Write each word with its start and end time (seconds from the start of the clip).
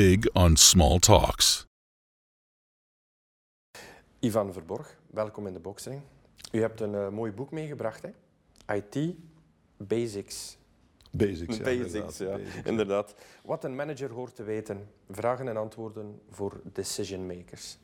big 0.00 0.32
on 0.32 0.56
small 0.56 0.98
talks. 0.98 1.66
Ivan 4.20 4.52
Verborg, 4.52 4.98
welkom 5.10 5.46
in 5.46 5.52
de 5.52 5.58
Boxring. 5.58 6.00
U 6.52 6.60
hebt 6.60 6.80
een 6.80 6.92
uh, 6.92 7.08
mooi 7.08 7.32
boek 7.32 7.50
meegebracht, 7.50 8.02
hè? 8.02 8.10
IT 8.74 9.14
Basics. 9.76 10.58
Basics, 11.10 11.56
ja. 11.56 11.62
Basics, 11.62 11.92
inderdaad. 11.92 12.18
ja, 12.18 12.36
Basics. 12.36 12.68
inderdaad. 12.68 13.14
Wat 13.44 13.64
een 13.64 13.74
manager 13.74 14.10
hoort 14.10 14.34
te 14.34 14.42
weten. 14.42 14.88
Vragen 15.10 15.48
en 15.48 15.56
antwoorden 15.56 16.20
voor 16.30 16.60
decision 16.72 17.26
makers. 17.26 17.78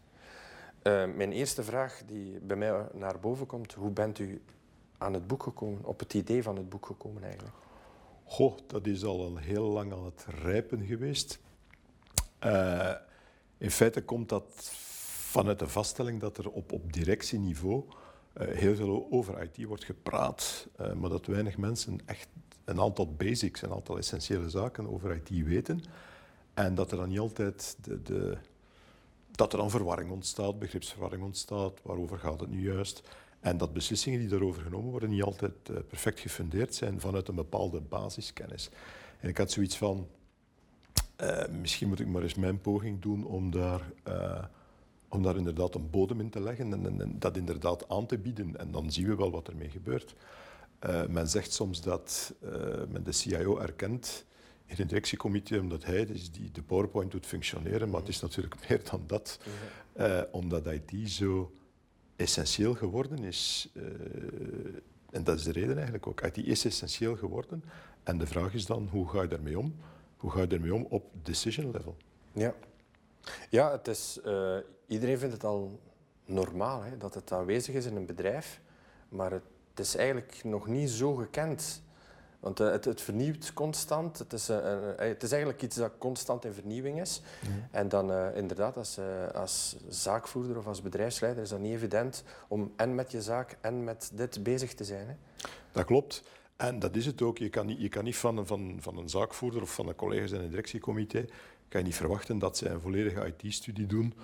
Uh, 0.83 1.05
mijn 1.15 1.33
eerste 1.33 1.63
vraag 1.63 2.03
die 2.07 2.41
bij 2.41 2.57
mij 2.57 2.87
naar 2.93 3.21
boven 3.21 3.47
komt, 3.47 3.73
hoe 3.73 3.91
bent 3.91 4.19
u 4.19 4.43
aan 4.99 5.13
het 5.13 5.27
boek 5.27 5.43
gekomen, 5.43 5.85
op 5.85 5.99
het 5.99 6.15
idee 6.15 6.43
van 6.43 6.57
het 6.57 6.69
boek 6.69 6.87
gekomen 6.87 7.23
eigenlijk? 7.23 7.55
Goh, 8.25 8.57
dat 8.67 8.87
is 8.87 9.05
al 9.05 9.27
een 9.27 9.37
heel 9.37 9.67
lang 9.67 9.93
aan 9.93 10.05
het 10.05 10.27
rijpen 10.43 10.87
geweest. 10.87 11.45
Uh, 12.45 12.93
in 13.59 13.71
feite 13.71 14.03
komt 14.03 14.29
dat 14.29 14.71
vanuit 15.31 15.59
de 15.59 15.69
vaststelling 15.69 16.21
dat 16.21 16.39
er 16.39 16.51
op, 16.51 16.73
op 16.73 16.93
directieniveau 16.93 17.85
uh, 18.41 18.49
heel 18.49 18.75
veel 18.77 19.07
over 19.11 19.43
IT 19.43 19.65
wordt 19.65 19.85
gepraat, 19.85 20.69
uh, 20.81 20.93
maar 20.93 21.11
dat 21.11 21.27
weinig 21.27 21.57
mensen 21.57 21.99
echt 22.05 22.29
een 22.65 22.81
aantal 22.81 23.15
basics, 23.15 23.63
een 23.63 23.73
aantal 23.73 23.99
essentiële 23.99 24.51
zaken 24.51 24.93
over 24.93 25.15
IT 25.15 25.45
weten. 25.45 25.83
En 26.55 26.75
dat 26.75 26.91
er 26.91 26.97
dan 26.97 27.09
niet 27.09 27.19
altijd 27.19 27.77
de, 27.81 28.03
de, 28.03 28.37
dat 29.31 29.53
er 29.53 29.59
dan 29.59 29.71
verwarring 29.71 30.11
ontstaat, 30.11 30.59
begripsverwarring 30.59 31.23
ontstaat, 31.23 31.81
waarover 31.83 32.19
gaat 32.19 32.41
het 32.41 32.51
nu 32.51 32.73
juist. 32.73 33.03
En 33.41 33.57
dat 33.57 33.73
beslissingen 33.73 34.19
die 34.19 34.29
daarover 34.29 34.63
genomen 34.63 34.91
worden 34.91 35.11
niet 35.11 35.23
altijd 35.23 35.87
perfect 35.89 36.21
gefundeerd 36.21 36.75
zijn 36.75 37.01
vanuit 37.01 37.29
een 37.29 37.35
bepaalde 37.35 37.81
basiskennis. 37.81 38.71
En 39.21 39.29
ik 39.29 39.37
had 39.39 39.51
zoiets 39.51 39.77
van, 39.77 40.09
uh, 41.23 41.47
misschien 41.61 41.89
moet 41.89 42.01
ik 42.01 42.07
maar 42.07 42.23
eens 42.23 42.35
mijn 42.35 42.61
poging 42.61 43.03
doen 43.03 43.25
om 43.25 43.51
daar, 43.51 43.93
uh, 44.09 44.45
om 45.09 45.23
daar 45.23 45.37
inderdaad 45.37 45.75
een 45.75 45.91
bodem 45.91 46.21
in 46.21 46.31
te 46.31 46.41
leggen 46.41 46.73
en, 46.73 47.01
en, 47.01 47.19
dat 47.19 47.37
inderdaad 47.37 47.89
aan 47.89 48.07
te 48.07 48.19
bieden. 48.19 48.57
En 48.57 48.71
dan 48.71 48.93
zien 48.93 49.07
we 49.07 49.17
wel 49.17 49.31
wat 49.31 49.49
ermee 49.49 49.71
gebeurt. 49.71 50.15
men 51.09 51.29
zegt 51.29 51.53
soms 51.53 51.81
dat 51.81 52.35
men 52.89 53.05
de 53.05 53.13
CIO 53.13 53.59
erkent 53.59 54.25
in 54.67 54.77
het 54.77 54.89
directiecomité 54.89 55.59
omdat 55.59 55.85
hij 55.85 56.07
dus 56.07 56.33
die, 56.33 56.51
de 56.51 56.63
PowerPoint 56.63 57.11
doet 57.11 57.27
functioneren, 57.27 57.91
maar 57.91 58.01
het 58.01 58.09
is 58.09 58.21
natuurlijk 58.21 58.57
meer 58.69 58.81
dan 58.91 59.03
dat, 59.07 59.39
omdat 60.31 60.67
IT 60.67 61.11
zo 61.11 61.53
essentieel 62.17 62.75
geworden 62.75 63.25
is. 63.25 63.69
En 65.11 65.25
dat 65.25 65.39
is 65.39 65.45
de 65.45 65.53
reden 65.53 65.75
eigenlijk 65.75 66.07
ook. 66.07 66.21
IT 66.21 66.37
is 66.37 66.65
essentieel 66.65 67.17
geworden. 67.17 67.65
En 68.03 68.19
de 68.19 68.27
vraag 68.27 68.55
is 68.55 68.67
dan, 68.67 68.89
hoe 68.91 69.09
ga 69.09 69.23
je 69.23 69.29
daarmee 69.29 69.59
om? 69.59 69.75
Hoe 70.17 70.31
ga 70.31 70.41
je 70.41 70.47
daarmee 70.47 70.75
om 70.75 70.87
op 70.89 71.05
decision 71.23 71.71
level? 71.71 71.97
Ja, 72.33 72.55
ja 73.51 73.71
het 73.71 73.89
is, 73.89 74.19
uh, 74.27 74.57
iedereen 74.87 75.19
vindt 75.19 75.35
het 75.35 75.45
al 75.45 75.81
normaal 76.25 76.83
hè, 76.83 76.97
dat 76.97 77.15
het 77.15 77.33
aanwezig 77.33 77.75
is 77.75 77.87
in 77.87 77.97
een 77.97 78.07
bedrijf. 78.07 78.61
Maar 79.09 79.31
het 79.31 79.79
is 79.79 79.97
eigenlijk 79.97 80.45
nog 80.45 80.67
niet 80.67 80.91
zo 80.91 81.15
gekend. 81.15 81.83
Want 82.41 82.61
uh, 82.61 82.71
het, 82.71 82.85
het, 82.85 83.01
vernieuwt 83.01 83.53
constant. 83.53 84.19
Het 84.19 84.33
is, 84.33 84.51
uh, 84.51 84.59
het 84.97 85.23
is, 85.23 85.31
eigenlijk 85.31 85.63
iets 85.63 85.77
dat 85.77 85.93
constant 85.99 86.45
in 86.45 86.53
vernieuwing 86.53 87.01
is. 87.01 87.23
Mm. 87.49 87.65
En 87.71 87.89
dan 87.89 88.13
inderdaad, 88.35 88.77
als, 88.77 88.99
als, 89.35 89.77
zaakvoerder 89.89 90.59
of 90.59 90.67
als 90.67 90.83
bedrijfsleider 90.83 91.43
is 91.43 91.49
dat 91.49 91.59
niet 91.59 91.75
evident 91.75 92.25
om 92.49 92.73
en 92.77 92.95
met 92.95 93.11
je 93.11 93.23
zaak 93.23 93.57
en 93.61 93.85
met 93.85 94.11
dit 94.15 94.43
bezig 94.43 94.75
te 94.75 94.85
zijn. 94.85 95.09
Hè? 95.09 95.15
Dat 95.73 95.85
klopt. 95.85 96.23
En 96.57 96.79
dat 96.79 96.97
is 96.97 97.07
het 97.07 97.23
ook. 97.23 97.39
Je 97.39 97.49
kan 97.49 97.67
niet, 97.67 97.81
je 97.81 97.89
kan 97.89 98.05
niet 98.05 98.17
van, 98.17 98.47
van, 98.47 98.77
van 98.81 98.99
een 98.99 99.09
zaakvoerder 99.09 99.63
of 99.63 99.75
van 99.75 99.87
de 99.87 99.95
collega's 99.95 100.31
in 100.31 100.41
het 100.41 100.51
directiecomité 100.51 101.25
kan 101.69 101.81
je 101.81 101.87
niet 101.87 101.97
verwachten 101.97 102.39
dat 102.39 102.57
zij 102.57 102.71
een 102.71 102.81
volledige 102.81 103.35
IT-studie 103.37 103.87
doen 103.87 104.15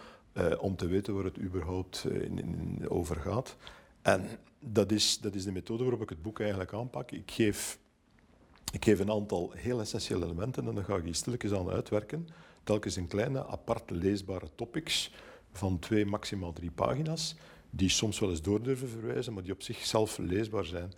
om 0.59 0.77
te 0.77 0.87
weten 0.87 1.15
waar 1.15 1.25
het 1.25 1.39
überhaupt 1.39 2.05
in, 2.05 2.39
in, 2.39 2.85
over 2.89 3.17
gaat. 3.17 3.57
En 4.03 4.27
dat 4.59 4.93
is, 4.93 5.19
dat 5.19 5.35
is 5.35 5.45
de 5.45 5.53
methode 5.53 5.83
waarop 5.83 6.03
ik 6.03 6.09
het 6.09 6.23
boek 6.23 6.41
eigenlijk 6.41 6.73
aanpak. 6.73 7.11
Ik 7.11 7.31
geef 7.31 7.79
ik 8.73 8.85
geef 8.85 8.99
een 8.99 9.11
aantal 9.11 9.53
heel 9.57 9.81
essentiële 9.81 10.25
elementen 10.25 10.67
en 10.67 10.75
dan 10.75 10.85
ga 10.85 10.97
ik 10.97 11.05
die 11.05 11.15
stilletjes 11.15 11.53
aan 11.53 11.71
uitwerken. 11.71 12.29
Telkens 12.65 12.97
een 12.97 13.07
kleine, 13.07 13.47
apart 13.47 13.91
leesbare 13.91 14.49
topics 14.55 15.13
van 15.53 15.79
twee, 15.79 16.07
maximaal 16.07 16.53
drie 16.53 16.71
pagina's, 16.71 17.35
die 17.71 17.89
soms 17.89 18.19
wel 18.19 18.31
eens 18.31 18.43
door 18.43 18.63
durven 18.63 18.89
verwijzen, 18.89 19.33
maar 19.33 19.43
die 19.43 19.53
op 19.53 19.63
zichzelf 19.63 20.19
leesbaar 20.19 20.65
zijn. 20.65 20.93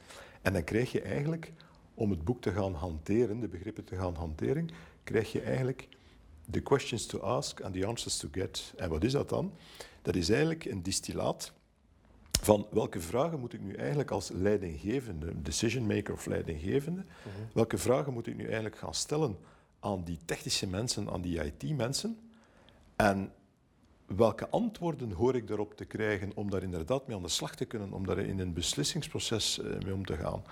En 0.45 0.53
dan 0.53 0.65
krijg 0.65 0.93
je 0.93 1.01
eigenlijk, 1.03 1.53
om 1.95 2.11
het 2.11 2.25
boek 2.25 2.41
te 2.41 2.53
gaan 2.53 2.75
hanteren, 2.75 3.41
de 3.41 3.49
begrippen 3.49 3.85
te 3.85 3.97
gaan 3.97 4.15
hanteren, 4.15 4.69
krijg 5.05 5.33
je 5.33 5.41
eigenlijk 5.41 5.89
de 6.45 6.61
questions 6.61 7.07
to 7.07 7.19
ask 7.19 7.61
and 7.61 7.75
the 7.75 7.87
answers 7.87 8.17
to 8.17 8.29
get. 8.33 8.73
En 8.77 8.89
wat 8.89 9.05
is 9.05 9.13
dat 9.13 9.29
dan? 9.29 9.53
Dat 10.03 10.17
is 10.17 10.29
eigenlijk 10.29 10.65
een 10.65 10.83
distillaat 10.83 11.53
van 12.41 12.67
welke 12.71 13.01
vragen 13.01 13.41
moet 13.41 13.53
ik 13.53 13.61
nu 13.61 13.75
eigenlijk 13.75 14.11
als 14.11 14.31
leidinggevende, 14.31 15.43
decision 15.43 15.87
maker 15.87 16.15
of 16.15 16.27
leidinggevende, 16.27 17.01
-hmm. 17.01 17.33
welke 17.53 17.79
vragen 17.79 18.13
moet 18.13 18.27
ik 18.27 18.37
nu 18.37 18.45
eigenlijk 18.45 18.77
gaan 18.77 18.95
stellen 18.95 19.37
aan 19.81 20.05
die 20.05 20.19
technische 20.25 20.67
mensen, 20.67 21.11
aan 21.11 21.21
die 21.21 21.45
IT-mensen 21.45 22.19
en 22.97 23.33
welke 24.07 24.49
antwoorden 24.49 25.13
hoor 25.13 25.35
ik 25.35 25.47
daarop 25.47 25.75
te 25.75 25.85
krijgen 25.85 26.33
om 26.35 26.51
daar 26.51 26.63
inderdaad 26.63 27.07
mee 27.07 27.17
aan 27.17 27.23
de 27.23 27.29
slag 27.29 27.55
te 27.55 27.65
kunnen, 27.65 27.93
om 27.93 28.07
daar 28.07 28.19
in 28.19 28.39
een 28.39 28.53
beslissingsproces 28.53 29.59
uh, 29.59 29.79
mee 29.85 29.95
om 29.95 30.05
te 30.05 30.17
gaan. 30.17 30.43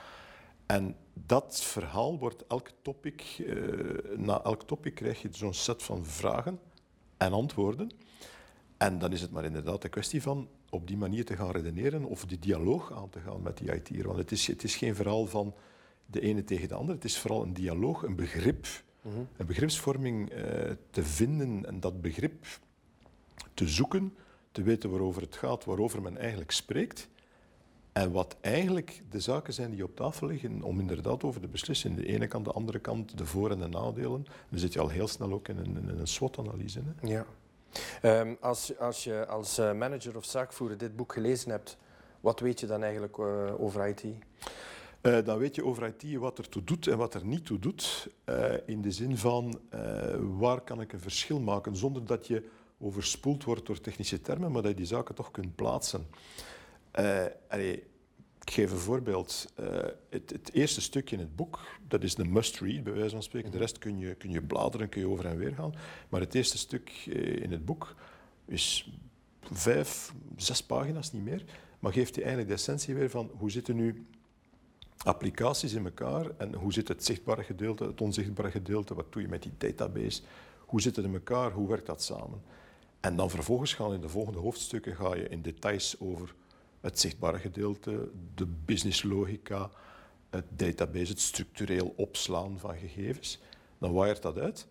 En 0.67 0.97
dat 1.13 1.63
verhaal 1.63 2.19
wordt 2.19 2.47
elk 2.47 2.69
topic, 2.83 3.39
uh, 3.39 4.17
na 4.17 4.43
elk 4.43 4.63
topic 4.63 4.95
krijg 4.95 5.23
je 5.23 5.29
zo'n 5.31 5.55
set 5.55 5.83
van 5.83 6.07
vragen 6.07 6.61
en 7.17 7.33
antwoorden. 7.33 7.91
En 8.77 8.99
dan 8.99 9.13
is 9.13 9.21
het 9.21 9.31
maar 9.31 9.45
inderdaad 9.45 9.85
een 9.85 9.91
kwestie 9.91 10.23
van 10.23 10.49
op 10.71 10.87
die 10.87 10.97
manier 10.97 11.25
te 11.25 11.37
gaan 11.37 11.51
redeneren 11.51 12.05
of 12.05 12.25
die 12.25 12.39
dialoog 12.39 12.93
aan 12.93 13.09
te 13.09 13.21
gaan 13.21 13.43
met 13.43 13.59
die 13.59 13.75
IT'er. 13.75 14.07
Want 14.07 14.19
het 14.19 14.33
is, 14.33 14.47
het 14.47 14.65
is 14.65 14.77
geen 14.77 14.95
verhaal 14.95 15.27
van 15.27 15.55
de 16.07 16.21
ene 16.21 16.45
tegen 16.45 16.69
de 16.69 16.75
andere. 16.75 16.95
Het 16.95 17.05
is 17.05 17.19
vooral 17.19 17.43
een 17.43 17.53
dialoog, 17.53 18.03
een 18.03 18.17
begrip, 18.17 18.67
mm 19.03 19.13
-hmm. 19.13 19.29
een 19.37 19.47
begripsvorming 19.47 20.33
uh, 20.33 20.39
te 20.91 21.03
vinden 21.03 21.67
en 21.67 21.81
dat 21.81 22.01
begrip 22.01 22.47
te 23.55 23.69
zoeken, 23.69 24.15
te 24.53 24.63
weten 24.63 24.91
waarover 24.91 25.23
het 25.23 25.37
gaat, 25.37 25.65
waarover 25.65 26.03
men 26.03 26.17
eigenlijk 26.17 26.51
spreekt. 26.51 27.09
En 27.93 28.13
wat 28.13 28.37
eigenlijk 28.41 29.03
de 29.11 29.21
zaken 29.21 29.53
zijn 29.53 29.71
die 29.71 29.85
op 29.85 29.97
tafel 29.97 30.27
liggen 30.27 30.63
om 30.63 30.81
inderdaad 30.81 31.25
over 31.25 31.41
te 31.41 31.49
beslissen. 31.49 31.95
De 31.95 32.07
ene 32.07 32.27
kant, 32.27 32.45
de 32.45 32.53
andere 32.53 32.79
kant, 32.79 33.19
de 33.19 33.27
voor- 33.27 33.51
en 33.51 33.59
de 33.59 33.69
nadelen. 33.69 34.27
Dan 34.51 34.59
zit 34.59 34.73
je 34.73 34.81
al 34.81 34.89
heel 34.89 35.09
snel 35.09 35.33
ook 35.33 35.49
in 35.49 35.59
een, 35.59 35.77
in 35.77 35.99
een 35.99 36.07
SWOT-analyse. 36.07 36.81
Ja. 37.03 37.27
Um, 38.03 38.37
als, 38.41 38.79
als 38.79 39.05
je 39.05 39.27
als 39.27 39.59
uh, 39.59 39.73
manager 39.73 40.17
of 40.17 40.25
zaakvoerder 40.25 40.79
dit 40.79 40.97
boek 40.97 41.13
gelezen 41.13 41.51
hebt, 41.51 41.77
wat 42.21 42.41
weet 42.41 42.61
je 42.61 42.67
dan 42.67 42.83
eigenlijk 42.83 43.17
uh, 43.17 43.61
over 43.61 43.87
IT? 43.89 44.05
Uh, 45.03 45.25
dan 45.25 45.39
weet 45.39 45.55
je 45.55 45.65
over 45.65 45.87
IT 45.87 46.15
wat 46.17 46.39
er 46.39 46.49
toe 46.49 46.65
doet 46.65 46.87
en 46.87 46.97
wat 46.97 47.15
er 47.15 47.25
niet 47.25 47.47
toe 47.47 47.59
doet. 47.59 48.09
in 48.67 48.83
de 48.83 48.91
zin 48.91 49.17
van 49.17 49.61
waar 50.39 50.61
kan 50.61 50.81
ik 50.81 50.93
een 50.93 51.01
verschil 51.01 51.41
maken 51.41 51.77
zonder 51.77 52.05
dat 52.07 52.27
je 52.27 52.49
overspoeld 52.83 53.45
wordt 53.45 53.67
door 53.67 53.81
technische 53.81 54.21
termen, 54.21 54.53
maar 54.53 54.63
dat 54.63 54.71
je 54.71 54.77
die 54.77 54.87
zaken 54.87 55.15
toch 55.15 55.31
kunt 55.31 55.55
plaatsen. 55.55 56.07
Allee, 57.49 57.83
ik 58.41 58.51
geef 58.51 58.71
een 58.71 58.79
voorbeeld. 58.79 59.53
Het, 60.09 60.31
het, 60.31 60.53
eerste 60.53 60.81
stukje 60.81 61.17
in 61.17 61.23
het 61.23 61.37
boek, 61.37 61.61
dat 61.89 62.03
is 62.03 62.15
de 62.15 62.25
must-read, 62.25 62.85
bij 62.85 62.93
wijze 62.93 63.11
van 63.11 63.23
spreken. 63.23 63.51
De 63.51 63.59
rest 63.59 63.79
kun 63.79 63.99
je, 63.99 64.15
kun 64.15 64.31
je 64.31 64.43
bladeren, 64.43 64.89
kun 64.89 65.01
je 65.01 65.09
over 65.09 65.27
en 65.27 65.37
weer 65.37 65.55
gaan. 65.55 65.75
Maar 66.09 66.21
het 66.21 66.35
eerste 66.35 66.59
stuk 66.59 66.91
in 67.41 67.53
het 67.53 67.65
boek 67.65 67.95
is 68.45 68.93
vijf, 69.53 70.13
zes 70.37 70.63
pagina's, 70.63 71.13
niet 71.13 71.25
meer. 71.25 71.45
Maar 71.79 71.93
geeft 71.93 72.15
je 72.15 72.21
eigenlijk 72.21 72.51
de 72.51 72.57
essentie 72.57 72.95
weer 72.95 73.11
van 73.11 73.31
hoe 73.39 73.51
zitten 73.51 73.77
nu 73.77 74.07
applicaties 75.05 75.73
in 75.73 75.85
elkaar 75.85 76.27
en 76.37 76.55
hoe 76.55 76.73
zit 76.73 76.89
het 76.89 77.05
zichtbare 77.05 77.43
gedeelte, 77.43 77.85
het 77.85 78.01
onzichtbare 78.01 78.51
gedeelte, 78.51 78.95
wat 78.95 79.13
doe 79.13 79.23
je 79.23 79.29
met 79.29 79.43
die 79.43 79.53
database, 79.59 80.23
hoe 80.59 80.81
zit 80.81 80.97
het 80.97 81.05
in 81.05 81.15
elkaar, 81.15 81.53
hoe 81.53 81.69
werkt 81.69 81.87
dat 81.87 82.03
samen. 82.03 82.43
En 83.03 83.17
dan 83.17 83.31
vervolgens 83.31 83.75
gaan 83.75 83.93
in 83.93 84.01
de 84.01 84.09
volgende 84.09 84.39
hoofdstukken 84.39 84.97
ga 84.97 85.15
je 85.15 85.29
in 85.29 85.43
details 85.43 85.97
over 86.01 86.35
het 86.81 87.01
zichtbare 87.01 87.39
gedeelte, 87.39 88.09
de 88.35 88.47
businesslogica, 88.65 89.71
het 90.31 90.45
database, 90.49 91.11
het 91.11 91.21
structureel 91.21 91.93
opslaan 91.97 92.59
van 92.59 92.77
gegevens. 92.77 93.41
Dan 93.79 93.93
waaiert 93.93 94.23
dat 94.23 94.39
uit. 94.39 94.67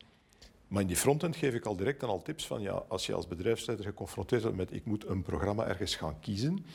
Maar 0.67 0.81
in 0.81 0.87
die 0.87 0.97
frontend 0.97 1.35
geef 1.35 1.53
ik 1.53 1.65
al 1.65 1.75
direct 1.75 1.99
dan 1.99 2.09
al 2.09 2.21
tips 2.21 2.47
van, 2.47 2.61
ja, 2.61 2.83
als 2.87 3.05
je 3.05 3.13
als 3.13 3.27
bedrijfsleider 3.27 3.85
geconfronteerd 3.85 4.41
wordt 4.41 4.57
met 4.57 4.73
ik 4.73 4.85
moet 4.85 5.07
een 5.07 5.21
programma 5.21 5.67
ergens 5.67 5.95
gaan 5.95 6.19
kiezen, 6.19 6.65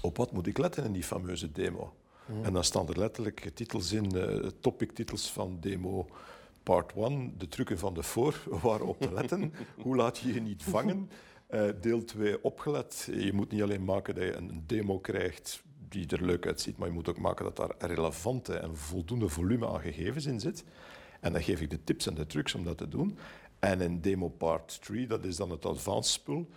op 0.00 0.16
wat 0.16 0.32
moet 0.32 0.46
ik 0.46 0.58
letten 0.58 0.84
in 0.84 0.92
die 0.92 1.04
fameuze 1.04 1.52
demo? 1.52 1.94
Mm. 2.26 2.44
En 2.44 2.52
dan 2.52 2.64
staan 2.64 2.88
er 2.88 2.98
letterlijk 2.98 3.50
titels 3.54 3.92
in, 3.92 4.16
uh, 4.16 4.46
topic-titels 4.60 5.30
van 5.30 5.56
demo 5.60 6.08
part 6.62 6.92
1, 6.96 7.34
de 7.38 7.48
trucken 7.48 7.78
van 7.78 7.94
de 7.94 8.02
voor, 8.02 8.42
waarop 8.62 9.00
te 9.00 9.12
letten. 9.12 9.52
Hoe 9.76 9.96
laat 9.96 10.18
je 10.18 10.32
je 10.32 10.40
niet 10.40 10.62
vangen? 10.62 11.10
Uh, 11.50 11.68
deel 11.80 12.04
2 12.04 12.44
opgelet. 12.44 13.08
Je 13.14 13.32
moet 13.32 13.50
niet 13.50 13.62
alleen 13.62 13.84
maken 13.84 14.14
dat 14.14 14.24
je 14.24 14.36
een 14.36 14.64
demo 14.66 14.98
krijgt 14.98 15.62
die 15.88 16.06
er 16.06 16.24
leuk 16.24 16.46
uitziet, 16.46 16.76
maar 16.76 16.88
je 16.88 16.94
moet 16.94 17.08
ook 17.08 17.18
maken 17.18 17.44
dat 17.44 17.56
daar 17.56 17.90
relevante 17.90 18.54
en 18.54 18.76
voldoende 18.76 19.28
volume 19.28 19.68
aan 19.68 19.80
gegevens 19.80 20.26
in 20.26 20.40
zit. 20.40 20.64
En 21.20 21.32
dan 21.32 21.42
geef 21.42 21.60
ik 21.60 21.70
de 21.70 21.84
tips 21.84 22.06
en 22.06 22.14
de 22.14 22.26
trucs 22.26 22.54
om 22.54 22.64
dat 22.64 22.78
te 22.78 22.88
doen. 22.88 23.18
En 23.58 23.80
in 23.80 24.00
demo 24.00 24.28
part 24.28 24.82
3, 24.82 25.06
dat 25.06 25.24
is 25.24 25.36
dan 25.36 25.50
het 25.50 25.64
advanced 25.64 26.12
spul, 26.12 26.48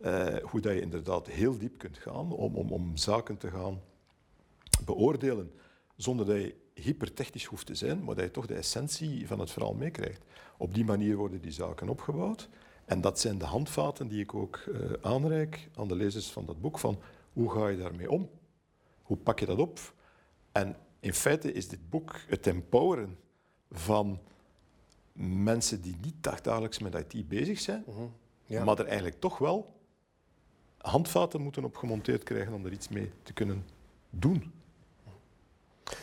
uh, 0.00 0.36
hoe 0.42 0.60
dat 0.60 0.72
je 0.72 0.80
inderdaad 0.80 1.26
heel 1.26 1.58
diep 1.58 1.78
kunt 1.78 1.98
gaan 1.98 2.32
om, 2.32 2.54
om, 2.54 2.70
om 2.70 2.96
zaken 2.96 3.36
te 3.36 3.50
gaan 3.50 3.80
beoordelen 4.84 5.52
zonder 5.96 6.26
dat 6.26 6.36
je 6.36 6.54
hypertechnisch 6.74 7.44
hoeft 7.44 7.66
te 7.66 7.74
zijn, 7.74 8.04
maar 8.04 8.14
dat 8.14 8.24
je 8.24 8.30
toch 8.30 8.46
de 8.46 8.54
essentie 8.54 9.26
van 9.26 9.38
het 9.38 9.50
verhaal 9.50 9.74
meekrijgt. 9.74 10.24
Op 10.56 10.74
die 10.74 10.84
manier 10.84 11.16
worden 11.16 11.40
die 11.40 11.52
zaken 11.52 11.88
opgebouwd. 11.88 12.48
En 12.84 13.00
dat 13.00 13.20
zijn 13.20 13.38
de 13.38 13.44
handvaten 13.44 14.08
die 14.08 14.20
ik 14.20 14.34
ook 14.34 14.64
uh, 14.68 14.92
aanreik 15.00 15.68
aan 15.74 15.88
de 15.88 15.94
lezers 15.94 16.30
van 16.30 16.46
dat 16.46 16.60
boek, 16.60 16.78
van 16.78 17.00
hoe 17.32 17.50
ga 17.50 17.68
je 17.68 17.76
daarmee 17.76 18.10
om? 18.10 18.30
Hoe 19.02 19.16
pak 19.16 19.40
je 19.40 19.46
dat 19.46 19.58
op? 19.58 19.94
En 20.52 20.76
in 21.00 21.14
feite 21.14 21.52
is 21.52 21.68
dit 21.68 21.90
boek 21.90 22.20
het 22.26 22.46
empoweren 22.46 23.18
van 23.70 24.20
mensen 25.12 25.80
die 25.80 25.96
niet 26.02 26.22
dagelijks 26.22 26.78
met 26.78 27.14
IT 27.14 27.28
bezig 27.28 27.60
zijn, 27.60 27.84
mhm. 27.86 28.02
ja. 28.44 28.64
maar 28.64 28.78
er 28.78 28.86
eigenlijk 28.86 29.20
toch 29.20 29.38
wel 29.38 29.74
handvaten 30.78 31.40
moeten 31.40 31.64
op 31.64 31.76
gemonteerd 31.76 32.22
krijgen 32.22 32.52
om 32.52 32.64
er 32.64 32.72
iets 32.72 32.88
mee 32.88 33.10
te 33.22 33.32
kunnen 33.32 33.66
doen. 34.10 34.52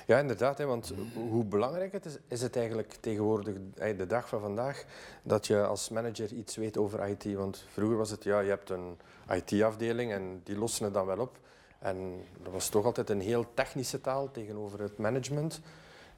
Ja, 0.08 0.20
inderdaad. 0.20 0.58
Hè, 0.58 0.66
want 0.66 0.94
hoe 1.14 1.46
belangrijk 1.46 1.92
het 1.92 2.20
is, 2.28 2.42
het 2.42 2.56
eigenlijk 2.56 2.98
tegenwoordig, 3.00 3.56
de 3.98 4.08
dag 4.08 4.30
van 4.30 4.42
vandaag, 4.42 4.86
dat 5.24 5.48
je 5.48 5.64
als 5.66 5.90
manager 5.90 6.32
iets 6.34 6.56
weet 6.56 6.78
over 6.78 7.08
IT. 7.08 7.34
Want 7.34 7.66
vroeger 7.72 7.98
was 7.98 8.10
het, 8.10 8.24
ja, 8.24 8.40
je 8.40 8.50
hebt 8.50 8.70
een 8.70 8.98
IT-afdeling 9.30 10.12
en 10.12 10.42
die 10.44 10.58
lossen 10.58 10.86
het 10.86 10.94
dan 10.94 11.06
wel 11.06 11.20
op. 11.20 11.38
En 11.80 12.26
dat 12.44 12.54
was 12.54 12.70
toch 12.70 12.86
altijd 12.86 13.10
een 13.10 13.22
heel 13.22 13.46
technische 13.54 14.02
taal 14.02 14.32
tegenover 14.32 14.80
het 14.80 14.98
management. 14.98 15.62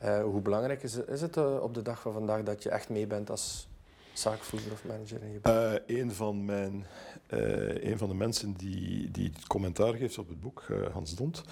Uh, 0.04 0.22
hoe 0.22 0.42
belangrijk 0.42 0.84
is 0.84 0.94
het, 0.94 1.08
is 1.08 1.22
het 1.22 1.38
uh, 1.38 1.62
op 1.62 1.74
de 1.74 1.82
dag 1.82 2.02
van 2.02 2.14
vandaag 2.14 2.44
dat 2.44 2.64
je 2.64 2.70
echt 2.70 2.90
mee 2.90 3.08
bent 3.08 3.30
als 3.30 3.68
zaakvoerder 4.14 4.72
of 4.72 4.86
manager? 4.86 5.22
In 5.24 5.32
je 5.32 5.80
uh, 5.88 5.98
een, 6.00 6.12
van 6.12 6.46
mijn, 6.46 6.86
een 7.28 7.98
van 7.98 8.10
de 8.10 8.16
mensen 8.16 8.54
die, 8.54 9.12
die 9.12 9.32
commentaar 9.48 9.94
geeft 9.94 10.18
op 10.18 10.28
het 10.28 10.42
boek, 10.42 10.64
Hans 10.92 11.16
Dont, 11.16 11.44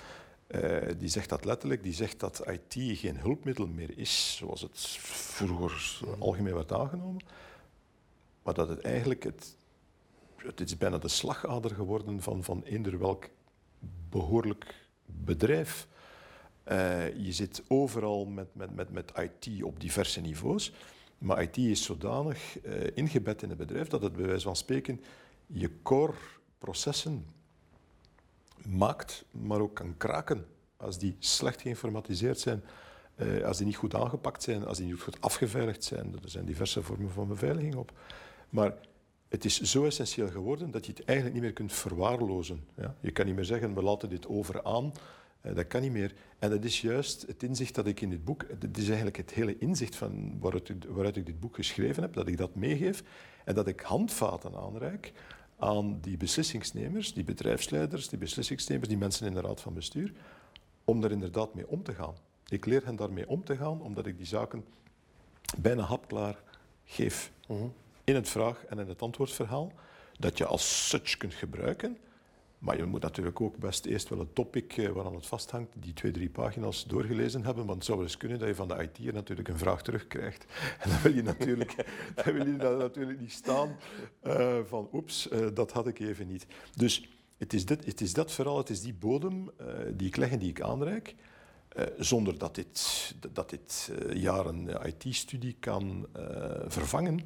die 0.97 1.07
zegt 1.07 1.29
dat 1.29 1.45
letterlijk. 1.45 1.83
Die 1.83 1.93
zegt 1.93 2.19
dat 2.19 2.47
IT 2.47 2.97
geen 2.99 3.17
hulpmiddel 3.17 3.67
meer 3.67 3.97
is, 3.97 4.35
zoals 4.35 4.61
het 4.61 4.79
vroeger 4.79 5.99
algemeen 6.19 6.53
werd 6.53 6.71
aangenomen. 6.71 7.21
Maar 8.43 8.53
dat 8.53 8.69
het 8.69 8.81
eigenlijk, 8.81 9.23
het, 9.23 9.55
het 10.35 10.59
is 10.59 10.77
bijna 10.77 10.97
de 10.97 11.07
slagader 11.07 11.71
geworden 11.75 12.21
van, 12.21 12.43
van 12.43 12.63
eender 12.63 12.99
welk 12.99 13.29
behoorlijk 14.09 14.75
bedrijf. 15.05 15.87
Uh, 16.67 17.15
je 17.25 17.31
zit 17.31 17.63
overal 17.67 18.25
met, 18.25 18.47
met, 18.55 18.75
met, 18.75 18.91
met 18.91 19.11
IT 19.15 19.63
op 19.63 19.79
diverse 19.79 20.21
niveaus. 20.21 20.73
Maar 21.17 21.41
IT 21.41 21.57
is 21.57 21.83
zodanig 21.83 22.63
uh, 22.63 22.97
ingebed 22.97 23.43
in 23.43 23.49
het 23.49 23.57
bedrijf 23.57 23.87
dat 23.87 24.01
het 24.01 24.15
bij 24.15 24.25
wijze 24.25 24.43
van 24.43 24.55
spreken 24.55 25.03
je 25.47 25.81
core 25.81 26.13
processen 26.57 27.25
maakt, 28.67 29.25
maar 29.31 29.59
ook 29.59 29.75
kan 29.75 29.97
kraken 29.97 30.45
als 30.77 30.97
die 30.97 31.15
slecht 31.19 31.61
geïnformatiseerd 31.61 32.39
zijn, 32.39 32.63
uh, 33.15 33.45
als 33.45 33.57
die 33.57 33.65
niet 33.65 33.75
goed 33.75 33.95
aangepakt 33.95 34.43
zijn, 34.43 34.65
als 34.65 34.77
die 34.77 34.87
niet 34.87 35.01
goed 35.01 35.21
afgeveiligd 35.21 35.83
zijn. 35.83 36.13
Er 36.23 36.29
zijn 36.29 36.45
diverse 36.45 36.83
vormen 36.83 37.11
van 37.11 37.27
beveiliging 37.27 37.75
op. 37.75 37.91
Maar 38.49 38.73
het 39.29 39.45
is 39.45 39.61
zo 39.61 39.85
essentieel 39.85 40.29
geworden 40.29 40.71
dat 40.71 40.85
je 40.85 40.91
het 40.91 41.03
eigenlijk 41.05 41.37
niet 41.37 41.45
meer 41.45 41.55
kunt 41.55 41.73
verwaarlozen. 41.73 42.67
Ja? 42.77 42.95
Je 42.99 43.11
kan 43.11 43.25
niet 43.25 43.35
meer 43.35 43.45
zeggen, 43.45 43.73
we 43.73 43.83
laten 43.83 44.09
dit 44.09 44.27
over 44.27 44.63
aan. 44.63 44.93
Uh, 45.41 45.55
dat 45.55 45.67
kan 45.67 45.81
niet 45.81 45.91
meer. 45.91 46.13
En 46.39 46.49
dat 46.49 46.63
is 46.63 46.81
juist 46.81 47.27
het 47.27 47.43
inzicht 47.43 47.75
dat 47.75 47.87
ik 47.87 48.01
in 48.01 48.09
dit 48.09 48.23
boek... 48.23 48.45
Dat 48.59 48.77
is 48.77 48.87
eigenlijk 48.87 49.17
het 49.17 49.31
hele 49.31 49.57
inzicht 49.57 49.95
van 49.95 50.39
waaruit, 50.39 50.71
waaruit 50.87 51.15
ik 51.15 51.25
dit 51.25 51.39
boek 51.39 51.55
geschreven 51.55 52.03
heb, 52.03 52.13
dat 52.13 52.27
ik 52.27 52.37
dat 52.37 52.55
meegeef 52.55 53.03
en 53.45 53.55
dat 53.55 53.67
ik 53.67 53.79
handvaten 53.79 54.55
aanreik 54.55 55.13
aan 55.61 55.99
die 56.01 56.17
beslissingsnemers, 56.17 57.13
die 57.13 57.23
bedrijfsleiders, 57.23 58.09
die 58.09 58.19
beslissingsnemers, 58.19 58.87
die 58.87 58.97
mensen 58.97 59.27
in 59.27 59.33
de 59.33 59.41
raad 59.41 59.61
van 59.61 59.73
bestuur, 59.73 60.13
om 60.85 61.01
daar 61.01 61.11
inderdaad 61.11 61.53
mee 61.53 61.67
om 61.67 61.83
te 61.83 61.93
gaan. 61.93 62.15
Ik 62.47 62.65
leer 62.65 62.85
hen 62.85 62.95
daarmee 62.95 63.29
om 63.29 63.43
te 63.43 63.57
gaan, 63.57 63.81
omdat 63.81 64.05
ik 64.05 64.17
die 64.17 64.25
zaken 64.25 64.63
bijna 65.57 65.83
hapklaar 65.83 66.43
geef. 66.85 67.31
Mhm 67.47 67.67
in 68.03 68.15
het 68.15 68.29
vraag- 68.29 68.65
en 68.65 68.79
in 68.79 68.87
het 68.87 69.01
antwoordverhaal, 69.01 69.71
dat 70.19 70.37
je 70.37 70.45
als 70.45 70.89
such 70.89 71.17
kunt 71.17 71.33
gebruiken. 71.33 71.97
Maar 72.61 72.77
je 72.77 72.85
moet 72.85 73.01
natuurlijk 73.01 73.41
ook 73.41 73.57
best 73.57 73.85
eerst 73.85 74.09
wel 74.09 74.19
het 74.19 74.35
topic 74.35 74.77
eh, 74.77 74.89
waaraan 74.89 75.15
het 75.15 75.25
vasthangt, 75.25 75.73
die 75.75 75.93
twee, 75.93 76.11
drie 76.11 76.29
pagina's 76.29 76.85
doorgelezen 76.85 77.43
hebben. 77.45 77.65
Want 77.65 77.77
het 77.77 77.85
zou 77.85 77.97
wel 77.97 78.07
eens 78.07 78.17
kunnen 78.17 78.39
dat 78.39 78.47
je 78.47 78.55
van 78.55 78.67
de 78.67 78.89
IT'er 78.91 79.13
natuurlijk 79.13 79.47
een 79.47 79.57
vraag 79.57 79.81
terugkrijgt. 79.81 80.45
En 80.83 80.89
dan 80.89 81.01
wil 81.01 81.13
je 81.13 81.21
natuurlijk, 81.21 81.75
dan 82.15 82.33
wil 82.33 82.47
je 82.47 82.57
dat 82.57 82.77
natuurlijk 82.77 83.19
niet 83.19 83.31
staan 83.31 83.75
uh, 84.23 84.59
van 84.65 84.89
oeps, 84.93 85.31
uh, 85.31 85.47
dat 85.53 85.71
had 85.71 85.87
ik 85.87 85.99
even 85.99 86.27
niet. 86.27 86.45
Dus 86.75 87.09
het 87.37 87.53
is, 87.53 87.65
dit, 87.65 87.85
het 87.85 88.01
is 88.01 88.13
dat 88.13 88.31
vooral, 88.31 88.57
het 88.57 88.69
is 88.69 88.81
die 88.81 88.93
bodem 88.93 89.51
uh, 89.61 89.67
die 89.93 90.07
ik 90.07 90.15
leg 90.15 90.31
en 90.31 90.39
die 90.39 90.49
ik 90.49 90.61
aanreik. 90.61 91.15
zonder 91.97 92.37
dat 92.37 92.55
dit, 92.55 93.15
dat 93.33 93.49
dit 93.49 93.91
jaren 94.13 94.85
IT-studie 94.85 95.55
kan 95.59 96.07
vervangen 96.67 97.19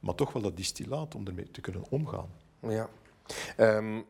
maar 0.00 0.14
toch 0.14 0.32
wel 0.32 0.42
dat 0.42 0.56
distillaat 0.56 1.14
om 1.14 1.26
ermee 1.26 1.50
te 1.50 1.60
kunnen 1.60 1.84
omgaan. 1.88 2.28
Ja. 2.60 2.88
Um, 3.56 4.04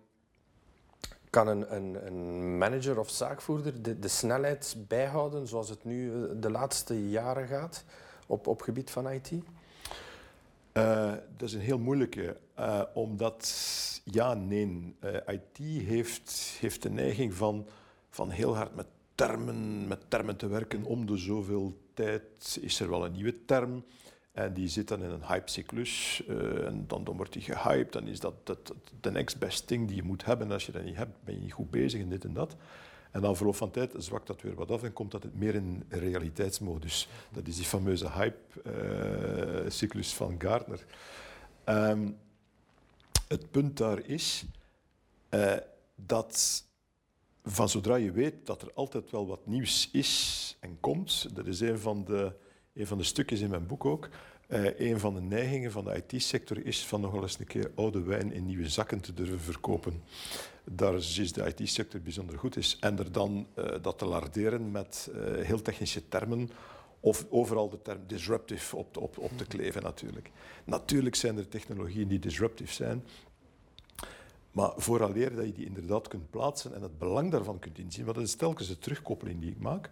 kan 1.31 1.49
een, 1.49 2.07
een, 2.07 2.59
manager 2.59 2.99
of 2.99 3.11
zaakvoerder 3.11 3.83
de, 3.83 3.99
de, 3.99 4.09
snelheid 4.09 4.77
bijhouden 4.89 5.49
zoals 5.49 5.69
het 5.69 5.85
nu 5.85 6.13
eh, 6.13 6.31
de 6.37 6.51
laatste 6.51 7.09
jaren 7.09 7.47
gaat 7.47 7.85
op, 8.27 8.47
op 8.47 8.63
gebied 8.63 8.91
van 8.91 9.11
IT? 9.11 9.33
Uh, 9.33 11.13
dat 11.37 11.49
is 11.49 11.53
een 11.55 11.61
heel 11.61 11.79
moeilijke, 11.79 12.37
uh, 12.59 12.83
omdat 12.95 13.55
ja, 14.05 14.35
nee. 14.35 14.95
IT 15.27 15.59
heeft, 15.87 16.57
heeft 16.61 16.83
de 16.83 16.91
neiging 16.91 17.35
van, 17.35 17.67
van 18.11 18.31
heel 18.31 18.57
hard 18.57 18.75
met 18.75 18.87
termen, 19.15 19.87
met 19.87 20.01
termen 20.09 20.37
te 20.37 20.47
werken. 20.47 20.85
Om 20.85 21.07
de 21.07 21.17
zoveel 21.17 21.77
tijd 21.95 22.59
is 22.61 22.81
er 22.81 22.91
wel 22.91 23.05
een 23.05 23.13
nieuwe 23.13 23.45
term. 23.45 23.85
En 24.37 24.53
die 24.53 24.69
zit 24.69 24.89
dan 24.89 25.03
in 25.03 25.11
een 25.11 25.27
hypecyclus. 25.27 26.23
Uh, 26.29 26.67
en 26.67 26.85
dan, 26.87 27.05
wordt 27.05 27.33
die 27.33 27.43
gehyped. 27.43 27.93
Dan 27.93 28.07
is 28.07 28.21
dat, 28.21 28.35
de 29.01 29.11
next 29.11 29.39
best 29.39 29.67
thing 29.67 29.87
die 29.87 29.97
je 29.97 30.03
moet 30.03 30.25
hebben. 30.25 30.51
Als 30.51 30.67
je 30.67 30.73
dat 30.73 30.85
niet 30.85 30.97
hebt, 30.97 31.25
ben 31.25 31.35
je 31.35 31.41
niet 31.41 31.53
goed 31.53 31.71
bezig 31.71 32.01
in 32.01 32.09
dit 32.09 32.25
en 32.25 32.33
dat. 32.33 32.57
En 33.11 33.21
dan 33.21 33.37
verloop 33.37 33.57
van 33.57 33.71
tijd 33.71 33.95
zwakt 33.97 34.27
dat 34.27 34.43
weer 34.43 34.55
wat 34.55 34.71
af 34.71 34.83
en 34.83 34.93
komt 34.93 35.11
dat 35.11 35.23
het 35.23 35.39
meer 35.39 35.55
in 35.55 35.85
realiteitsmodus. 35.89 37.09
Dat 37.31 37.47
is 37.47 37.57
die 37.57 37.65
fameuze 37.65 38.11
hype-cyclus 38.11 40.11
uh, 40.11 40.17
van 40.17 40.35
Gardner. 40.39 40.85
Um, 41.65 42.17
het 43.29 43.51
punt 43.51 43.77
daar 43.77 43.99
is 43.99 44.45
uh, 45.31 45.57
dat 45.95 46.65
van 47.45 47.69
zodra 47.69 47.95
je 47.95 48.11
weet 48.11 48.47
dat 48.47 48.63
er 48.63 48.71
altijd 48.75 49.11
wel 49.11 49.27
wat 49.27 49.47
nieuws 49.47 49.89
is 49.93 50.57
en 50.61 50.81
komt, 50.81 51.37
dat 51.37 51.47
is 51.47 51.61
een 51.61 51.79
van 51.79 52.05
de 52.05 52.33
een 52.77 52.87
van 52.87 52.99
de 52.99 53.05
stukjes 53.05 53.41
in 53.41 53.51
mijn 53.51 53.67
boek 53.67 53.85
ook. 53.85 54.09
Uh, 54.49 54.81
een 54.81 55.01
van 55.01 55.15
de 55.15 55.21
neigingen 55.21 55.73
van 55.73 55.85
de 55.85 56.03
IT-sector 56.07 56.67
is 56.67 56.87
van 56.87 57.01
nogal 57.01 57.23
eens 57.23 57.39
een 57.39 57.47
keer 57.47 57.71
oude 57.75 58.03
wijn 58.03 58.33
in 58.33 58.47
nieuwe 58.47 58.69
zakken 58.69 59.01
te 59.01 59.15
durven 59.15 59.41
verkopen. 59.41 60.03
Daar 60.65 60.95
is 60.95 61.33
de 61.33 61.55
IT-sector 61.55 62.01
bijzonder 62.01 62.39
goed 62.39 62.57
is. 62.57 62.77
En 62.81 62.99
er 62.99 63.13
dan 63.13 63.47
uh, 63.59 63.65
dat 63.83 63.99
te 63.99 64.05
larderen 64.05 64.71
met 64.71 65.11
uh, 65.15 65.45
heel 65.45 65.63
technische 65.63 66.09
termen 66.09 66.51
of 67.01 67.27
overal 67.31 67.69
de 67.69 67.83
term 67.83 68.01
disruptive 68.07 68.77
op, 68.77 68.97
op, 68.97 69.19
op 69.19 69.31
te 69.37 69.47
kleven 69.47 69.83
natuurlijk. 69.83 70.31
Natuurlijk 70.65 71.15
zijn 71.15 71.39
er 71.39 71.49
technologieën 71.49 72.09
die 72.09 72.19
disruptief 72.19 72.73
zijn, 72.73 73.05
maar 74.51 74.73
vooraleer 74.77 75.35
dat 75.35 75.47
je 75.47 75.53
die 75.53 75.67
inderdaad 75.67 76.09
kunt 76.09 76.31
plaatsen 76.31 76.75
en 76.75 76.83
het 76.83 76.99
belang 76.99 77.31
daarvan 77.31 77.59
kunt 77.59 77.79
inzien, 77.79 78.05
want 78.05 78.17
dat 78.17 78.27
is 78.27 78.35
telkens 78.35 78.69
de 78.69 78.79
terugkoppeling 78.79 79.41
die 79.41 79.51
ik 79.51 79.61
maak, 79.61 79.91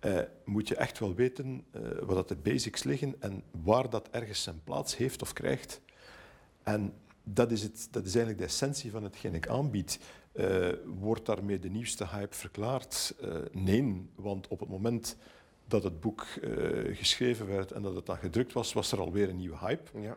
uh, 0.00 0.18
moet 0.44 0.68
je 0.68 0.76
echt 0.76 0.98
wel 0.98 1.14
weten 1.14 1.64
uh, 1.76 1.82
wat 2.02 2.28
de 2.28 2.36
basics 2.36 2.82
liggen 2.82 3.14
en 3.18 3.42
waar 3.50 3.90
dat 3.90 4.08
ergens 4.10 4.42
zijn 4.42 4.60
plaats 4.64 4.96
heeft 4.96 5.22
of 5.22 5.32
krijgt. 5.32 5.80
En 6.62 6.92
dat 7.24 7.50
is, 7.50 7.62
het, 7.62 7.88
dat 7.90 8.06
is 8.06 8.14
eigenlijk 8.14 8.38
de 8.38 8.52
essentie 8.52 8.90
van 8.90 9.04
hetgeen 9.04 9.34
ik 9.34 9.48
aanbied. 9.48 9.98
Uh, 10.32 10.68
wordt 10.84 11.26
daarmee 11.26 11.58
de 11.58 11.70
nieuwste 11.70 12.06
hype 12.06 12.34
verklaard? 12.34 13.14
nee, 13.52 14.08
want 14.14 14.48
op 14.48 14.60
het 14.60 14.68
moment 14.68 15.16
dat 15.68 15.82
het 15.82 16.00
boek 16.00 16.26
geschreven 16.92 17.46
werd 17.46 17.72
en 17.72 17.82
dat 17.82 17.94
het 17.94 18.06
dan 18.06 18.16
gedrukt 18.16 18.52
was, 18.52 18.72
was 18.72 18.92
er 18.92 19.00
alweer 19.00 19.28
een 19.28 19.36
nieuwe 19.36 19.58
hype. 19.58 20.00
Ja. 20.00 20.16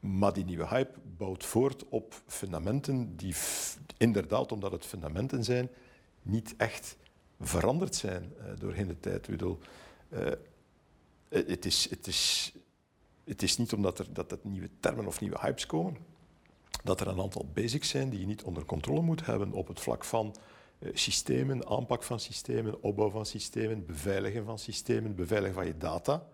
Maar 0.00 0.32
die 0.32 0.44
nieuwe 0.44 0.66
hype 0.66 0.98
bouwt 1.16 1.44
voort 1.44 1.88
op 1.88 2.22
fundamenten 2.26 3.16
die 3.16 3.34
inderdaad, 3.96 4.52
omdat 4.52 4.72
het 4.72 4.86
fundamenten 4.86 5.44
zijn, 5.44 5.68
niet 6.22 6.54
echt 6.56 6.96
veranderd 7.42 7.94
zijn 7.94 8.32
uh, 8.38 8.44
doorheen 8.58 8.86
de 8.86 9.00
tijd. 9.00 9.26
Bedoel, 9.26 9.58
uh, 10.08 10.26
het, 11.28 11.64
is, 11.64 11.90
het, 11.90 12.06
is, 12.06 12.52
het 13.24 13.42
is 13.42 13.56
niet 13.56 13.72
omdat 13.72 13.98
er, 13.98 14.06
dat 14.12 14.44
nieuwe 14.44 14.70
termen 14.80 15.06
of 15.06 15.20
nieuwe 15.20 15.38
hypes 15.40 15.66
komen, 15.66 15.96
dat 16.84 17.00
er 17.00 17.08
een 17.08 17.20
aantal 17.20 17.46
basics 17.54 17.88
zijn 17.88 18.10
die 18.10 18.20
je 18.20 18.26
niet 18.26 18.42
onder 18.42 18.64
controle 18.64 19.02
moet 19.02 19.26
hebben 19.26 19.52
op 19.52 19.68
het 19.68 19.80
vlak 19.80 20.04
van 20.04 20.36
systemen, 20.92 21.68
aanpak 21.68 22.02
van 22.02 22.20
systemen, 22.20 22.82
opbouw 22.82 23.10
van 23.10 23.26
systemen, 23.26 23.86
beveiligen 23.86 24.44
van 24.44 24.58
systemen, 24.58 25.14
beveiligen 25.14 25.54
van 25.54 25.66
je 25.66 25.76
data. 25.76 26.26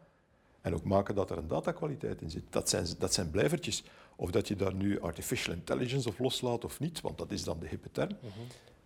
En 0.60 0.74
ook 0.74 0.84
maken 0.84 1.14
dat 1.14 1.30
er 1.30 1.38
een 1.38 1.48
datakwaliteit 1.48 2.20
in 2.20 2.30
zit. 2.30 2.42
Dat 2.50 2.68
zijn, 2.68 2.86
dat 2.98 3.14
zijn 3.14 3.30
blijvertjes. 3.30 3.84
Of 4.16 4.30
dat 4.30 4.48
je 4.48 4.56
daar 4.56 4.74
nu 4.74 5.00
artificial 5.00 5.54
intelligence 5.54 6.08
op 6.08 6.18
loslaat 6.18 6.64
of 6.64 6.80
niet, 6.80 7.00
want 7.00 7.18
dat 7.18 7.30
is 7.30 7.44
dan 7.44 7.58
de 7.58 7.68
hippe 7.68 7.90
term. 7.90 8.16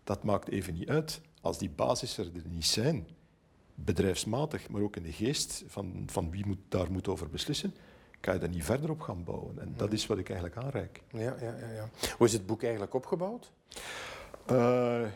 Dat 0.04 0.22
maakt 0.22 0.48
even 0.48 0.74
niet 0.74 0.88
uit. 0.88 1.20
Als 1.42 1.58
die 1.58 1.70
basissen 1.70 2.24
er 2.34 2.48
niet 2.48 2.66
zijn, 2.66 3.06
bedrijfsmatig, 3.74 4.68
maar 4.68 4.82
ook 4.82 4.96
in 4.96 5.02
de 5.02 5.12
geest 5.12 5.64
van, 5.66 6.02
van 6.06 6.30
wie 6.30 6.46
moet, 6.46 6.58
daar 6.68 6.92
moet 6.92 7.08
over 7.08 7.28
beslissen, 7.28 7.74
kan 8.20 8.34
je 8.34 8.40
daar 8.40 8.48
niet 8.48 8.64
verder 8.64 8.90
op 8.90 9.00
gaan 9.00 9.24
bouwen. 9.24 9.58
En 9.58 9.74
dat 9.76 9.92
is 9.92 10.06
wat 10.06 10.18
ik 10.18 10.30
eigenlijk 10.30 10.64
aanreik. 10.64 11.02
Ja, 11.10 11.36
ja, 11.40 11.56
ja, 11.58 11.70
ja. 11.70 11.90
Hoe 12.16 12.26
is 12.26 12.32
het 12.32 12.46
boek 12.46 12.62
eigenlijk 12.62 12.94
opgebouwd? 12.94 13.52
Uh, 14.50 15.06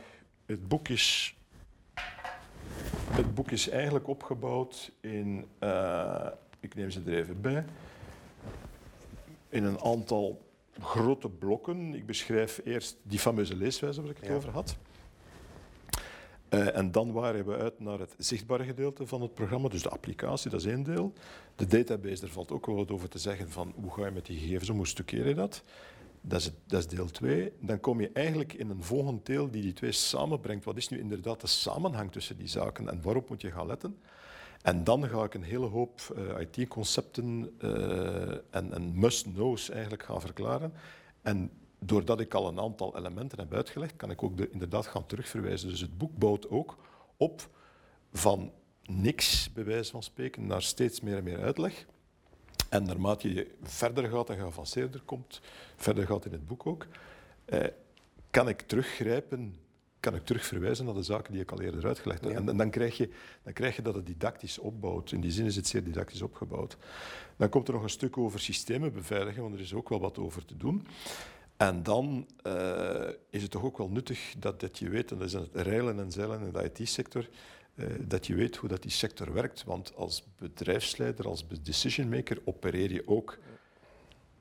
het 0.47 0.69
boek 0.69 0.89
is 0.89 1.37
het 3.11 3.35
boek 3.35 3.51
is 3.51 3.69
eigenlijk 3.69 4.09
opgebouwd 4.09 4.93
in, 5.01 5.47
uh, 5.61 6.27
ik 6.61 6.75
neem 6.75 6.91
ze 6.91 7.03
er 7.07 7.15
even 7.15 7.41
bij, 7.41 7.65
in 9.49 9.65
een 9.65 9.81
aantal 9.81 10.47
grote 10.81 11.29
blokken. 11.29 11.95
Ik 11.95 12.07
beschrijf 12.07 12.61
eerst 12.65 12.97
die 13.03 13.19
fameuze 13.19 13.57
leeswijze 13.57 14.03
waar 14.03 14.11
ik 14.11 14.17
het 14.21 14.31
over 14.31 14.51
had. 14.51 14.77
Uh, 16.51 16.77
en 16.77 16.93
dan 16.93 17.13
waren 17.13 17.47
we 17.47 17.57
uit 17.57 17.81
naar 17.81 17.99
het 17.99 18.15
zichtbare 18.19 18.65
gedeelte 18.65 19.07
van 19.07 19.23
het 19.23 19.35
programma, 19.35 19.69
dus 19.69 19.83
de 19.83 19.89
applicatie, 19.89 20.51
dat 20.51 20.61
is 20.61 20.67
één 20.67 20.83
deel. 20.83 21.13
De 21.55 21.67
database, 21.67 22.21
daar 22.21 22.31
valt 22.31 22.53
ook 22.53 22.67
wel 22.67 22.77
wat 22.77 22.91
over 22.91 23.09
te 23.09 23.19
zeggen 23.19 23.51
van 23.51 23.73
hoe 23.81 23.93
ga 23.93 24.05
je 24.05 24.11
met 24.11 24.27
die 24.27 24.39
gegevens 24.39 24.71
om, 24.71 24.77
hoe 24.77 24.87
stukeer 24.87 25.29
je 25.29 25.35
dat? 25.35 25.63
Dat 26.21 26.41
is, 26.41 26.51
dat 26.67 26.81
is 26.81 26.89
deel 26.89 27.11
2. 27.11 27.53
Dan 27.61 27.81
kom 27.81 28.01
je 28.01 28.11
eigenlijk 28.13 28.53
in 28.53 28.71
een 28.71 28.83
volgend 28.83 29.27
deel 29.27 29.51
die 29.51 29.63
die 29.63 29.73
twee 29.73 29.93
samenbrengt. 29.93 30.65
Wat 30.65 30.77
is 30.77 30.89
nu 30.89 30.99
inderdaad 30.99 31.41
de 31.41 31.47
samenhang 31.47 32.13
tussen 32.13 32.37
die 32.37 32.49
zaken 32.49 32.89
en 32.89 33.03
waarop 33.03 33.29
moet 33.29 33.41
je 33.41 33.51
gaan 33.51 33.67
letten? 33.67 33.99
En 34.63 34.85
dan 34.85 35.09
ga 35.09 35.25
ik 35.25 35.35
een 35.35 35.43
hele 35.43 35.67
hoop 35.67 36.01
uh, 36.17 36.41
IT-concepten 36.41 37.57
uh, 37.65 38.31
en, 38.51 38.73
en 38.73 38.99
must-knows 38.99 39.71
eigenlijk 39.71 40.03
gaan 40.03 40.21
verklaren. 40.21 40.73
En 41.23 41.51
doordat 41.79 42.21
ik 42.21 42.35
al 42.35 42.49
een 42.49 42.61
aantal 42.61 42.97
elementen 42.97 43.39
heb 43.39 43.55
uitgelegd, 43.55 43.97
kan 43.97 44.11
ik 44.11 44.23
ook 44.23 44.37
de, 44.37 44.51
inderdaad 44.51 44.87
gaan 44.87 45.07
terugverwijzen. 45.07 45.69
Dus 45.69 45.81
het 45.81 45.99
boek 45.99 46.19
bouwt 46.19 46.51
ook 46.51 46.77
op 47.17 47.49
van 48.13 48.53
niks, 48.83 49.53
bij 49.53 49.65
wijze 49.65 49.91
van 49.91 50.03
spreken, 50.03 50.47
naar 50.47 50.63
steeds 50.63 51.01
meer 51.01 51.17
en 51.17 51.25
meer 51.25 51.41
uitleg. 51.41 51.87
En 52.69 52.83
naarmate 52.85 53.35
je 53.35 53.55
verder 53.63 54.09
gaat 54.09 54.31
en 54.31 54.37
geavanceerder 54.37 55.01
komt, 55.01 55.41
verder 55.77 56.07
gaat 56.07 56.25
in 56.25 56.33
het 56.33 56.47
boek 56.47 56.67
ook, 56.67 56.87
eh, 57.45 57.65
kan 58.31 58.49
ik 58.49 58.61
teruggrijpen, 58.61 59.57
kan 60.01 60.15
ik 60.15 60.25
terugverwijzen 60.25 60.85
naar 60.85 60.95
de 60.95 61.03
zaken 61.03 61.33
die 61.33 61.43
ik 61.43 61.53
al 61.53 61.61
eerder 61.61 61.87
uitgelegd 61.87 62.25
heb. 62.25 62.33
En, 62.33 62.49
en, 62.49 62.57
dan, 62.57 62.71
krijg 62.71 62.97
je, 62.97 63.11
dan 63.43 63.53
krijg 63.53 63.77
je 63.77 63.83
dat 63.83 63.95
het 63.95 64.07
didactisch 64.07 64.59
opbouwt. 64.59 65.13
In 65.13 65.21
die 65.21 65.31
zin 65.31 65.47
is 65.47 65.57
het 65.57 65.67
zeer 65.67 65.85
didactisch 65.85 66.23
opgebouwd. 66.23 66.77
Dan 67.37 67.49
komt 67.49 67.69
er 67.69 67.75
nog 67.75 67.83
een 67.83 67.91
stuk 67.91 68.19
over 68.19 68.41
systemen 68.41 68.93
beveiligen, 68.93 69.43
want 69.43 69.55
er 69.55 69.61
is 69.61 69.75
ook 69.75 69.89
wel 69.89 70.01
wat 70.01 70.19
over 70.19 70.45
te 70.45 70.57
doen. 70.57 70.87
En 71.57 71.83
dan 71.83 72.27
uh, 72.47 73.09
is 73.31 73.43
het 73.43 73.51
toch 73.51 73.65
ook 73.65 73.79
wel 73.79 73.89
nuttig 73.89 74.35
dat, 74.39 74.61
dat 74.61 74.79
je 74.79 74.89
weet, 74.89 75.11
en 75.11 75.19
dat 75.19 75.27
is 75.27 75.33
het 75.33 75.49
reilen 75.53 75.99
en 75.99 76.13
zeilen 76.13 76.41
in 76.41 76.53
de 76.53 76.71
IT-sector, 76.73 77.29
uh, 77.75 77.87
dat 78.01 78.27
je 78.27 78.35
weet 78.35 78.57
hoe 78.57 78.69
dat 78.69 78.83
die 78.83 78.91
sector 78.91 79.33
werkt. 79.33 79.65
Want 79.65 79.95
als 79.95 80.25
bedrijfsleider, 80.39 81.27
als 81.27 81.45
decision 81.63 82.09
maker, 82.09 82.39
opereer 82.45 82.93
je 82.93 83.09
ook 83.09 83.39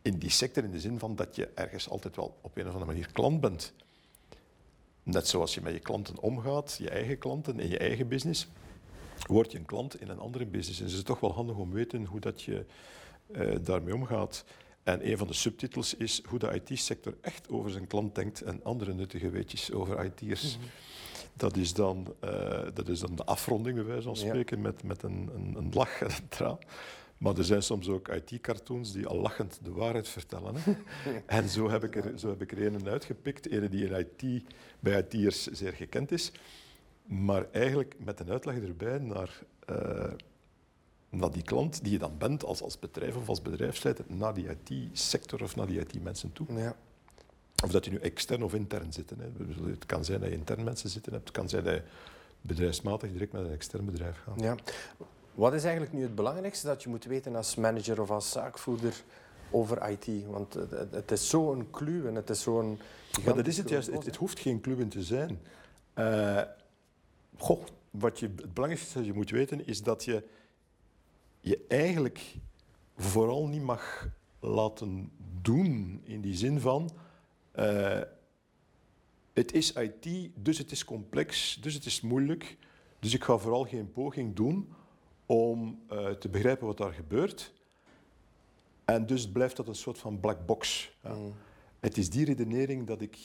in 0.01 0.17
die 0.17 0.29
sector 0.29 0.63
in 0.63 0.71
de 0.71 0.79
zin 0.79 0.99
van 0.99 1.15
dat 1.15 1.35
je 1.35 1.49
ergens 1.53 1.89
altijd 1.89 2.15
wel 2.15 2.37
op 2.41 2.57
een 2.57 2.67
of 2.67 2.73
andere 2.73 2.91
manier 2.91 3.11
klant 3.11 3.41
bent. 3.41 3.73
Net 5.03 5.27
zoals 5.27 5.53
je 5.53 5.61
met 5.61 5.73
je 5.73 5.79
klanten 5.79 6.19
omgaat, 6.19 6.75
je 6.79 6.89
eigen 6.89 7.17
klanten 7.17 7.59
in 7.59 7.69
je 7.69 7.77
eigen 7.77 8.07
business, 8.07 8.47
word 9.27 9.51
je 9.51 9.57
een 9.57 9.65
klant 9.65 10.01
in 10.01 10.09
een 10.09 10.19
andere 10.19 10.45
business. 10.45 10.79
En 10.79 10.85
het 10.85 10.95
is 10.95 11.03
toch 11.03 11.19
wel 11.19 11.33
handig 11.33 11.55
om 11.55 11.69
te 11.69 11.75
weten 11.75 12.05
hoe 12.05 12.19
dat 12.19 12.41
je 12.41 12.65
uh, 13.31 13.55
daarmee 13.61 13.93
omgaat. 13.93 14.45
En 14.85 15.09
een 15.09 15.17
van 15.17 15.27
de 15.27 15.33
subtitels 15.33 15.93
is 15.93 16.21
hoe 16.25 16.39
de 16.39 16.61
IT-sector 16.63 17.17
echt 17.21 17.49
over 17.49 17.71
zijn 17.71 17.87
klant 17.87 18.15
denkt 18.15 18.41
en 18.41 18.63
andere 18.63 18.93
nuttige 18.93 19.29
weetjes 19.29 19.71
over 19.71 20.05
IT'ers. 20.05 20.57
Mm 20.57 20.63
dat, 21.35 21.57
is 21.57 21.73
dan, 21.73 22.15
uh, 22.23 22.61
dat 22.73 22.87
is 22.87 22.99
dan 22.99 23.15
de 23.15 23.23
afronding, 23.23 23.75
bij 23.75 23.85
wijze 23.85 24.01
van 24.01 24.15
spreken, 24.15 24.57
ja. 24.57 24.63
met, 24.63 24.83
met 24.83 25.03
een, 25.03 25.29
een, 25.35 25.55
een, 25.57 25.69
lach 25.73 26.01
en 26.01 26.07
een 26.09 26.27
traan. 26.27 26.57
Maar 27.17 27.37
er 27.37 27.43
zijn 27.43 27.63
soms 27.63 27.87
ook 27.87 28.07
IT-cartoons 28.07 28.91
die 28.91 29.07
al 29.07 29.17
lachend 29.17 29.59
de 29.63 29.71
waarheid 29.71 30.07
vertellen. 30.07 30.55
Hè? 30.55 30.73
en 31.25 31.49
zo 31.49 31.69
heb 31.69 31.83
ik 31.83 31.95
er, 31.95 32.19
zo 32.19 32.29
heb 32.29 32.41
ik 32.41 32.51
er 32.51 32.65
een 32.65 32.89
uitgepikt, 32.89 33.51
een 33.51 33.69
die 33.69 33.89
in 33.89 34.07
IT, 34.19 34.43
bij 34.79 35.05
IT'ers 35.09 35.45
zeer 35.45 35.73
gekend 35.73 36.11
is, 36.11 36.31
maar 37.05 37.47
eigenlijk 37.51 37.95
met 37.97 38.19
een 38.19 38.29
uitleg 38.29 38.55
erbij 38.55 38.97
naar... 38.97 39.43
Uh, 39.69 40.03
naar 41.15 41.31
die 41.31 41.43
klant 41.43 41.83
die 41.83 41.91
je 41.91 41.99
dan 41.99 42.17
bent 42.17 42.43
als, 42.43 42.61
als 42.61 42.79
bedrijf 42.79 43.15
of 43.15 43.29
als 43.29 43.41
bedrijfsleider, 43.41 44.05
naar 44.07 44.33
die 44.33 44.47
IT-sector 44.49 45.43
of 45.43 45.55
naar 45.55 45.67
die 45.67 45.79
IT-mensen 45.79 46.33
toe. 46.33 46.47
Ja. 46.53 46.75
Of 47.63 47.71
dat 47.71 47.85
je 47.85 47.91
nu 47.91 47.97
extern 47.97 48.43
of 48.43 48.53
intern 48.53 48.93
zit. 48.93 49.09
Hè. 49.09 49.15
Het 49.69 49.85
kan 49.85 50.05
zijn 50.05 50.19
dat 50.19 50.29
je 50.29 50.35
intern 50.35 50.63
mensen 50.63 50.89
zitten 50.89 51.13
hebt, 51.13 51.27
het 51.27 51.37
kan 51.37 51.49
zijn 51.49 51.63
dat 51.63 51.73
je 51.73 51.81
bedrijfsmatig 52.41 53.11
direct 53.11 53.31
met 53.31 53.45
een 53.45 53.51
extern 53.51 53.85
bedrijf 53.85 54.17
gaat. 54.23 54.39
Ja. 54.39 54.55
Wat 55.33 55.53
is 55.53 55.63
eigenlijk 55.63 55.93
nu 55.93 56.01
het 56.01 56.15
belangrijkste 56.15 56.67
dat 56.67 56.83
je 56.83 56.89
moet 56.89 57.05
weten 57.05 57.35
als 57.35 57.55
manager 57.55 58.01
of 58.01 58.11
als 58.11 58.31
zaakvoerder 58.31 59.03
over 59.51 59.89
IT? 59.89 60.25
Want 60.27 60.53
het, 60.91 61.11
is 61.11 61.29
zo'n 61.29 61.67
clue 61.71 62.07
en 62.07 62.15
het 62.15 62.29
is 62.29 62.41
zo'n... 62.41 62.79
Maar 63.25 63.35
dat 63.35 63.47
is 63.47 63.57
het 63.57 63.69
juist, 63.69 63.91
het, 63.91 64.05
het, 64.05 64.15
hoeft 64.15 64.39
geen 64.39 64.61
clue 64.61 64.87
te 64.87 65.03
zijn. 65.03 65.39
Uh, 65.95 66.41
goh, 67.37 67.63
wat 67.91 68.19
je, 68.19 68.25
het 68.25 68.53
belangrijkste 68.53 68.97
dat 68.97 69.07
je 69.07 69.13
moet 69.13 69.29
weten 69.29 69.67
is 69.67 69.83
dat 69.83 70.03
je 70.03 70.23
je 71.45 71.65
eigenlijk 71.67 72.35
vooral 72.97 73.47
niet 73.47 73.61
mag 73.61 74.07
laten 74.39 75.11
doen 75.41 76.01
in 76.03 76.21
die 76.21 76.35
zin 76.35 76.59
van 76.59 76.89
uh, 77.55 78.01
het 79.33 79.51
is 79.53 79.73
IT, 79.73 80.29
dus 80.35 80.57
het 80.57 80.71
is 80.71 80.85
complex, 80.85 81.57
dus 81.61 81.73
het 81.73 81.85
is 81.85 82.01
moeilijk, 82.01 82.57
dus 82.99 83.13
ik 83.13 83.23
ga 83.23 83.37
vooral 83.37 83.63
geen 83.63 83.91
poging 83.91 84.35
doen 84.35 84.73
om 85.25 85.79
uh, 85.91 86.09
te 86.09 86.29
begrijpen 86.29 86.67
wat 86.67 86.77
daar 86.77 86.93
gebeurt. 86.93 87.53
En 88.85 89.05
dus 89.05 89.31
blijft 89.31 89.55
dat 89.55 89.67
een 89.67 89.75
soort 89.75 89.97
van 89.97 90.19
black 90.19 90.45
box. 90.45 90.91
Ja. 91.03 91.13
Mm. 91.13 91.33
Het 91.79 91.97
is 91.97 92.09
die 92.09 92.25
redenering 92.25 92.87
dat 92.87 93.01
ik 93.01 93.17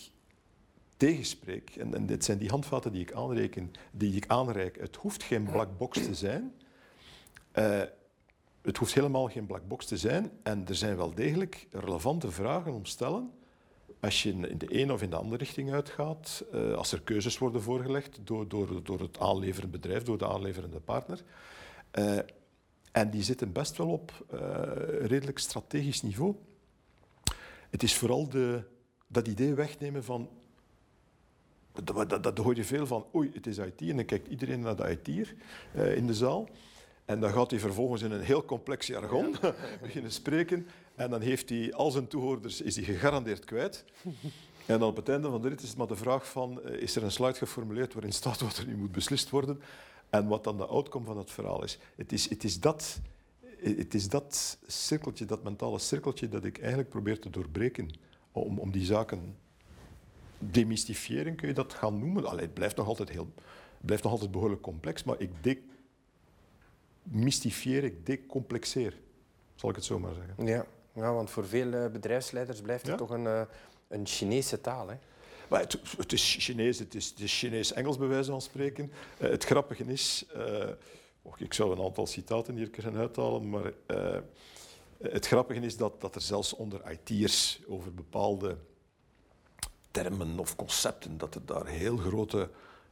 tegenspreek. 0.96 1.76
En, 1.76 1.94
en 1.94 2.06
dit 2.06 2.24
zijn 2.24 2.38
die 2.38 2.48
handvaten 2.48 2.92
die 2.92 3.00
ik, 3.00 3.12
aanreken, 3.12 3.70
die 3.90 4.14
ik 4.14 4.26
aanreik. 4.26 4.76
Het 4.80 4.96
hoeft 4.96 5.22
geen 5.22 5.44
black 5.44 5.78
box 5.78 6.04
te 6.04 6.14
zijn. 6.14 6.54
Uh, 7.58 7.82
het 8.62 8.76
hoeft 8.76 8.94
helemaal 8.94 9.28
geen 9.28 9.46
black 9.46 9.68
box 9.68 9.86
te 9.86 9.96
zijn. 9.96 10.30
En 10.42 10.68
er 10.68 10.74
zijn 10.74 10.96
wel 10.96 11.14
degelijk 11.14 11.66
relevante 11.70 12.30
vragen 12.30 12.72
om 12.72 12.82
te 12.82 12.90
stellen. 12.90 13.30
Als 14.00 14.22
je 14.22 14.30
in 14.30 14.58
de 14.58 14.80
een 14.80 14.92
of 14.92 15.02
in 15.02 15.10
de 15.10 15.16
andere 15.16 15.36
richting 15.36 15.72
uitgaat, 15.72 16.44
uh, 16.54 16.74
als 16.74 16.92
er 16.92 17.00
keuzes 17.00 17.38
worden 17.38 17.62
voorgelegd 17.62 18.18
door, 18.24 18.48
door, 18.48 18.82
door 18.82 19.00
het 19.00 19.18
aanleverend 19.18 19.70
bedrijf, 19.70 20.02
door 20.02 20.18
de 20.18 20.28
aanleverende 20.28 20.80
partner. 20.80 21.22
Uh, 21.98 22.18
en 22.92 23.10
die 23.10 23.22
zitten 23.22 23.52
best 23.52 23.76
wel 23.76 23.88
op 23.88 24.26
uh, 24.34 24.40
redelijk 25.06 25.38
strategisch 25.38 26.02
niveau. 26.02 26.34
Het 27.70 27.82
is 27.82 27.94
vooral 27.94 28.28
de, 28.28 28.62
dat 29.06 29.28
idee 29.28 29.54
wegnemen 29.54 30.04
van 30.04 30.28
dat, 31.84 32.22
dat, 32.22 32.38
hoor 32.38 32.56
je 32.56 32.64
veel 32.64 32.86
van, 32.86 33.06
oei, 33.14 33.30
het 33.34 33.46
is 33.46 33.58
IT. 33.58 33.80
En 33.80 33.96
dan 33.96 34.04
kijkt 34.04 34.28
iedereen 34.28 34.60
naar 34.60 34.76
de 34.76 34.98
uh, 35.76 35.96
in 35.96 36.06
de 36.06 36.14
zaal. 36.14 36.48
En 37.10 37.20
dan 37.20 37.32
gaat 37.32 37.50
hij 37.50 37.60
vervolgens 37.60 38.02
in 38.02 38.10
een 38.10 38.20
heel 38.20 38.44
complex 38.44 38.86
jargon 38.86 39.34
ja. 39.42 39.54
beginnen 39.82 40.12
spreken. 40.12 40.66
En 40.94 41.10
dan 41.10 41.20
heeft 41.20 41.48
hij 41.48 41.72
al 41.74 41.90
zijn 41.90 42.06
toehoorders 42.06 42.60
is 42.60 42.76
hij 42.76 42.84
gegarandeerd 42.84 43.44
kwijt. 43.44 43.84
En 44.66 44.78
dan 44.78 44.88
op 44.88 44.96
het 44.96 45.08
einde 45.08 45.30
van 45.30 45.42
de 45.42 45.48
rit 45.48 45.62
is 45.62 45.68
het 45.68 45.78
maar 45.78 45.86
de 45.86 45.96
vraag 45.96 46.30
van, 46.30 46.62
eh, 46.62 46.82
is 46.82 46.96
er 46.96 47.02
een 47.02 47.10
slide 47.10 47.34
geformuleerd 47.34 47.92
waarin 47.92 48.12
staat 48.12 48.40
wat 48.40 48.56
er 48.56 48.66
nu 48.66 48.76
moet 48.76 48.92
beslist 48.92 49.30
worden 49.30 49.60
en 50.10 50.26
wat 50.26 50.44
dan 50.44 50.56
de 50.56 50.66
outcome 50.66 51.06
van 51.06 51.18
het 51.18 51.30
verhaal 51.30 51.64
is. 51.64 51.78
Het 51.96 52.12
is, 52.12 52.28
het 52.28 52.44
is, 52.44 52.60
dat, 52.60 53.00
het 53.62 53.94
is 53.94 54.08
dat 54.08 54.58
cirkeltje, 54.66 55.24
dat 55.24 55.42
mentale 55.42 55.78
cirkeltje, 55.78 56.28
dat 56.28 56.44
ik 56.44 56.58
eigenlijk 56.58 56.88
probeer 56.88 57.18
te 57.18 57.30
doorbreken 57.30 57.90
om, 58.32 58.58
om 58.58 58.70
die 58.70 58.84
zaken 58.84 59.36
demystifiëren, 60.38 61.34
kun 61.34 61.48
je 61.48 61.54
dat 61.54 61.74
gaan 61.74 61.98
noemen. 61.98 62.26
Allee, 62.26 62.44
het 62.44 62.54
blijft 62.54 62.76
nog 62.76 62.86
altijd, 62.86 63.10
heel, 63.10 63.32
blijft 63.80 64.02
nog 64.02 64.12
altijd 64.12 64.30
behoorlijk 64.30 64.62
complex, 64.62 65.04
maar 65.04 65.20
ik 65.20 65.30
demystifieer, 67.02 67.84
ik 67.84 68.06
decomplexeer, 68.06 68.94
zal 69.54 69.68
ik 69.68 69.76
het 69.76 69.84
zo 69.84 69.98
maar 69.98 70.14
zeggen. 70.14 70.46
Ja. 70.46 70.66
Ja, 70.94 71.12
want 71.12 71.30
voor 71.30 71.46
veel 71.46 71.72
eh, 71.72 71.90
bedrijfsleiders 71.90 72.60
blijft 72.60 72.86
het 72.86 72.96
toch 72.96 73.10
een, 73.10 73.26
eh, 73.26 73.42
een 73.88 74.06
Chinese 74.06 74.60
taal. 74.60 74.88
Hè? 74.88 74.96
Maar 75.48 75.60
het, 75.60 75.78
het, 75.96 76.12
is 76.12 76.36
Chinees, 76.38 76.78
het 76.78 76.94
is, 76.94 77.14
is 77.18 77.38
Chinees-Engels 77.38 77.98
bij 77.98 78.08
wijze 78.08 78.30
van 78.30 78.40
spreken. 78.40 78.92
Uh, 79.18 79.30
het 79.30 79.44
grappige 79.44 79.84
is, 79.84 80.26
uh, 80.36 80.68
oh, 81.22 81.32
ik 81.36 81.54
zou 81.54 81.72
een 81.72 81.84
aantal 81.84 82.06
citaten 82.06 82.56
hier 82.56 82.70
kunnen 82.70 82.96
uithalen, 82.96 83.50
maar 83.50 83.72
uh, 83.86 84.18
het 85.02 85.26
grappige 85.26 85.60
is 85.60 85.76
dat, 85.76 86.00
dat 86.00 86.14
er 86.14 86.20
zelfs 86.20 86.54
onder 86.54 86.80
IT'ers 86.90 87.60
over 87.66 87.94
bepaalde 87.94 88.56
termen 89.90 90.38
of 90.38 90.56
concepten, 90.56 91.18
dat 91.18 91.34
er 91.34 91.46
daar 91.46 91.66
heel 91.66 91.96
grote 91.96 92.50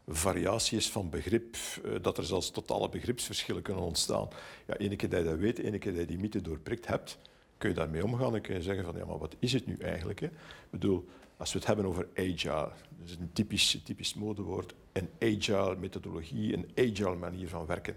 variatie 0.09 0.77
is 0.77 0.91
van 0.91 1.11
begrip, 1.11 1.57
eh, 1.85 1.91
dat 2.03 2.19
er 2.19 2.25
zelfs 2.25 2.51
totale 2.51 2.89
begripsverschillen 2.89 3.63
kunnen 3.63 3.85
ontstaan. 3.85 4.29
Ja, 4.67 4.77
ene 4.77 4.97
keer 4.97 5.09
dat 5.09 5.19
je 5.19 5.25
dat 5.25 5.39
weet, 5.39 5.59
ene 5.59 5.79
keer 5.79 5.93
dat 5.93 6.01
je 6.01 6.07
die 6.07 6.19
mythe 6.19 6.41
doorprikt 6.41 6.87
hebt, 6.87 7.19
kun 7.59 7.69
je 7.69 7.75
daarmee 7.75 8.05
omgaan 8.05 8.35
en 8.35 8.41
kun 8.41 8.55
je 8.55 8.63
zeggen 8.63 8.85
van 8.85 8.97
ja, 8.97 9.05
maar 9.05 9.19
wat 9.19 9.37
is 9.39 9.53
het 9.53 9.67
nu 9.67 9.77
eigenlijk? 9.77 10.21
Ik 10.21 10.31
bedoel, 10.71 11.09
als 11.37 11.53
we 11.53 11.59
het 11.59 11.67
hebben 11.67 11.87
over 11.87 12.09
agile, 12.15 12.71
dat 12.99 13.09
is 13.09 13.17
een 13.21 13.33
typisch, 13.33 13.81
typisch 13.85 14.15
modewoord, 14.15 14.75
een 14.93 15.09
agile 15.21 15.77
methodologie, 15.77 16.55
een 16.55 16.71
agile 16.75 17.17
manier 17.17 17.49
van 17.49 17.67
werken. 17.67 17.97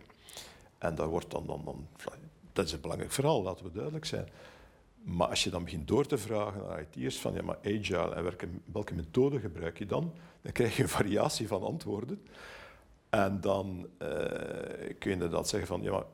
En 0.78 0.96
daar 0.96 1.08
wordt 1.08 1.32
dan, 1.32 1.46
dan, 1.46 1.62
dan, 1.66 1.88
dat 2.54 2.66
is 2.66 2.72
een 2.72 2.82
belangrijk 2.82 3.12
verhaal, 3.12 3.42
laten 3.42 3.66
we 3.66 3.72
duidelijk 3.72 4.06
zijn. 4.06 4.28
Maar 5.04 5.28
als 5.28 5.44
je 5.44 5.50
dan 5.50 5.64
begint 5.64 5.88
door 5.88 6.06
te 6.06 6.18
vragen 6.18 6.62
naar 6.62 6.86
IT'ers 6.92 7.20
van 7.20 7.34
ja, 7.34 7.42
maar 7.42 7.58
agile 7.58 8.16
en 8.16 8.24
welke, 8.24 8.48
welke 8.72 8.94
methode 8.94 9.40
gebruik 9.40 9.78
je 9.78 9.86
dan, 9.86 10.14
dan 10.42 10.52
krijg 10.52 10.76
je 10.76 10.84
een 10.84 10.90
variatie 10.90 11.48
van 11.48 11.64
antwoorden. 11.64 12.22
En 13.10 13.42
dan 13.42 13.88
uh, 14.02 14.08
kun 14.78 15.10
je 15.10 15.10
inderdaad 15.10 15.48
zeggen 15.48 15.68
van 15.68 15.82
ja, 15.82 15.92
maar 15.92 16.06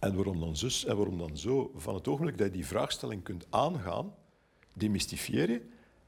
en 0.00 0.14
waarom 0.14 0.40
dan 0.40 0.56
zus 0.56 0.84
en 0.84 0.96
waarom 0.96 1.18
dan 1.18 1.36
zo? 1.36 1.72
Van 1.76 1.94
het 1.94 2.08
ogenblik 2.08 2.38
dat 2.38 2.46
je 2.46 2.52
die 2.52 2.66
vraagstelling 2.66 3.22
kunt 3.22 3.46
aangaan, 3.50 4.14
demystifieer 4.74 5.50
je 5.50 5.62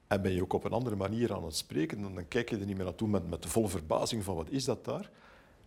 en 0.07 0.23
ben 0.23 0.33
je 0.33 0.43
ook 0.43 0.53
op 0.53 0.65
een 0.65 0.73
andere 0.73 0.97
manier 0.97 1.35
aan 1.35 1.45
het 1.45 1.57
spreken. 1.57 2.03
Dan, 2.03 2.15
dan 2.15 2.29
kijk 2.29 2.51
je 2.51 2.59
er 2.59 2.67
niet 2.67 2.77
meer 2.77 2.85
naartoe 2.85 3.09
met, 3.09 3.29
met 3.31 3.43
de 3.43 3.49
volle 3.49 3.69
verbazing 3.69 4.25
van 4.25 4.35
wat 4.35 4.51
is 4.51 4.65
dat 4.65 4.85
daar. 4.85 5.11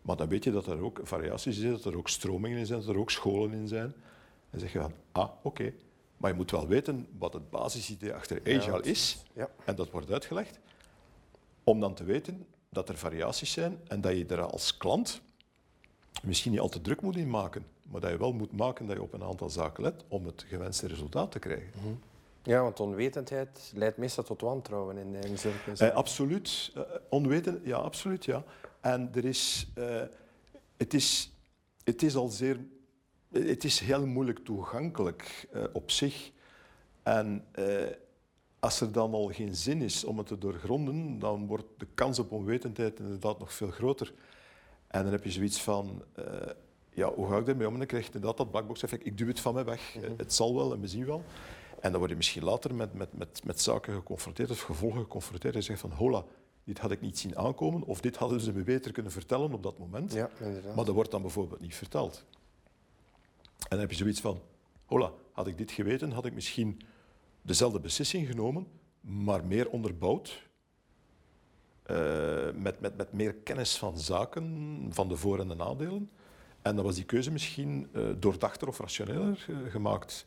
Maar 0.02 0.16
dan 0.16 0.28
weet 0.28 0.44
je 0.44 0.52
dat 0.52 0.68
er 0.68 0.82
ook 0.82 1.00
variaties 1.04 1.60
zijn, 1.60 1.72
dat 1.72 1.86
er 1.86 1.98
ook 1.98 2.10
stromingen 2.10 2.58
in 2.58 2.66
zijn, 2.66 2.80
dat 2.80 2.90
er 2.90 3.00
ook 3.00 3.12
scholen 3.12 3.54
in 3.54 3.68
zijn. 3.68 3.94
En 4.50 4.60
zeg 4.60 4.74
je 4.74 4.80
van, 4.80 4.94
ah, 5.12 5.30
oké. 5.42 5.74
Maar 6.18 6.32
je 6.32 6.38
moet 6.38 6.52
wel 6.52 6.68
weten 6.68 7.08
wat 7.18 7.34
het 7.34 7.50
basisidee 7.50 8.14
achter 8.14 8.42
Agile 8.44 8.82
is. 8.82 9.24
Ja. 9.34 9.50
En 9.66 9.76
dat 9.76 9.90
wordt 9.90 10.12
uitgelegd. 10.12 10.60
Om 11.64 11.80
dan 11.80 11.94
te 11.94 12.04
weten 12.04 12.46
dat 12.70 12.90
er 12.90 12.98
variaties 12.98 13.52
zijn 13.52 13.80
en 13.88 14.02
dat 14.02 14.18
je 14.18 14.26
er 14.26 14.42
als 14.42 14.78
klant 14.78 15.22
misschien 16.24 16.52
niet 16.52 16.60
al 16.60 16.70
te 16.70 16.82
druk 16.82 17.02
moet 17.02 17.18
in 17.18 17.30
maken. 17.30 17.66
Maar 17.82 18.02
dat 18.02 18.12
je 18.12 18.18
wel 18.18 18.34
moet 18.34 18.52
maken 18.52 18.86
dat 18.86 18.96
je 18.96 19.02
op 19.02 19.14
een 19.14 19.24
aantal 19.24 19.50
zaken 19.50 19.84
let 19.84 20.04
om 20.08 20.26
het 20.26 20.46
gewenste 20.48 20.88
resultaat 20.88 21.32
te 21.32 21.40
krijgen. 21.40 21.70
Mhm. 21.76 21.94
Ja, 22.44 22.62
want 22.62 22.80
onwetendheid 22.80 23.72
leidt 23.76 23.98
meestal 23.98 24.24
tot 24.24 24.42
wantrouwen 24.42 24.98
in, 24.98 25.16
in 25.16 25.38
zulke 25.38 25.72
eh, 25.78 25.96
Absoluut. 25.96 26.72
Uh, 26.78 26.84
onweten, 27.10 27.62
ja, 27.64 27.76
absoluut, 27.76 28.26
ja. 28.26 28.44
En 28.82 29.10
er 29.14 29.26
is, 29.26 29.68
uh, 29.78 30.02
het, 30.78 30.94
is, 30.94 31.32
het 31.84 32.04
is 32.04 32.16
al 32.16 32.28
zeer... 32.28 32.58
Het 33.46 33.64
is 33.64 33.80
heel 33.80 34.06
moeilijk 34.06 34.40
toegankelijk 34.46 35.48
uh, 35.56 35.64
op 35.74 35.92
zich. 35.92 36.32
En 37.04 37.46
als 38.60 38.82
er 38.82 38.92
dan 38.92 39.14
al 39.14 39.28
geen 39.28 39.56
zin 39.56 39.82
is 39.82 40.04
om 40.04 40.18
het 40.18 40.28
te 40.28 40.38
doorgronden, 40.38 41.20
dan 41.20 41.48
wordt 41.48 41.66
de 41.78 41.88
kans 41.94 42.20
op 42.20 42.32
onwetendheid 42.32 43.00
inderdaad 43.00 43.40
nog 43.40 43.54
veel 43.54 43.72
groter. 43.72 44.14
En 44.88 45.04
dan 45.04 45.12
heb 45.12 45.24
je 45.24 45.32
zoiets 45.32 45.62
van 45.62 46.04
ja, 46.98 47.14
hoe 47.14 47.28
ga 47.28 47.38
ik 47.38 47.46
daarmee 47.46 47.68
om? 47.68 47.78
dan 47.78 47.88
krijg 47.88 48.06
je 48.06 48.12
inderdaad 48.14 48.38
dat 48.38 48.52
blackbox-effect. 48.52 49.06
Ik 49.06 49.18
duw 49.18 49.28
het 49.28 49.40
van 49.40 49.54
mij 49.54 49.66
weg. 49.66 49.96
Mhm. 49.96 50.12
Het 50.18 50.34
zal 50.34 50.56
wel 50.56 50.74
en 50.74 50.82
we 50.82 50.88
zien 50.88 51.06
wel. 51.06 51.24
En 51.80 51.90
dan 51.90 52.00
word 52.00 52.10
je 52.12 52.18
misschien 52.18 52.44
later 52.44 52.76
met, 52.76 52.94
met, 52.94 53.18
met, 53.18 53.42
met 53.44 53.62
zaken 53.62 53.94
geconfronteerd 53.94 54.52
of 54.52 54.62
gevolgen 54.62 55.02
geconfronteerd. 55.02 55.54
En 55.54 55.60
je 55.60 55.66
zegt 55.66 55.80
van, 55.80 55.92
hola, 55.92 56.24
dit 56.64 56.80
had 56.80 56.92
ik 56.92 57.02
niet 57.02 57.20
zien 57.20 57.38
aankomen. 57.38 57.84
Of 57.84 58.02
dit 58.02 58.16
hadden 58.16 58.40
ze 58.40 58.54
me 58.54 58.64
beter 58.64 58.92
kunnen 58.92 59.12
vertellen 59.12 59.54
op 59.54 59.64
dat 59.64 59.78
moment. 59.78 60.14
Ja, 60.14 60.30
maar 60.76 60.86
dat 60.86 60.96
wordt 60.96 61.12
dan 61.12 61.22
bijvoorbeeld 61.22 61.62
niet 61.62 61.76
verteld. 61.76 62.26
En 63.58 63.68
dan 63.70 63.80
heb 63.80 63.90
je 63.90 63.98
zoiets 63.98 64.22
van, 64.22 64.42
hola, 64.86 65.12
had 65.32 65.48
ik 65.48 65.58
dit 65.58 65.72
geweten, 65.72 66.12
had 66.12 66.26
ik 66.26 66.34
misschien 66.34 66.82
dezelfde 67.42 67.80
beslissing 67.80 68.28
genomen, 68.28 68.68
maar 69.02 69.46
meer 69.46 69.70
onderbouwd. 69.70 70.46
Uh, 71.92 72.52
met, 72.54 72.80
met, 72.80 72.98
met 72.98 73.14
meer 73.14 73.34
kennis 73.34 73.78
van 73.78 73.98
zaken, 73.98 74.88
van 74.90 75.08
de 75.08 75.16
voor- 75.16 75.40
en 75.40 75.48
de 75.48 75.56
nadelen. 75.56 76.10
En 76.62 76.76
dan 76.76 76.86
was 76.86 76.96
die 76.96 77.06
keuze 77.06 77.32
misschien 77.32 77.90
uh, 77.94 78.10
doordachter 78.20 78.68
of 78.68 78.80
rationeler 78.80 79.46
uh, 79.50 79.72
gemaakt. 79.72 80.26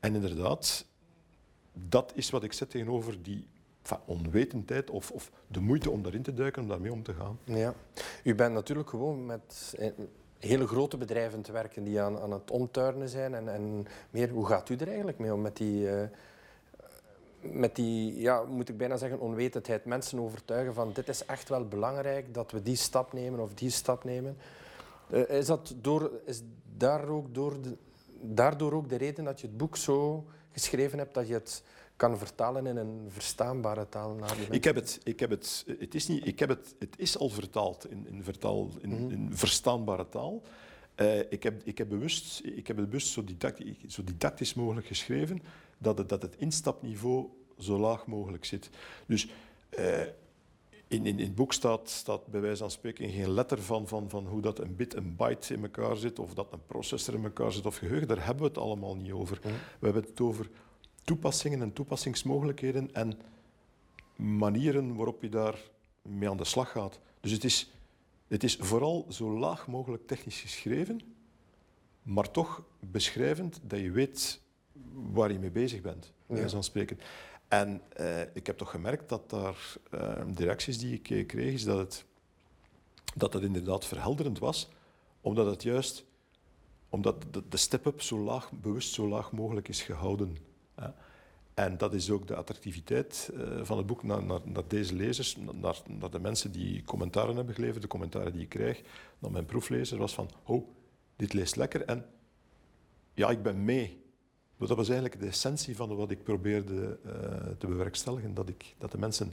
En 0.00 0.14
inderdaad, 0.14 0.86
dat 1.72 2.12
is 2.14 2.30
wat 2.30 2.42
ik 2.42 2.52
zet 2.52 2.70
tegenover 2.70 3.22
die 3.22 3.46
onwetendheid 4.04 4.90
of, 4.90 5.10
of, 5.10 5.30
de 5.46 5.60
moeite 5.60 5.90
om 5.90 6.02
daarin 6.02 6.22
te 6.22 6.34
duiken, 6.34 6.62
om 6.62 6.68
daarmee 6.68 6.92
om 6.92 7.02
te 7.02 7.14
gaan. 7.14 7.38
Ja. 7.44 7.74
U 8.24 8.34
bent 8.34 8.54
natuurlijk 8.54 8.88
gewoon 8.88 9.26
met 9.26 9.74
eh, 9.78 9.90
hele 10.40 10.66
grote 10.66 10.96
bedrijven 10.96 11.42
te 11.42 11.52
werken 11.52 11.84
die 11.84 12.00
aan, 12.00 12.18
aan 12.18 12.32
het 12.32 12.50
omtuinen 12.50 13.08
zijn. 13.08 13.34
En, 13.34 13.48
en 13.48 13.86
meer, 14.10 14.28
hoe 14.28 14.46
gaat 14.46 14.68
u 14.68 14.76
er 14.76 14.88
eigenlijk 14.88 15.18
mee 15.18 15.32
om 15.32 15.40
met 15.40 15.56
die, 15.56 15.82
uh, 15.82 16.02
met 17.40 17.76
die 17.76 18.20
ja, 18.20 18.42
moet 18.42 18.68
ik 18.68 18.76
bijna 18.76 18.96
zeggen, 18.96 19.20
onwetendheid? 19.20 19.84
Mensen 19.84 20.20
overtuigen 20.20 20.74
van 20.74 20.92
dit 20.92 21.08
is 21.08 21.24
echt 21.24 21.48
wel 21.48 21.68
belangrijk 21.68 22.34
dat 22.34 22.50
we 22.50 22.62
die 22.62 22.76
stap 22.76 23.12
nemen 23.12 23.40
of 23.40 23.54
die 23.54 23.70
stap 23.70 24.04
nemen. 24.04 24.36
Uh, 25.10 25.28
is, 25.28 25.46
dat 25.46 25.74
door, 25.80 26.10
is 26.24 26.42
daar 26.76 27.08
ook 27.08 27.34
door 27.34 27.62
de, 27.62 27.76
daardoor 28.20 28.72
ook 28.72 28.88
de 28.88 28.96
reden 28.96 29.24
dat 29.24 29.40
je 29.40 29.46
het 29.46 29.56
boek 29.56 29.76
zo 29.76 30.24
geschreven 30.52 30.98
hebt 30.98 31.14
dat 31.14 31.28
je 31.28 31.34
het 31.34 31.62
kan 32.00 32.18
vertalen 32.18 32.66
in 32.66 32.76
een 32.76 33.06
verstaanbare 33.08 33.88
taal 33.88 34.14
naar 34.14 34.36
Ik 34.50 34.64
heb 34.64 34.74
het, 34.74 35.00
ik 35.02 35.20
heb 35.20 35.30
het, 35.30 35.64
het 35.78 35.94
is 35.94 36.08
niet, 36.08 36.26
ik 36.26 36.38
heb 36.38 36.48
het, 36.48 36.74
het 36.78 36.94
is 36.98 37.18
al 37.18 37.28
vertaald 37.28 37.90
in, 37.90 38.06
in, 38.08 38.24
vertaal, 38.24 38.70
in, 38.80 38.90
mhm. 38.90 39.10
in 39.10 39.30
verstaanbare 39.32 40.08
taal. 40.08 40.42
Uh, 40.96 41.18
ik, 41.18 41.42
heb, 41.42 41.62
ik, 41.64 41.78
heb 41.78 41.88
bewust, 41.88 42.40
ik 42.44 42.66
heb 42.66 42.76
het 42.76 42.86
bewust 42.86 43.08
zo 43.08 43.24
didactisch, 43.24 43.76
zo 43.88 44.04
didactisch 44.04 44.54
mogelijk 44.54 44.86
geschreven 44.86 45.42
dat 45.78 45.98
het, 45.98 46.08
dat 46.08 46.22
het 46.22 46.36
instapniveau 46.36 47.26
zo 47.58 47.78
laag 47.78 48.06
mogelijk 48.06 48.44
zit. 48.44 48.70
Dus 49.06 49.28
uh, 49.78 50.00
in, 50.88 51.06
in, 51.06 51.06
in 51.06 51.18
het 51.18 51.34
boek 51.34 51.52
staat, 51.52 51.88
staat 51.88 52.26
bij 52.26 52.40
wijze 52.40 52.56
van 52.56 52.70
spreken 52.70 53.10
geen 53.10 53.30
letter 53.30 53.62
van, 53.62 53.88
van, 53.88 54.10
van 54.10 54.26
hoe 54.26 54.40
dat 54.40 54.58
een 54.58 54.76
bit, 54.76 54.94
een 54.94 55.16
byte 55.16 55.54
in 55.54 55.62
elkaar 55.62 55.96
zit, 55.96 56.18
of 56.18 56.34
dat 56.34 56.52
een 56.52 56.66
processor 56.66 57.14
in 57.14 57.24
elkaar 57.24 57.52
zit, 57.52 57.66
of 57.66 57.76
geheugen. 57.76 58.08
Daar 58.08 58.24
hebben 58.24 58.42
we 58.42 58.48
het 58.48 58.58
allemaal 58.58 58.96
niet 58.96 59.12
over. 59.12 59.38
We 59.42 59.86
hebben 59.86 60.02
het 60.02 60.20
over 60.20 60.50
toepassingen 61.04 61.62
en 61.62 61.72
toepassingsmogelijkheden 61.72 62.94
en 62.94 63.18
manieren 64.16 64.94
waarop 64.94 65.22
je 65.22 65.28
daar 65.28 65.58
mee 66.02 66.28
aan 66.28 66.36
de 66.36 66.44
slag 66.44 66.70
gaat. 66.70 67.00
Dus 67.20 67.30
het 67.30 67.44
is, 67.44 67.70
het 68.28 68.44
is 68.44 68.56
vooral 68.56 69.06
zo 69.08 69.38
laag 69.38 69.66
mogelijk 69.66 70.06
technisch 70.06 70.40
geschreven, 70.40 71.00
maar 72.02 72.30
toch 72.30 72.62
beschrijvend 72.80 73.60
dat 73.62 73.78
je 73.78 73.90
weet 73.90 74.40
waar 75.12 75.32
je 75.32 75.38
mee 75.38 75.50
bezig 75.50 75.80
bent, 75.80 76.12
van 76.46 76.64
spreken. 76.64 76.98
En 77.48 77.82
uh, 78.00 78.20
ik 78.20 78.46
heb 78.46 78.56
toch 78.56 78.70
gemerkt 78.70 79.08
dat 79.08 79.30
daar 79.30 79.76
uh, 79.94 80.00
de 80.34 80.44
reacties 80.44 80.78
die 80.78 80.94
ik 80.94 81.10
eh, 81.10 81.26
kreeg, 81.26 81.52
is 81.52 81.64
dat 81.64 81.78
het, 81.78 82.04
dat 83.14 83.32
het 83.32 83.42
inderdaad 83.42 83.84
verhelderend 83.84 84.38
was, 84.38 84.68
omdat 85.20 85.46
het 85.46 85.62
juist 85.62 86.04
omdat 86.88 87.24
de, 87.30 87.42
de 87.48 87.56
step-up 87.56 88.02
zo 88.02 88.18
laag, 88.18 88.52
bewust 88.52 88.92
zo 88.92 89.08
laag 89.08 89.32
mogelijk 89.32 89.68
is 89.68 89.82
gehouden. 89.82 90.36
En 91.54 91.76
dat 91.76 91.94
is 91.94 92.10
ook 92.10 92.26
de 92.26 92.34
attractiviteit 92.34 93.30
uh, 93.34 93.60
van 93.62 93.76
het 93.76 93.86
boek 93.86 94.02
naar, 94.02 94.22
naar, 94.22 94.40
naar 94.44 94.68
deze 94.68 94.94
lezers, 94.94 95.36
naar, 95.36 95.82
naar, 95.98 96.10
de 96.10 96.20
mensen 96.20 96.52
die 96.52 96.84
commentaren 96.84 97.36
hebben 97.36 97.54
geleverd, 97.54 97.82
de 97.82 97.88
commentaren 97.88 98.32
die 98.32 98.42
ik 98.42 98.48
krijg, 98.48 98.82
naar 99.18 99.30
mijn 99.30 99.44
proeflezer, 99.44 99.98
was 99.98 100.14
van, 100.14 100.30
oh, 100.44 100.68
dit 101.16 101.32
leest 101.32 101.56
lekker 101.56 101.84
en 101.84 102.06
ja, 103.14 103.30
ik 103.30 103.42
ben 103.42 103.64
mee. 103.64 103.98
Dat 104.56 104.68
was 104.68 104.88
eigenlijk 104.88 105.20
de 105.20 105.26
essentie 105.26 105.76
van 105.76 105.96
wat 105.96 106.10
ik 106.10 106.22
probeerde 106.22 106.98
uh, 107.06 107.12
te 107.58 107.66
bewerkstelligen, 107.66 108.34
dat, 108.34 108.48
ik, 108.48 108.74
dat 108.78 108.90
de 108.90 108.98
mensen 108.98 109.32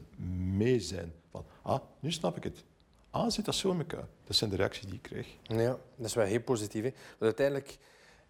mee 0.56 0.80
zijn. 0.80 1.14
Van, 1.32 1.46
ah, 1.62 1.80
nu 2.00 2.12
snap 2.12 2.38
ik 2.38 2.44
het. 2.44 2.64
Ah, 3.10 3.30
zit 3.30 3.46
dat 3.46 3.56
zo 3.56 3.72
in 3.72 3.78
elkaar? 3.78 4.08
Dat 4.24 4.36
zijn 4.36 4.50
de 4.50 4.56
reacties 4.56 4.86
die 4.86 4.94
ik 4.94 5.02
kreeg. 5.02 5.28
Ja, 5.44 5.78
dat 5.96 6.06
is 6.06 6.14
wel 6.14 6.26
heel 6.26 6.42
positief. 6.42 6.82
Want 6.82 6.94
uiteindelijk, 7.20 7.78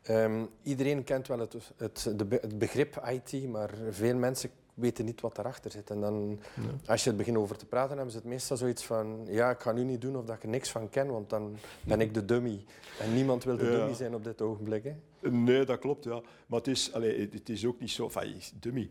um, 0.09 0.49
iedereen 0.63 1.03
kent 1.03 1.27
wel 1.27 1.39
het, 1.39 1.55
het, 1.77 2.13
de, 2.15 2.25
het 2.41 2.59
begrip 2.59 3.03
IT, 3.09 3.49
maar 3.49 3.69
veel 3.89 4.15
mensen 4.15 4.49
weten 4.73 5.05
niet 5.05 5.21
wat 5.21 5.37
erachter 5.37 5.71
zit. 5.71 5.89
En 5.89 6.01
dan, 6.01 6.39
als 6.85 7.03
je 7.03 7.09
het 7.09 7.17
begint 7.17 7.37
over 7.37 7.57
te 7.57 7.65
praten, 7.65 7.95
hebben 7.95 8.11
ze 8.11 8.17
het 8.17 8.27
meestal 8.27 8.57
zoiets 8.57 8.85
van... 8.85 9.25
Ja, 9.29 9.49
ik 9.49 9.59
ga 9.59 9.71
nu 9.71 9.83
niet 9.83 10.01
doen 10.01 10.17
of 10.17 10.25
dat 10.25 10.35
ik 10.35 10.43
er 10.43 10.49
niks 10.49 10.71
van 10.71 10.89
ken, 10.89 11.07
want 11.07 11.29
dan 11.29 11.57
ben 11.83 12.01
ik 12.01 12.13
de 12.13 12.25
dummy. 12.25 12.65
En 12.99 13.13
niemand 13.13 13.43
wil 13.43 13.57
de 13.57 13.69
dummy 13.69 13.93
zijn 13.93 14.15
op 14.15 14.23
dit 14.23 14.41
ogenblik. 14.41 14.83
Hè? 14.83 15.29
Nee, 15.29 15.65
dat 15.65 15.79
klopt, 15.79 16.03
ja. 16.03 16.21
Maar 16.45 16.59
het 16.59 16.67
is, 16.67 16.93
allez, 16.93 17.27
het 17.31 17.49
is 17.49 17.65
ook 17.65 17.79
niet 17.79 17.91
zo... 17.91 18.03
Enfin, 18.03 18.41
dummy... 18.59 18.89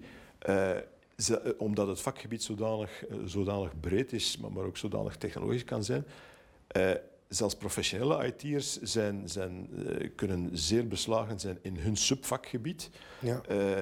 Uh, 0.49 0.71
ze, 1.17 1.55
omdat 1.59 1.89
het 1.89 2.01
vakgebied 2.01 2.43
zodanig, 2.43 3.07
eh, 3.07 3.17
zodanig 3.25 3.81
breed 3.81 4.13
is, 4.13 4.37
maar, 4.37 4.53
maar 4.53 4.65
ook 4.65 4.77
zodanig 4.77 5.17
technologisch 5.17 5.65
kan 5.65 5.85
zijn... 5.85 6.05
zelfs 7.29 7.55
professionele 7.55 8.27
IT'ers 8.27 8.81
zijn, 8.81 9.29
zijn, 9.29 9.69
uh, 9.73 10.11
kunnen 10.15 10.51
zeer 10.53 10.89
beslagen 10.89 11.41
zijn 11.41 11.59
in 11.63 11.77
hun 11.77 11.97
subvakgebied. 11.97 12.91
Ja. 13.19 13.43
Uh, 13.51 13.79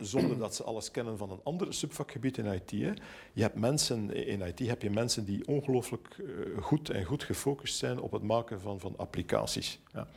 zonder 0.00 0.38
dat 0.38 0.54
ze 0.54 0.62
alles 0.62 0.90
kennen 0.90 1.18
van 1.18 1.30
een 1.30 1.40
ander 1.42 1.74
subvakgebied 1.74 2.38
in 2.38 2.46
IT. 2.46 2.70
Hè. 2.70 2.92
Je 3.32 3.42
hebt 3.42 3.54
mensen, 3.54 4.26
in 4.26 4.40
IT 4.40 4.58
heb 4.58 4.82
je 4.82 4.90
mensen 4.90 5.24
die 5.24 5.46
ongelooflijk 5.46 6.16
uh, 6.18 6.62
goed 6.62 6.90
en 6.90 7.04
goed 7.04 7.22
gefocust 7.22 7.76
zijn 7.76 8.00
op 8.00 8.12
het 8.12 8.22
maken 8.22 8.60
van, 8.60 8.80
van 8.80 8.94
applicaties. 8.96 9.80
Ja. 9.92 10.08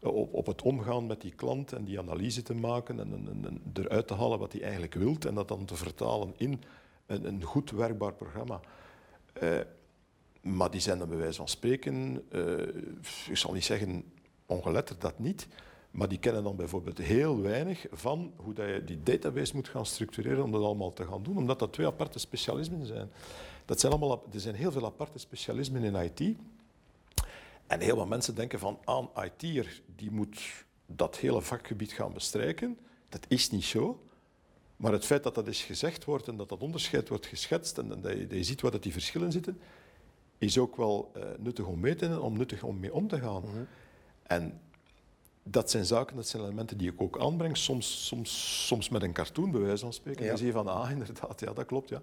Op, 0.00 0.34
op, 0.34 0.46
het 0.46 0.62
omgaan 0.62 1.06
met 1.06 1.20
die 1.20 1.34
klant 1.34 1.72
en 1.72 1.84
die 1.84 1.98
analyse 1.98 2.42
te 2.42 2.54
maken 2.54 3.00
en, 3.00 3.12
en, 3.12 3.44
en 3.44 3.62
eruit 3.84 4.06
te 4.06 4.14
halen 4.14 4.38
wat 4.38 4.52
hij 4.52 4.62
eigenlijk 4.62 4.94
wilt 4.94 5.24
en 5.24 5.34
dat 5.34 5.48
dan 5.48 5.64
te 5.64 5.76
vertalen 5.76 6.34
in 6.36 6.62
een, 7.06 7.26
een 7.26 7.42
goed 7.42 7.70
werkbaar 7.70 8.12
programma. 8.12 8.60
Maar 10.44 10.70
die 10.70 10.80
zijn 10.80 10.98
dan 10.98 11.08
bij 11.08 11.18
wijze 11.18 11.36
van 11.36 11.48
spreken, 11.48 12.22
uh, 12.32 12.58
ik 13.28 13.36
zal 13.36 13.52
niet 13.52 13.64
zeggen 13.64 14.04
ongeletterd, 14.46 15.00
dat 15.00 15.18
niet, 15.18 15.46
maar 15.90 16.08
die 16.08 16.18
kennen 16.18 16.42
dan 16.42 16.56
bijvoorbeeld 16.56 16.98
heel 16.98 17.40
weinig 17.40 17.86
van 17.90 18.32
hoe 18.36 18.54
dat 18.54 18.66
je 18.66 18.84
die 18.84 19.02
database 19.02 19.54
moet 19.54 19.68
gaan 19.68 19.86
structureren 19.86 20.44
om 20.44 20.52
dat 20.52 20.62
allemaal 20.62 20.92
te 20.92 21.06
gaan 21.06 21.22
doen, 21.22 21.36
omdat 21.36 21.58
dat 21.58 21.72
twee 21.72 21.86
aparte 21.86 22.18
specialismen 22.18 22.86
zijn. 22.86 23.10
Dat 23.64 23.80
zijn 23.80 23.92
allemaal, 23.92 24.24
er 24.32 24.40
zijn 24.40 24.54
heel 24.54 24.72
veel 24.72 24.84
aparte 24.84 25.18
specialismen 25.18 25.82
in 25.82 25.94
IT. 25.94 26.36
En 27.66 27.80
heel 27.80 27.96
wat 27.96 28.08
mensen 28.08 28.34
denken 28.34 28.58
van 28.58 28.78
aan 28.84 29.08
IT'er, 29.24 29.82
die 29.96 30.10
moet 30.10 30.64
dat 30.86 31.16
hele 31.16 31.42
vakgebied 31.42 31.92
gaan 31.92 32.12
bestrijken. 32.12 32.78
Dat 33.08 33.24
is 33.28 33.50
niet 33.50 33.64
zo. 33.64 34.02
Maar 34.76 34.92
het 34.92 35.04
feit 35.04 35.22
dat 35.22 35.34
dat 35.34 35.46
eens 35.46 35.62
gezegd 35.62 36.04
wordt 36.04 36.28
en 36.28 36.36
dat 36.36 36.48
dat 36.48 36.62
onderscheid 36.62 37.08
wordt 37.08 37.26
geschetst 37.26 37.78
en 37.78 37.88
dat 37.88 38.12
je, 38.12 38.26
dat 38.26 38.38
je 38.38 38.44
ziet 38.44 38.60
waar 38.60 38.70
dat 38.70 38.82
die 38.82 38.92
verschillen 38.92 39.32
zitten, 39.32 39.58
is 40.38 40.58
ook 40.58 40.76
wel 40.76 41.12
uh, 41.16 41.22
nuttig 41.38 41.66
om 41.66 41.80
mee 41.80 41.94
te 41.94 42.04
nemen, 42.04 42.22
om 42.22 42.36
nuttig 42.36 42.62
om 42.62 42.80
mee 42.80 42.94
om 42.94 43.08
te 43.08 43.20
gaan. 43.20 43.42
Mhm. 43.42 43.64
En 44.22 44.60
dat 45.42 45.70
zijn 45.70 45.84
zaken, 45.84 46.16
dat 46.16 46.28
zijn 46.28 46.42
elementen 46.42 46.78
die 46.78 46.92
ik 46.92 47.00
ook 47.00 47.20
aanbreng, 47.20 47.56
soms, 47.56 48.06
soms, 48.06 48.66
soms 48.66 48.88
met 48.88 49.02
een 49.02 49.12
cartoon, 49.12 49.50
bij 49.50 49.60
wijze 49.60 49.84
van 49.84 49.92
spreken. 49.92 50.22
Ja. 50.22 50.28
Dan 50.28 50.38
zie 50.38 50.46
je 50.46 50.52
van, 50.52 50.66
ah, 50.66 50.90
inderdaad, 50.90 51.40
ja, 51.40 51.52
dat 51.52 51.66
klopt. 51.66 51.88
Ja. 51.88 52.00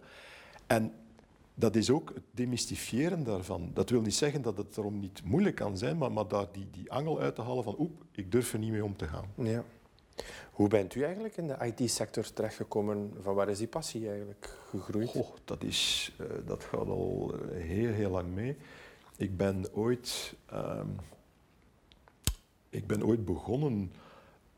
En 0.68 0.94
dat 1.54 1.76
is 1.76 1.90
ook 1.90 2.12
het 2.14 2.24
demystifiëren 2.32 3.24
daarvan. 3.24 3.72
Dat 3.74 3.90
wil 3.90 4.02
niet 4.02 4.16
zeggen 4.16 4.42
dat 4.42 4.58
het 4.58 4.78
erom 4.78 5.00
niet 5.00 5.24
moeilijk 5.24 5.56
kan 5.56 5.78
zijn, 5.78 5.98
maar, 5.98 6.12
maar 6.12 6.28
daar 6.28 6.48
die, 6.52 6.68
die 6.72 6.92
angel 6.92 7.20
uit 7.20 7.36
te 7.36 7.42
halen 7.42 7.64
van, 7.64 7.76
oep, 7.80 8.04
ik 8.12 8.32
durf 8.32 8.54
er 8.54 8.60
niet 8.60 8.72
mee 8.72 8.84
om 8.84 8.96
te 8.96 9.08
gaan. 9.08 9.26
Ja. 9.36 9.64
Hoe 10.52 10.70
bent 10.70 10.96
u 10.96 11.04
eigenlijk 11.04 11.38
in 11.38 11.48
de 11.48 11.74
IT-sector 11.76 12.34
terechtgekomen? 12.34 13.14
Van 13.22 13.36
waar 13.36 13.50
is 13.50 13.58
die 13.58 13.68
passie 13.68 14.10
eigenlijk 14.10 14.58
gegroeid? 14.70 15.16
Oh, 15.16 15.36
dat, 15.46 15.64
is, 15.64 16.12
uh, 16.22 16.28
dat 16.46 16.64
gaat 16.64 16.88
al 16.88 17.34
eh, 17.34 17.62
heel, 17.62 17.92
heel 17.92 18.10
lang 18.10 18.34
mee. 18.34 18.58
Ik 19.18 19.38
ben 19.38 19.66
ooit, 19.74 20.34
uh, 20.54 20.82
ik 22.70 22.88
ben 22.88 23.06
ooit 23.06 23.26
begonnen 23.26 23.92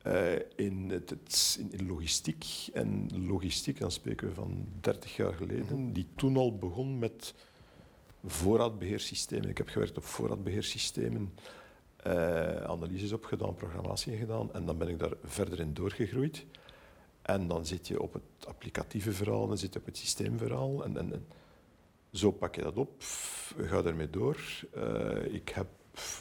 uh, 0.07 0.35
in, 0.55 0.89
het, 0.89 1.59
in, 1.71 1.87
logistiek. 1.87 2.45
En 2.73 3.09
logistiek, 3.27 3.79
dan 3.79 3.91
spreken 3.91 4.27
we 4.27 4.33
van 4.33 4.67
30 4.81 5.15
jaar 5.15 5.33
geleden, 5.33 5.83
mhm. 5.83 5.93
die 5.93 6.07
toen 6.15 6.37
al 6.37 6.57
begon 6.57 6.99
met 6.99 7.33
voorraadbeheersystemen. 8.25 9.49
Ik 9.49 9.57
heb 9.57 9.67
gewerkt 9.67 9.97
op 9.97 10.03
voorraadbeheersystemen 10.03 11.33
uh, 12.07 12.63
analyses 12.63 13.11
opgedaan, 13.11 13.55
programmatie 13.55 14.17
gedaan 14.17 14.53
en 14.53 14.65
dan 14.65 14.77
ben 14.77 14.87
ik 14.87 14.99
daar 14.99 15.13
verder 15.23 15.59
in 15.59 15.73
doorgegroeid. 15.73 16.45
En 17.21 17.47
dan 17.47 17.65
zit 17.65 17.87
je 17.87 18.01
op 18.01 18.13
het 18.13 18.47
applicatieve 18.47 19.11
verhaal, 19.11 19.47
dan 19.47 19.57
zit 19.57 19.73
je 19.73 19.79
op 19.79 19.85
het 19.85 19.97
systeemverhaal 19.97 20.83
en, 20.83 20.97
en, 20.97 21.13
en 21.13 21.25
zo 22.11 22.31
pak 22.31 22.55
je 22.55 22.61
dat 22.61 22.77
op, 22.77 23.03
ga 23.57 23.83
ermee 23.83 24.09
door. 24.09 24.37
Uh, 24.77 25.33
ik 25.33 25.49
heb 25.49 25.67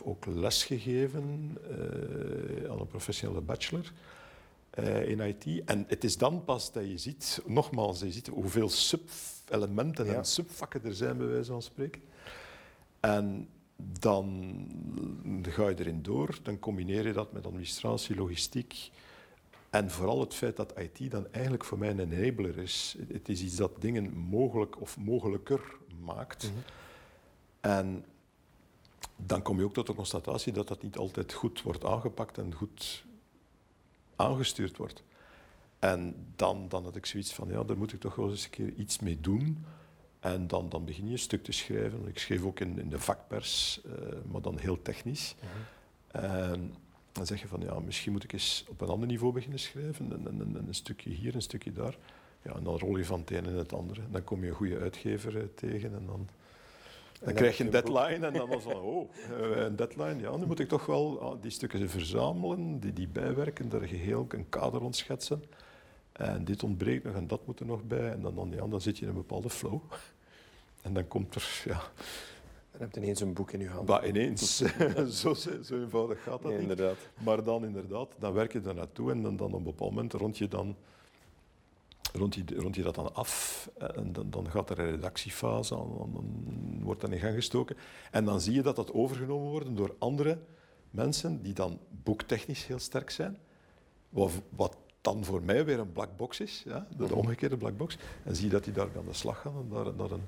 ook 0.04 0.26
lesgegeven 0.26 1.58
uh, 1.70 2.70
aan 2.70 2.80
een 2.80 2.86
professionele 2.86 3.40
bachelor 3.40 3.92
uh, 4.78 5.08
in 5.08 5.20
IT. 5.20 5.64
En 5.64 5.84
het 5.88 6.04
is 6.04 6.18
dan 6.18 6.44
pas 6.44 6.72
dat 6.72 6.88
je 6.88 6.98
ziet, 6.98 7.42
nogmaals, 7.46 8.00
je 8.00 8.12
ziet 8.12 8.26
hoeveel 8.26 8.68
sub-elementen 8.68 10.06
ja. 10.06 10.14
en 10.14 10.24
subvakken 10.24 10.84
er 10.84 10.94
zijn, 10.94 11.16
bij 11.16 11.26
wijze 11.26 11.52
van 11.52 11.62
spreken. 11.62 12.02
En 13.00 13.48
dan 13.98 14.56
ga 15.42 15.68
je 15.68 15.78
erin 15.78 16.02
door, 16.02 16.38
dan 16.42 16.58
combineer 16.58 17.06
je 17.06 17.12
dat 17.12 17.32
met 17.32 17.46
administratie, 17.46 18.16
logistiek. 18.16 18.90
En 19.70 19.90
vooral 19.90 20.20
het 20.20 20.34
feit 20.34 20.56
dat 20.56 20.78
IT 20.78 21.10
dan 21.10 21.26
eigenlijk 21.30 21.64
voor 21.64 21.78
mij 21.78 21.90
een 21.90 22.12
enabler 22.12 22.58
is. 22.58 22.96
Het 23.12 23.28
is 23.28 23.42
iets 23.42 23.56
dat 23.56 23.80
dingen 23.80 24.12
mogelijk 24.12 24.80
of 24.80 24.98
mogelijker 24.98 25.76
maakt. 26.00 26.42
Mhm. 26.42 26.54
En 27.60 28.04
dan 29.16 29.42
kom 29.42 29.58
je 29.58 29.64
ook 29.64 29.74
tot 29.74 29.86
de 29.86 29.94
constatatie 29.94 30.52
dat 30.52 30.68
dat 30.68 30.82
niet 30.82 30.96
altijd 30.96 31.32
goed 31.32 31.62
wordt 31.62 31.84
aangepakt 31.84 32.38
en 32.38 32.54
goed 32.54 33.04
aangestuurd 34.16 34.76
wordt. 34.76 35.02
En 35.78 36.26
dan, 36.36 36.68
dan 36.68 36.84
had 36.84 36.96
ik 36.96 37.06
zoiets 37.06 37.32
van, 37.32 37.48
ja, 37.48 37.64
daar 37.64 37.78
moet 37.78 37.92
ik 37.92 38.00
toch 38.00 38.14
wel 38.14 38.30
eens 38.30 38.44
een 38.44 38.50
keer 38.50 38.72
iets 38.72 38.98
mee 38.98 39.20
doen. 39.20 39.64
En 40.22 40.46
dan, 40.46 40.68
dan 40.68 40.84
begin 40.84 41.06
je 41.06 41.12
een 41.12 41.18
stuk 41.18 41.44
te 41.44 41.52
schrijven. 41.52 42.06
Ik 42.06 42.18
schreef 42.18 42.44
ook 42.44 42.60
in, 42.60 42.78
in 42.78 42.88
de 42.88 42.98
vakpers, 42.98 43.80
uh, 43.86 43.92
maar 44.30 44.40
dan 44.40 44.58
heel 44.58 44.82
technisch. 44.82 45.34
En 46.06 46.74
dan 47.12 47.26
zeg 47.26 47.40
je 47.40 47.48
van, 47.48 47.60
ja, 47.60 47.78
misschien 47.80 48.12
moet 48.12 48.24
ik 48.24 48.32
eens 48.32 48.64
op 48.68 48.80
een 48.80 48.88
ander 48.88 49.08
niveau 49.08 49.32
beginnen 49.32 49.58
schrijven. 49.58 50.12
En, 50.12 50.26
en, 50.26 50.64
een 50.66 50.74
stukje 50.74 51.10
hier, 51.10 51.34
een 51.34 51.42
stukje 51.42 51.72
daar. 51.72 51.96
Ja, 52.42 52.54
en 52.54 52.64
dan 52.64 52.78
rol 52.78 52.96
je 52.96 53.04
van 53.04 53.20
het 53.20 53.30
een 53.30 53.46
in 53.46 53.54
het 53.54 53.72
andere. 53.72 54.00
Dan 54.10 54.24
kom 54.24 54.42
je 54.42 54.48
een 54.48 54.54
goede 54.54 54.78
uitgever 54.78 55.36
uh, 55.36 55.42
tegen 55.54 55.94
en 55.94 56.06
dan... 56.06 56.28
Dan 57.20 57.34
krijg 57.34 57.56
je 57.56 57.64
een 57.64 57.70
deadline 57.70 58.26
en 58.26 58.32
dan 58.32 58.48
was 58.48 58.62
van, 58.62 58.76
oh, 58.76 59.10
een 59.54 59.76
deadline, 59.76 60.20
ja, 60.20 60.36
nu 60.36 60.46
moet 60.46 60.60
ik 60.60 60.68
toch 60.68 60.86
wel 60.86 61.22
uh, 61.22 61.42
die 61.42 61.50
stukken 61.50 61.90
verzamelen, 61.90 62.80
die, 62.80 62.92
die 62.92 63.08
bijwerken, 63.08 63.68
daar 63.68 63.88
geheel 63.88 64.26
een 64.28 64.48
kader 64.48 64.80
rond 64.80 64.96
schetsen. 64.96 65.42
En 66.12 66.44
dit 66.44 66.62
ontbreekt 66.62 67.04
nog 67.04 67.14
en 67.14 67.26
dat 67.26 67.46
moet 67.46 67.60
er 67.60 67.66
nog 67.66 67.84
bij. 67.84 68.12
En 68.12 68.22
dan, 68.22 68.34
dan, 68.34 68.50
ja, 68.50 68.66
dan 68.66 68.80
zit 68.80 68.98
je 68.98 69.02
in 69.02 69.08
een 69.08 69.16
bepaalde 69.16 69.50
flow. 69.50 69.80
En 70.82 70.94
dan 70.94 71.08
komt 71.08 71.34
er, 71.34 71.62
ja... 71.64 71.82
Dan 72.72 72.80
heb 72.80 72.94
je 72.94 73.00
ineens 73.00 73.20
een 73.20 73.32
boek 73.32 73.52
in 73.52 73.60
je 73.60 73.68
hand. 73.68 73.88
Maar 73.88 74.06
ineens, 74.06 74.56
zo, 75.20 75.34
zo, 75.34 75.50
eenvoudig 75.70 76.22
gaat 76.22 76.42
dat 76.42 76.50
nee, 76.50 76.60
inderdaad. 76.60 76.96
Maar 77.24 77.44
dan 77.44 77.64
inderdaad, 77.64 78.08
dan 78.18 78.32
werk 78.32 78.52
je 78.52 78.60
er 78.60 78.74
naartoe 78.74 79.10
en 79.10 79.22
dan, 79.22 79.36
dan 79.36 79.52
op 79.52 79.58
een 79.58 79.64
bepaald 79.64 79.90
moment 79.90 80.12
rond 80.12 80.38
je, 80.38 80.48
dan, 80.48 80.76
rond 82.12 82.34
je, 82.34 82.44
rond 82.56 82.74
je 82.74 82.82
dat 82.82 82.94
dan 82.94 83.14
af. 83.14 83.70
En 83.78 84.12
dan, 84.12 84.30
dan 84.30 84.50
gaat 84.50 84.70
er 84.70 84.78
een 84.78 84.90
redactiefase 84.90 85.74
aan, 85.76 85.88
dan 86.12 86.24
wordt 86.82 87.00
dat 87.00 87.10
in 87.10 87.18
gang 87.18 87.34
gestoken. 87.34 87.76
En 88.10 88.24
dan 88.24 88.40
zie 88.40 88.54
je 88.54 88.62
dat 88.62 88.76
dat 88.76 88.92
overgenomen 88.92 89.50
wordt 89.50 89.76
door 89.76 89.94
andere 89.98 90.38
mensen 90.90 91.42
die 91.42 91.54
dan 91.54 91.78
boektechnisch 92.02 92.66
heel 92.66 92.78
sterk 92.78 93.10
zijn. 93.10 93.38
Wat, 94.08 94.32
wat 94.48 94.76
dan 95.00 95.24
voor 95.24 95.42
mij 95.42 95.64
weer 95.64 95.78
een 95.78 95.92
black 95.92 96.16
box 96.16 96.40
is, 96.40 96.62
ja, 96.66 96.86
de 96.96 97.04
mhm. 97.04 97.12
omgekeerde 97.12 97.56
black 97.56 97.76
box. 97.76 97.98
En 98.24 98.36
zie 98.36 98.44
je 98.44 98.50
dat 98.50 98.64
die 98.64 98.72
daar 98.72 98.88
aan 98.96 99.06
de 99.06 99.12
slag 99.12 99.40
gaan 99.40 99.54
en 99.56 99.68
daar, 99.68 99.96
daar 99.96 100.10
een, 100.10 100.26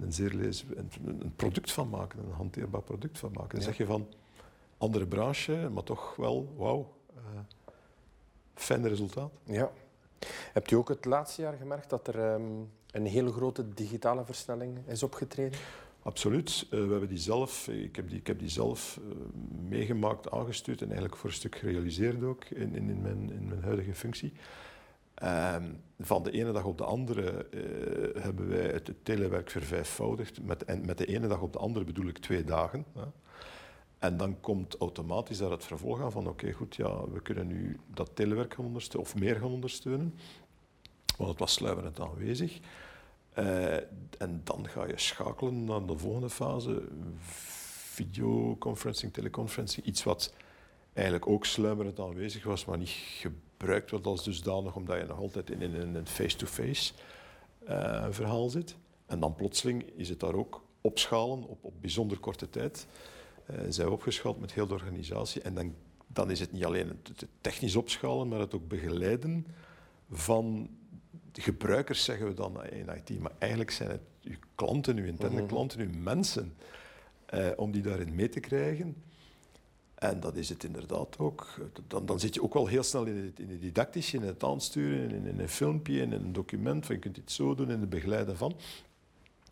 een, 0.00 0.12
zeer 0.12 0.30
lees, 0.30 0.64
een, 0.74 0.90
een, 1.04 1.32
product 1.36 1.72
van 1.72 1.88
maken, 1.88 2.18
een 2.18 2.32
hanteerbaar 2.32 2.82
product 2.82 3.18
van 3.18 3.30
maken. 3.32 3.54
Dan 3.54 3.62
zeg 3.62 3.76
je 3.76 3.86
van, 3.86 4.06
andere 4.78 5.06
branche, 5.06 5.68
maar 5.72 5.82
toch 5.82 6.16
wel, 6.16 6.54
wauw, 6.56 6.92
uh, 7.16 7.22
fijn 8.54 8.88
resultaat. 8.88 9.30
Ja. 9.44 9.70
Hebt 10.52 10.70
u 10.70 10.76
ook 10.76 10.88
het 10.88 11.04
laatste 11.04 11.42
jaar 11.42 11.56
gemerkt 11.56 11.90
dat 11.90 12.08
er 12.08 12.32
um, 12.32 12.70
een 12.90 13.06
hele 13.06 13.32
grote 13.32 13.74
digitale 13.74 14.24
versnelling 14.24 14.78
is 14.86 15.02
opgetreden? 15.02 15.58
Absoluut. 16.02 16.66
Uh, 16.70 16.70
we 16.70 16.90
hebben 16.90 17.08
die 17.08 17.18
zelf, 17.18 17.68
ik 17.68 17.96
heb 17.96 18.08
die, 18.08 18.18
ik 18.18 18.26
heb 18.26 18.38
die 18.38 18.48
zelf 18.48 19.00
uh, 19.02 19.14
meegemaakt, 19.68 20.30
aangestuurd 20.30 20.80
en 20.80 20.86
eigenlijk 20.86 21.16
voor 21.16 21.28
een 21.30 21.36
stuk 21.36 21.56
gerealiseerd 21.56 22.22
ook 22.22 22.44
in, 22.44 22.74
in, 22.74 22.88
in, 22.88 23.00
mijn, 23.00 23.32
in 23.32 23.48
mijn 23.48 23.62
huidige 23.62 23.94
functie. 23.94 24.32
Uh, 25.22 25.56
van 26.00 26.22
de 26.22 26.30
ene 26.30 26.52
dag 26.52 26.64
op 26.64 26.78
de 26.78 26.84
andere 26.84 27.46
uh, 27.50 28.22
hebben 28.22 28.48
wij 28.48 28.66
het, 28.66 28.92
telewerk 29.02 29.50
vervijfvoudigd. 29.50 30.42
Met, 30.42 30.64
en 30.64 30.86
met 30.86 30.98
de 30.98 31.06
ene 31.06 31.28
dag 31.28 31.40
op 31.40 31.52
de 31.52 31.58
andere 31.58 31.84
bedoel 31.84 32.06
ik 32.06 32.18
twee 32.18 32.44
dagen. 32.44 32.84
En 33.98 34.16
dan 34.16 34.40
komt 34.40 34.76
automatisch 34.76 35.38
daar 35.38 35.50
het 35.50 35.64
vervolg 35.64 36.00
aan 36.00 36.12
van 36.12 36.28
oké, 36.28 36.52
goed, 36.52 36.76
ja, 36.76 37.08
we 37.08 37.20
kunnen 37.20 37.46
nu 37.46 37.80
dat 37.86 38.10
telewerk 38.14 38.54
gaan 38.54 38.64
ondersteunen 38.64 39.10
of 39.10 39.18
meer 39.18 39.34
gaan 39.34 39.50
ondersteunen. 39.50 40.14
Want 41.16 41.30
het 41.30 41.38
was 41.38 41.52
sluimerend 41.52 42.00
aanwezig. 42.00 42.60
Uh, 43.38 43.74
en 44.18 44.40
dan 44.44 44.68
ga 44.68 44.86
je 44.86 44.98
schakelen 44.98 45.64
naar 45.64 45.86
de 45.86 45.98
volgende 45.98 46.30
fase. 46.30 46.88
Videoconferencing, 47.92 49.12
teleconferencing. 49.12 49.86
Iets 49.86 50.04
wat 50.04 50.34
eigenlijk 50.92 51.26
ook 51.26 51.46
sluimerend 51.46 52.00
aanwezig 52.00 52.44
was, 52.44 52.64
maar 52.64 52.78
niet 52.78 53.26
gebruikt 53.62 53.90
wordt 53.90 54.06
als 54.06 54.24
dusdanig, 54.24 54.76
omdat 54.76 54.98
je 54.98 55.06
nog 55.06 55.18
altijd 55.18 55.50
in, 55.50 55.60
in 55.60 55.94
een 55.94 56.06
face-to-face 56.06 56.92
uh, 57.68 58.06
verhaal 58.10 58.48
zit. 58.48 58.76
En 59.06 59.20
dan 59.20 59.34
plotseling 59.34 59.84
is 59.96 60.08
het 60.08 60.20
daar 60.20 60.34
ook 60.34 60.64
opschalen 60.80 61.42
op, 61.42 61.64
op 61.64 61.74
bijzonder 61.80 62.18
korte 62.18 62.50
tijd. 62.50 62.86
Uh, 63.50 63.56
zijn 63.68 63.86
we 63.86 63.92
opgeschaald 63.92 64.40
met 64.40 64.52
heel 64.52 64.66
de 64.66 64.74
organisatie. 64.74 65.42
En 65.42 65.54
dan, 65.54 65.74
dan 66.06 66.30
is 66.30 66.40
het 66.40 66.52
niet 66.52 66.64
alleen 66.64 66.88
het 66.88 67.26
technisch 67.40 67.76
opschalen, 67.76 68.28
maar 68.28 68.40
het 68.40 68.54
ook 68.54 68.68
begeleiden 68.68 69.46
van 70.10 70.68
gebruikers 71.32 72.04
zeggen 72.04 72.26
we 72.26 72.34
dan 72.34 72.64
in 72.64 72.88
IT, 72.88 73.20
maar 73.20 73.32
eigenlijk 73.38 73.70
zijn 73.70 73.90
het 73.90 74.00
uw 74.22 74.36
klanten, 74.54 74.96
uw 74.96 75.04
interne 75.04 75.40
mhm. 75.40 75.46
klanten, 75.46 75.80
uw 75.80 75.98
mensen, 75.98 76.54
eh, 77.26 77.48
om 77.56 77.72
die 77.72 77.82
daarin 77.82 78.14
mee 78.14 78.28
te 78.28 78.40
krijgen. 78.40 78.96
En 80.02 80.20
dat 80.20 80.36
is 80.36 80.48
het 80.48 80.64
inderdaad 80.64 81.18
ook. 81.18 81.46
Dan, 81.86 82.06
dan 82.06 82.20
zit 82.20 82.34
je 82.34 82.42
ook 82.42 82.54
wel 82.54 82.66
heel 82.66 82.82
snel 82.82 83.04
in 83.04 83.16
het, 83.16 83.38
in 83.38 83.50
het 83.50 83.60
didactische, 83.60 84.16
in 84.16 84.22
het 84.22 84.44
aansturen, 84.44 85.10
in, 85.10 85.26
in, 85.26 85.38
een 85.38 85.48
filmpje, 85.48 86.00
in 86.00 86.12
een 86.12 86.32
document, 86.32 86.86
van 86.86 86.94
je 86.94 87.00
kunt 87.00 87.14
dit 87.14 87.32
zo 87.32 87.54
doen, 87.54 87.70
in 87.70 87.80
het 87.80 87.88
begeleiden 87.88 88.36
van. 88.36 88.54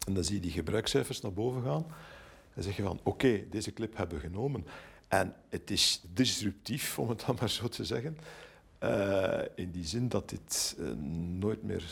En 0.06 0.14
dan 0.14 0.24
zie 0.24 0.34
je 0.34 0.40
die 0.40 0.50
gebruikscijfers 0.50 1.20
naar 1.20 1.32
boven 1.32 1.62
gaan. 1.62 1.86
En 2.54 2.62
zeg 2.62 2.76
je 2.76 2.82
van, 2.82 3.00
oké, 3.02 3.44
deze 3.50 3.72
clip 3.72 3.96
hebben 3.96 4.20
we 4.20 4.26
genomen. 4.26 4.66
En 5.08 5.34
het 5.48 5.70
is 5.70 6.02
disruptief, 6.12 6.98
om 6.98 7.08
het 7.08 7.22
dan 7.26 7.36
maar 7.40 7.50
zo 7.50 7.68
te 7.68 7.84
zeggen. 7.84 8.18
Uh, 8.82 9.40
in 9.54 9.70
die 9.70 9.84
zin 9.84 10.08
dat 10.08 10.28
dit 10.28 10.76
uh, 10.78 10.90
nooit 11.38 11.62
meer 11.62 11.84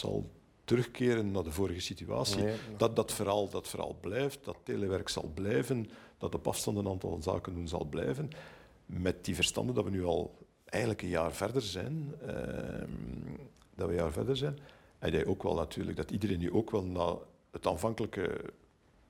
zal 0.00 0.30
terugkeren 0.64 1.30
naar 1.30 1.42
de 1.42 1.52
vorige 1.52 1.80
situatie. 1.80 2.42
Nee. 2.42 2.56
Dat 2.76 2.96
dat 2.96 3.12
verhaal, 3.12 3.48
dat 3.48 3.68
verhaal 3.68 3.96
blijft, 4.00 4.44
dat 4.44 4.56
telewerk 4.62 5.08
zal 5.08 5.30
blijven, 5.34 5.90
dat 6.20 6.34
op 6.34 6.46
afstand 6.46 6.76
een 6.76 6.88
aantal 6.88 7.18
zaken 7.22 7.54
doen 7.54 7.68
zal 7.68 7.84
blijven. 7.84 8.30
Met 8.86 9.24
die 9.24 9.34
verstanden 9.34 9.74
dat 9.74 9.84
we 9.84 9.90
nu 9.90 10.04
al 10.04 10.38
eigenlijk 10.64 11.02
een 11.02 11.08
jaar 11.08 11.32
verder 11.32 11.62
zijn, 11.62 12.14
ehm, 12.26 12.88
dat 13.74 13.86
we 13.86 13.92
een 13.92 14.00
jaar 14.00 14.12
verder 14.12 14.36
zijn, 14.36 14.58
en 14.98 15.12
dat, 15.12 15.26
ook 15.26 15.42
wel 15.42 15.54
natuurlijk, 15.54 15.96
dat 15.96 16.10
iedereen 16.10 16.38
nu 16.38 16.52
ook 16.52 16.70
wel 16.70 16.84
na 16.84 17.16
het 17.50 17.66
aanvankelijke 17.66 18.40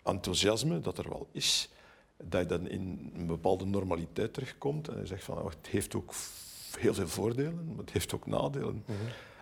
enthousiasme 0.02 0.80
dat 0.80 0.98
er 0.98 1.08
wel 1.08 1.28
is, 1.32 1.70
dat 2.16 2.40
je 2.40 2.46
dan 2.46 2.68
in 2.68 3.12
een 3.14 3.26
bepaalde 3.26 3.64
normaliteit 3.64 4.32
terugkomt 4.32 4.88
en 4.88 4.98
je 4.98 5.06
zegt 5.06 5.24
van, 5.24 5.38
oh, 5.38 5.50
het 5.50 5.66
heeft 5.66 5.94
ook 5.94 6.12
heel 6.78 6.94
veel 6.94 7.08
voordelen, 7.08 7.66
maar 7.66 7.76
het 7.76 7.92
heeft 7.92 8.14
ook 8.14 8.26
nadelen. 8.26 8.84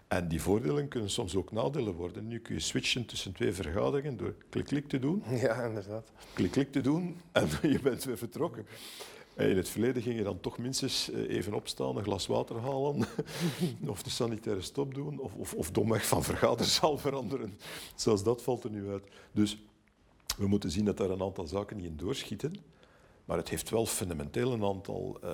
En 0.08 0.28
die 0.28 0.42
voordelen 0.42 0.88
kunnen 0.88 1.10
soms 1.10 1.34
ook 1.36 1.52
nadelen 1.52 1.94
worden. 1.94 2.28
Nu 2.28 2.38
kun 2.38 2.54
je 2.54 2.60
switchen 2.60 3.06
tussen 3.06 3.32
twee 3.32 3.52
vergaderingen 3.52 4.16
door 4.16 4.34
klik-klik 4.48 4.88
te 4.88 4.98
doen, 4.98 5.22
Ja, 5.30 5.62
inderdaad. 5.64 6.10
klik-klik 6.32 6.72
te 6.72 6.80
doen 6.80 7.16
en 7.32 7.48
je 7.72 7.80
bent 7.82 8.04
weer 8.04 8.18
vertrokken. 8.18 8.66
En 9.34 9.50
in 9.50 9.56
het 9.56 9.68
verleden 9.68 10.02
ging 10.02 10.16
je 10.16 10.22
dan 10.22 10.40
toch 10.40 10.58
minstens 10.58 11.10
eh, 11.10 11.36
even 11.36 11.54
opstaan, 11.54 11.96
een 11.96 12.02
glas 12.02 12.26
water 12.26 12.56
halen, 12.60 13.06
of 13.86 14.02
de 14.02 14.10
sanitaire 14.10 14.62
stop 14.62 14.94
doen, 14.94 15.18
of, 15.18 15.34
of, 15.34 15.54
of 15.54 15.70
domweg 15.70 16.06
van 16.06 16.24
vergaderzaal 16.24 16.98
veranderen. 17.08 17.58
Zelfs 17.94 18.22
dat 18.22 18.42
valt 18.42 18.64
er 18.64 18.70
nu 18.70 18.88
uit. 18.90 19.04
Dus 19.32 19.58
we 20.36 20.46
moeten 20.46 20.70
zien 20.70 20.84
dat 20.84 20.96
daar 20.96 21.10
een 21.10 21.22
aantal 21.22 21.46
zaken 21.46 21.76
niet 21.76 21.86
in 21.86 21.96
doorschieten. 21.96 22.54
Maar 23.24 23.36
het 23.36 23.48
heeft 23.48 23.70
wel 23.70 23.86
fundamenteel 23.86 24.52
een 24.52 24.64
aantal 24.64 25.18
eh, 25.22 25.30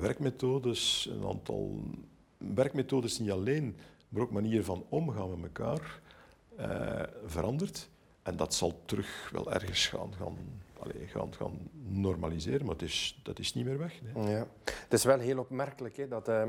werkmethodes, 0.00 1.08
een 1.10 1.26
aantal 1.28 1.80
werkmethodes 2.38 3.18
niet 3.18 3.30
alleen, 3.30 3.76
maar 4.08 4.22
ook 4.22 4.30
manieren 4.30 4.64
van 4.64 4.84
omgaan 4.88 5.40
met 5.40 5.50
elkaar 5.56 6.00
eh, 6.56 7.02
veranderd. 7.26 7.88
En 8.22 8.36
dat 8.36 8.54
zal 8.54 8.80
terug 8.84 9.30
wel 9.32 9.52
ergens 9.52 9.86
gaan, 9.86 10.14
gaan, 10.14 10.36
allee, 10.78 11.06
gaan, 11.06 11.34
gaan 11.34 11.58
normaliseren, 11.82 12.66
maar 12.66 12.74
het 12.74 12.82
is, 12.82 13.20
dat 13.22 13.38
is 13.38 13.54
niet 13.54 13.64
meer 13.64 13.78
weg. 13.78 14.00
Nee. 14.14 14.30
Ja. 14.30 14.46
Het 14.64 14.92
is 14.92 15.04
wel 15.04 15.18
heel 15.18 15.38
opmerkelijk 15.38 15.96
hè, 15.96 16.08
dat 16.08 16.28
eh, 16.28 16.42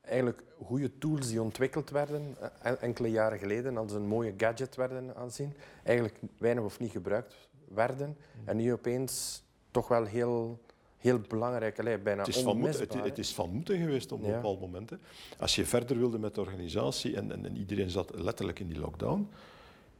eigenlijk 0.00 0.42
goede 0.64 0.98
tools 0.98 1.28
die 1.28 1.42
ontwikkeld 1.42 1.90
werden 1.90 2.36
eh, 2.60 2.72
enkele 2.82 3.10
jaren 3.10 3.38
geleden 3.38 3.76
als 3.76 3.92
een 3.92 4.06
mooie 4.06 4.34
gadget 4.36 4.76
werden 4.76 5.16
aanzien, 5.16 5.52
eigenlijk 5.84 6.18
weinig 6.38 6.64
of 6.64 6.80
niet 6.80 6.90
gebruikt 6.90 7.34
werden. 7.68 8.16
En 8.44 8.56
nu 8.56 8.72
opeens 8.72 9.42
toch 9.70 9.88
wel 9.88 10.04
heel, 10.04 10.62
heel 10.98 11.20
belangrijk, 11.28 11.78
allee, 11.78 11.98
bijna 11.98 12.24
Het 12.24 12.36
is, 12.36 12.42
van 12.42 12.58
moeten, 12.58 12.80
het, 12.80 12.94
het 12.94 13.18
is 13.18 13.32
van 13.32 13.50
moeten 13.50 13.78
geweest 13.78 14.12
op 14.12 14.20
een 14.20 14.28
Ja. 14.28 14.34
bepaald 14.34 14.60
moment. 14.60 14.90
hè. 14.90 14.96
Als 15.38 15.54
je 15.54 15.66
verder 15.66 15.98
wilde 15.98 16.18
met 16.18 16.34
de 16.34 16.40
organisatie 16.40 17.16
en, 17.16 17.32
en, 17.32 17.44
en 17.44 17.56
iedereen 17.56 17.90
zat 17.90 18.12
letterlijk 18.14 18.58
in 18.60 18.68
die 18.68 18.78
lockdown. 18.78 19.28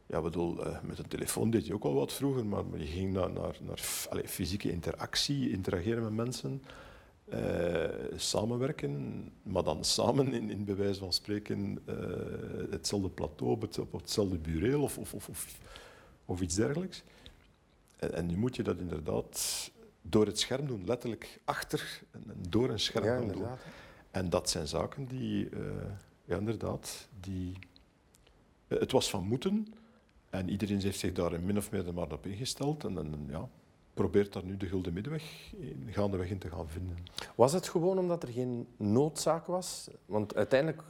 Ja, 0.07 0.21
bedoel, 0.21 0.65
eh, 0.65 0.81
met 0.83 0.99
een 0.99 1.09
telefoon 1.09 1.51
deed 1.51 1.67
je 1.67 1.75
ook 1.75 1.85
al 1.85 1.95
wat 1.95 2.13
vroeger, 2.13 2.47
maar, 2.47 2.65
je 2.77 2.85
ging 2.87 3.13
naar, 3.13 3.31
naar, 3.33 3.79
fysieke 4.25 4.71
interactie, 4.71 5.51
interageren 5.51 6.03
met 6.03 6.13
mensen, 6.13 6.63
eh, 7.29 7.85
samenwerken, 8.17 9.25
maar 9.43 9.63
dan 9.63 9.85
samen 9.85 10.33
in, 10.33 10.51
in 10.51 10.65
bij 10.65 10.77
wijze 10.77 10.99
van 11.01 11.13
spreken 11.13 11.79
eh, 11.85 11.95
hetzelfde 12.71 13.09
plateau, 13.09 13.53
op, 13.53 13.61
het, 13.61 13.79
op 13.79 13.93
hetzelfde 13.93 14.39
bureel 14.39 14.83
of, 14.83 14.99
of, 14.99 15.15
of, 15.15 15.29
of, 15.29 15.59
of 16.25 16.41
iets 16.41 16.55
dergelijks. 16.55 17.03
En, 17.97 18.13
en 18.15 18.27
nu 18.27 18.37
moet 18.37 18.57
je 18.57 18.63
dat 18.63 18.79
inderdaad 18.79 19.71
door 20.09 20.27
het 20.27 20.39
scherm 20.39 20.67
doen, 20.67 20.83
letterlijk 20.87 21.41
achter 21.45 22.01
en, 22.11 22.23
door 22.49 22.69
een 22.71 22.81
scherm 22.81 23.05
Ja, 23.05 23.17
doen. 23.19 23.23
inderdaad. 23.27 23.59
En 24.11 24.31
dat 24.31 24.51
zijn 24.51 24.67
zaken 24.67 25.07
die, 25.07 25.49
eh, 25.49 25.61
ja 26.25 26.37
inderdaad, 26.37 27.09
die... 27.21 27.59
eh, 28.69 28.79
het 28.81 28.93
was 28.93 29.11
van 29.11 29.25
moeten 29.25 29.67
en 30.31 30.49
iedereen 30.51 30.81
heeft 30.81 30.99
zich 30.99 31.13
daar 31.13 31.41
min 31.41 31.57
of 31.57 31.71
meer 31.71 31.87
er 31.87 31.95
maar 31.95 32.13
op 32.13 32.27
ingesteld 32.27 32.85
en, 32.85 32.99
en 32.99 33.27
ja, 33.31 33.49
probeert 33.95 34.33
daar 34.33 34.45
nu 34.45 34.57
de 34.57 34.67
gulden 34.67 34.93
middenweg 34.93 35.53
in, 35.57 35.89
gaandeweg 35.91 36.31
in 36.31 36.39
te 36.39 36.51
gaan 36.51 36.69
vinden. 36.69 36.97
Was 37.35 37.53
het 37.53 37.69
gewoon 37.69 37.99
omdat 37.99 38.23
er 38.23 38.29
geen 38.29 38.67
noodzaak 38.77 39.47
was? 39.47 39.89
Want 40.07 40.35
uiteindelijk 40.35 40.83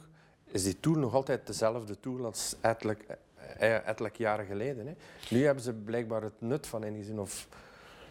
is 0.45 0.63
die 0.63 0.79
tool 0.79 0.95
nog 0.95 1.13
altijd 1.13 1.47
dezelfde 1.47 1.99
tool 1.99 2.25
als 2.25 2.55
ettelijk, 2.61 3.17
eh, 3.57 3.87
ettelijk 3.87 4.17
jaren 4.17 4.45
geleden. 4.45 4.87
Hè. 4.87 4.93
Nu 5.29 5.45
hebben 5.45 5.63
ze 5.63 5.73
blijkbaar 5.73 6.21
het 6.21 6.41
nut 6.41 6.67
van 6.67 6.83
ingezien. 6.83 7.19
Of 7.19 7.47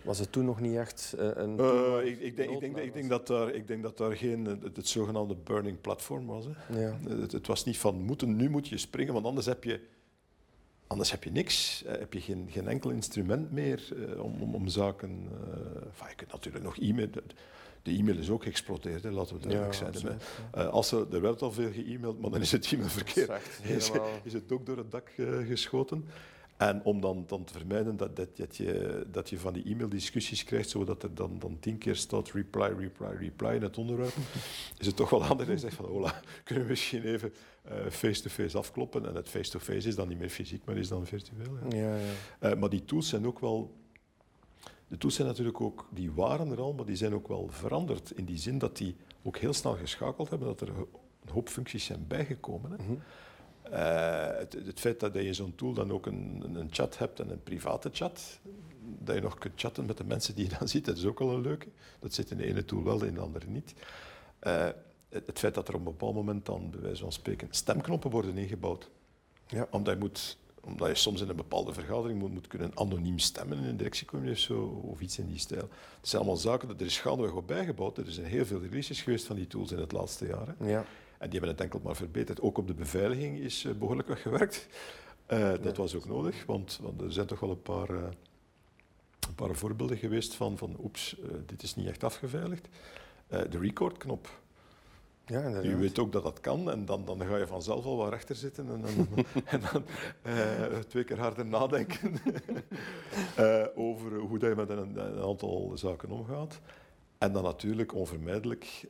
was 0.08 0.18
het 0.18 0.32
toen 0.32 0.44
nog 0.44 0.60
niet 0.60 0.76
echt 0.76 1.14
eh, 1.18 1.30
een 1.34 1.58
Eh, 1.58 2.06
ik, 2.06 2.20
ik, 2.20 2.36
denk, 2.36 2.50
ik, 2.50 2.60
denk, 2.60 2.76
ik, 2.76 2.82
aan 2.86 2.92
denk 2.92 3.08
dat 3.08 3.26
daar, 3.26 3.50
ik 3.50 3.66
denk 3.66 3.82
dat 3.82 3.96
daar 3.96 4.16
geen, 4.16 4.44
het, 4.44 4.76
het 4.76 4.88
zogenaamde 4.88 5.34
burning 5.34 5.80
platform 5.80 6.26
was. 6.26 6.44
Hè. 6.44 6.80
Ja. 6.80 6.96
Het, 7.08 7.32
het 7.32 7.46
was 7.46 7.64
niet 7.64 7.78
van 7.78 8.02
moeten, 8.02 8.36
nu 8.36 8.50
moet 8.50 8.68
je 8.68 8.78
springen, 8.78 9.12
want 9.12 9.26
anders 9.26 9.46
heb 9.46 9.64
je, 9.64 9.80
anders 10.86 11.10
heb 11.10 11.24
je 11.24 11.30
niks. 11.30 11.84
Eh, 11.84 11.98
heb 11.98 12.12
je 12.12 12.20
geen, 12.20 12.48
geen 12.50 12.68
enkel 12.68 12.90
instrument 12.90 13.52
meer 13.52 13.88
eh, 13.96 14.22
om, 14.22 14.40
om, 14.40 14.54
om 14.54 14.68
zaken. 14.68 15.28
eh, 15.30 15.86
enfin, 15.86 16.08
je 16.08 16.14
kunt 16.14 16.32
natuurlijk 16.32 16.64
nog 16.64 16.78
e-mail. 16.78 17.08
De, 17.82 17.90
e-mail 17.90 18.18
is 18.18 18.30
ook 18.30 18.42
geëxplodeerd, 18.42 19.02
hè, 19.02 19.10
laten 19.10 19.34
we 19.34 19.40
duidelijk 19.42 19.74
zijn. 19.74 19.88
absoluut, 19.88 20.22
Eh, 20.52 20.68
als 20.68 20.92
er, 20.92 21.14
er 21.14 21.20
werd 21.20 21.42
al 21.42 21.52
veel 21.52 21.72
ge-mailed, 21.72 22.20
maar 22.20 22.30
dan 22.30 22.40
is 22.40 22.52
het 22.52 22.72
e-mailverkeer 22.72 23.26
Dat 23.26 23.40
is 23.62 23.90
is, 24.24 24.32
het 24.32 24.52
ook 24.52 24.66
door 24.66 24.76
het 24.76 24.90
dak 24.90 25.12
geschoten. 25.46 26.04
En 26.58 26.84
om 26.84 27.00
dan, 27.00 27.24
dan 27.26 27.44
te 27.44 27.52
vermijden 27.52 27.96
dat, 27.96 28.16
dat, 28.16 28.36
dat, 28.36 28.56
je, 28.56 29.06
dat 29.10 29.30
je 29.30 29.38
van 29.38 29.52
die 29.52 29.64
e-maildiscussies 29.64 30.44
krijgt, 30.44 30.68
zodat 30.68 31.02
er 31.02 31.14
dan, 31.14 31.38
dan 31.38 31.56
tien 31.60 31.78
keer 31.78 31.96
staat 31.96 32.30
reply, 32.30 32.72
reply, 32.78 33.06
reply 33.06 33.54
in 33.54 33.62
het 33.62 33.78
onderwerp, 33.78 34.14
is 34.78 34.86
het 34.86 34.96
toch 34.96 35.10
wel 35.10 35.24
handig 35.24 35.46
dat 35.46 35.54
je 35.54 35.60
zegt 35.60 35.76
van, 35.76 35.84
hola, 35.84 36.20
kunnen 36.44 36.64
we 36.64 36.70
misschien 36.70 37.04
even 37.04 37.32
eh, 37.62 37.76
face-to-face 37.90 38.58
afkloppen? 38.58 39.06
En 39.06 39.14
het 39.14 39.28
face-to-face 39.28 39.88
is 39.88 39.94
dan 39.94 40.08
niet 40.08 40.18
meer 40.18 40.28
fysiek, 40.28 40.64
maar 40.64 40.76
is 40.76 40.88
dan 40.88 41.06
virtueel. 41.06 41.58
Ja. 41.68 41.76
Ja, 41.76 41.96
ja. 41.96 42.12
Eh, 42.38 42.58
maar 42.58 42.68
die 42.68 42.84
tools 42.84 43.08
zijn 43.08 43.26
ook 43.26 43.38
wel... 43.38 43.74
De 44.88 44.98
tools 44.98 45.14
zijn 45.14 45.28
natuurlijk 45.28 45.60
ook... 45.60 45.88
Die 45.90 46.12
waren 46.12 46.50
er 46.50 46.60
al, 46.60 46.72
maar 46.72 46.86
die 46.86 46.96
zijn 46.96 47.14
ook 47.14 47.28
wel 47.28 47.48
veranderd. 47.50 48.10
In 48.10 48.24
die 48.24 48.38
zin 48.38 48.58
dat 48.58 48.76
die 48.76 48.96
ook 49.22 49.36
heel 49.36 49.52
snel 49.52 49.74
geschakeld 49.76 50.30
hebben, 50.30 50.48
dat 50.48 50.60
er 50.60 50.68
een 50.68 50.86
hoop 51.32 51.48
functies 51.48 51.84
zijn 51.84 52.04
bijgekomen. 52.08 52.70
Hè. 52.70 52.76
Mhm. 52.76 52.94
Het, 54.38 54.52
het 54.52 54.80
feit 54.80 55.00
dat 55.00 55.14
je 55.14 55.34
zo'n 55.34 55.54
tool 55.54 55.72
dan 55.72 55.92
ook 55.92 56.06
een, 56.06 56.42
een- 56.54 56.68
chat 56.70 56.98
hebt 56.98 57.20
en 57.20 57.30
een 57.30 57.42
private 57.42 57.90
chat, 57.92 58.38
dat 58.98 59.14
je 59.14 59.20
nog 59.20 59.38
kunt 59.38 59.52
chatten 59.60 59.86
met 59.86 59.96
de 59.96 60.04
mensen 60.04 60.34
die 60.34 60.48
je 60.50 60.56
dan 60.58 60.68
ziet, 60.74 60.84
dat 60.84 60.96
is 60.96 61.04
ook 61.04 61.18
wel 61.18 61.30
een 61.30 61.40
leuke. 61.40 61.66
Dat 61.98 62.14
zit 62.14 62.30
in 62.30 62.36
de 62.36 62.46
ene 62.46 62.64
tool 62.64 62.82
wel, 62.84 63.04
in 63.04 63.14
de 63.14 63.20
andere 63.20 63.46
niet. 63.46 63.74
Eh, 64.38 64.66
het, 65.08 65.26
het 65.26 65.38
feit 65.38 65.54
dat 65.54 65.68
er 65.68 65.74
op 65.74 65.80
een 65.80 65.84
bepaald 65.92 66.14
moment 66.14 66.46
dan, 66.46 66.70
bij 66.70 66.80
wijze 66.80 67.02
van 67.02 67.12
spreken, 67.12 67.48
stemknoppen 67.50 68.10
worden 68.10 68.36
ingebouwd. 68.38 68.90
Ja. 69.46 69.66
Omdat, 69.70 69.94
je 69.94 70.00
moet, 70.00 70.36
omdat 70.60 70.88
je 70.88 70.94
soms 70.94 71.20
in 71.20 71.28
een 71.28 71.36
bepaalde 71.36 71.72
vergadering 71.72 72.18
moet, 72.18 72.32
moet 72.32 72.46
kunnen 72.46 72.70
anoniem 72.74 73.18
stemmen 73.18 73.58
in 73.58 73.64
een 73.64 73.76
directiecommissie 73.76 74.56
of 74.56 74.60
zo, 74.62 74.80
of 74.90 75.00
iets 75.00 75.18
in 75.18 75.26
die 75.28 75.38
stijl. 75.38 75.68
Het 76.00 76.08
zijn 76.08 76.22
allemaal 76.22 76.40
zaken, 76.40 76.68
dat 76.68 76.80
er 76.80 76.86
is 76.86 76.98
gaandeweg 77.00 77.32
op 77.32 77.46
bijgebouwd. 77.46 77.98
Er 77.98 78.10
zijn 78.12 78.26
heel 78.26 78.46
veel 78.46 78.60
releases 78.60 79.02
geweest 79.02 79.26
van 79.26 79.36
die 79.36 79.46
tools 79.46 79.72
in 79.72 79.78
het 79.78 79.92
laatste 79.92 80.26
jaar. 80.26 80.54
hè. 80.58 80.70
Ja. 80.70 80.84
En 81.18 81.30
die 81.30 81.38
hebben 81.38 81.56
het 81.56 81.60
enkel 81.60 81.80
maar 81.82 81.96
verbeterd. 81.96 82.40
Ook 82.40 82.58
op 82.58 82.66
de 82.66 82.74
beveiliging 82.74 83.38
is 83.38 83.64
eh, 83.64 83.72
behoorlijk 83.72 84.08
wat 84.08 84.18
gewerkt. 84.18 84.68
Eh, 85.26 85.52
dat 85.62 85.76
was 85.76 85.94
ook 85.94 86.06
nodig, 86.06 86.46
want, 86.46 86.78
want 86.82 87.00
er 87.00 87.12
zijn 87.12 87.26
toch 87.26 87.40
wel 87.40 87.50
een 87.50 87.62
paar, 87.62 87.90
eh, 87.90 88.02
een 89.28 89.34
paar 89.34 89.54
voorbeelden 89.54 89.96
geweest 89.96 90.34
van, 90.34 90.58
van 90.58 90.76
oeps, 90.82 91.16
dit 91.46 91.62
is 91.62 91.74
niet 91.74 91.86
echt 91.86 92.04
afgeveiligd. 92.04 92.68
De 93.28 93.58
recordknop. 93.58 94.28
ja, 95.26 95.60
Je 95.60 95.76
weet 95.76 95.98
ook 95.98 96.12
dat 96.12 96.22
dat 96.22 96.40
kan 96.40 96.70
en 96.70 96.84
dan, 96.84 97.04
dan 97.04 97.20
ga 97.20 97.36
je 97.36 97.46
vanzelf 97.46 97.84
al 97.84 97.96
wat 97.96 98.10
rechter 98.10 98.36
zitten 98.36 98.68
en 98.68 98.80
dan, 98.80 99.24
en 99.44 99.60
dan 99.72 99.84
twee 100.86 101.04
keer 101.04 101.18
harder 101.18 101.46
nadenken 101.46 102.12
over 103.74 104.18
hoe 104.18 104.38
dat 104.38 104.48
je 104.48 104.56
met 104.56 104.68
een, 104.68 104.96
een 104.96 105.22
aantal 105.22 105.72
zaken 105.74 106.10
omgaat. 106.10 106.60
En 107.18 107.32
dan 107.32 107.42
natuurlijk 107.42 107.94
onvermijdelijk, 107.94 108.88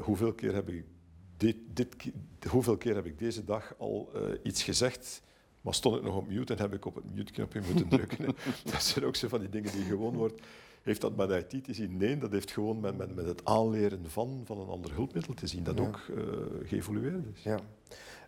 hoeveel, 0.00 0.32
keer 0.32 0.54
heb 0.54 0.68
ik 0.68 0.84
dit, 1.36 1.56
dit, 1.72 1.94
hoeveel 2.48 2.76
keer 2.76 2.94
heb 2.94 3.06
ik 3.06 3.18
deze 3.18 3.44
dag 3.44 3.74
al 3.78 4.10
eh, 4.14 4.20
iets 4.42 4.62
gezegd, 4.62 5.22
maar 5.60 5.74
stond 5.74 5.96
ik 5.96 6.02
nog 6.02 6.16
op 6.16 6.28
mute 6.28 6.54
en 6.54 6.60
heb 6.60 6.74
ik 6.74 6.84
op 6.84 6.94
het 6.94 7.14
mute-knopje 7.14 7.60
moeten 7.66 7.88
drukken. 7.88 8.24
hè. 8.24 8.30
dat 8.72 8.82
zijn 8.82 9.04
ook 9.04 9.16
zo 9.16 9.28
van 9.28 9.40
die 9.40 9.48
dingen 9.48 9.72
die 9.72 9.84
gewoon 9.84 10.14
wordt. 10.16 10.42
Heeft 10.82 11.00
dat 11.00 11.16
met 11.16 11.52
IT 11.52 11.64
te 11.64 11.74
zien? 11.74 11.96
Nee, 11.96 12.18
dat 12.18 12.32
heeft 12.32 12.50
gewoon 12.50 12.80
met, 12.80 12.96
met, 12.96 13.14
met 13.14 13.26
het 13.26 13.44
aanleren 13.44 14.10
van, 14.10 14.42
van 14.44 14.58
een 14.58 14.68
ander 14.68 14.92
hulpmiddel 14.94 15.34
te 15.34 15.46
zien, 15.46 15.62
dat 15.64 15.78
Ja. 15.78 15.84
ook 15.86 16.00
eh, 16.16 16.24
geëvolueerd 16.68 17.24
is. 17.34 17.42
Ja. 17.42 17.60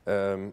Ehm, 0.03 0.49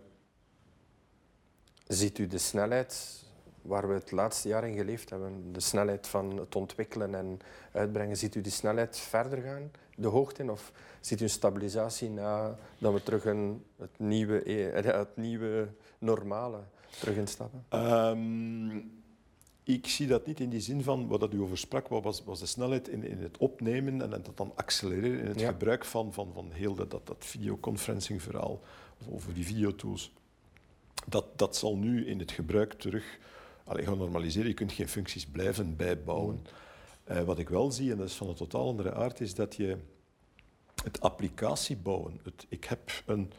ziet 1.87 2.17
u 2.17 2.27
de 2.27 2.37
snelheid 2.37 3.23
waar 3.65 3.88
we 3.88 3.93
het 3.93 4.12
laatste 4.12 4.47
jaar 4.47 4.67
in 4.67 4.75
geleefd 4.78 5.10
hebben, 5.10 5.54
de 5.54 5.60
snelheid 5.60 6.08
van 6.08 6.38
het 6.38 6.56
ontwikkelen 6.56 7.15
en 7.15 7.39
uitbrengen, 7.71 8.17
ziet 8.17 8.36
u 8.36 8.41
die 8.41 8.51
snelheid 8.51 8.97
verder 8.97 9.41
gaan, 9.41 9.71
de 9.95 10.08
hoogte 10.08 10.41
in? 10.41 10.49
Of 10.49 10.71
ziet 10.99 11.19
u 11.19 11.23
een 11.23 11.30
stabilisatie 11.30 12.10
na 12.10 12.58
dat 12.78 12.93
we 12.93 13.04
terug 13.04 13.25
een, 13.25 13.63
het, 13.78 13.99
nieuwe, 13.99 14.49
e- 14.51 14.82
het 14.97 15.17
nieuwe 15.17 15.67
normale 15.99 16.60
terug 16.99 17.15
instappen? 17.15 17.65
Ehm, 17.69 18.78
ik 19.63 19.88
zie 19.88 20.08
dat 20.08 20.25
niet 20.25 20.39
in 20.39 20.49
die 20.49 20.60
zin 20.60 20.84
van 20.84 21.08
wat 21.08 21.19
dat 21.19 21.34
u 21.34 21.41
over 21.41 21.58
sprak, 21.58 21.88
wat 21.88 22.04
was, 22.04 22.23
was 22.23 22.39
de 22.39 22.45
snelheid 22.45 22.88
in, 22.88 23.04
in 23.04 23.21
het 23.21 23.38
opnemen 23.38 24.01
en 24.01 24.10
dat 24.10 24.38
dan 24.38 24.51
accelereren 24.56 25.19
in 25.19 25.25
het 25.28 25.39
Ja. 25.39 25.47
gebruik 25.51 25.86
van, 25.86 26.13
van, 26.13 26.32
van 26.34 26.51
heel 26.51 26.75
dat, 26.75 26.91
dat, 26.91 27.08
dat 27.08 27.25
videoconferencing 27.25 28.21
verhaal 28.21 28.62
of 28.99 29.13
over 29.13 29.34
die 29.34 29.45
videotools. 29.45 30.13
Dat, 31.08 31.25
dat 31.36 31.56
zal 31.56 31.78
nu 31.78 32.06
in 32.08 32.19
het 32.19 32.32
gebruik 32.32 32.73
terug 32.73 33.17
allee, 33.65 33.86
gaan 33.86 33.97
normaliseren. 33.97 34.47
Je 34.47 34.54
kunt 34.54 34.71
geen 34.71 34.88
functies 34.89 35.25
blijven 35.25 35.75
bijbouwen. 35.75 36.45
Eh, 37.04 37.21
wat 37.21 37.39
ik 37.39 37.49
wel 37.49 37.71
zie, 37.71 37.91
en 37.91 37.97
dat 37.97 38.08
is 38.08 38.15
van 38.15 38.28
een 38.28 38.36
totaal 38.36 38.67
andere 38.67 38.93
aard, 38.93 39.19
is 39.21 39.34
dat 39.34 39.56
je 39.56 39.78
het 40.84 41.01
applicatie 41.01 41.78
bouwen. 41.78 42.19
Het, 42.23 42.45
ik 42.49 42.63
heb 42.63 43.04
een 43.06 43.32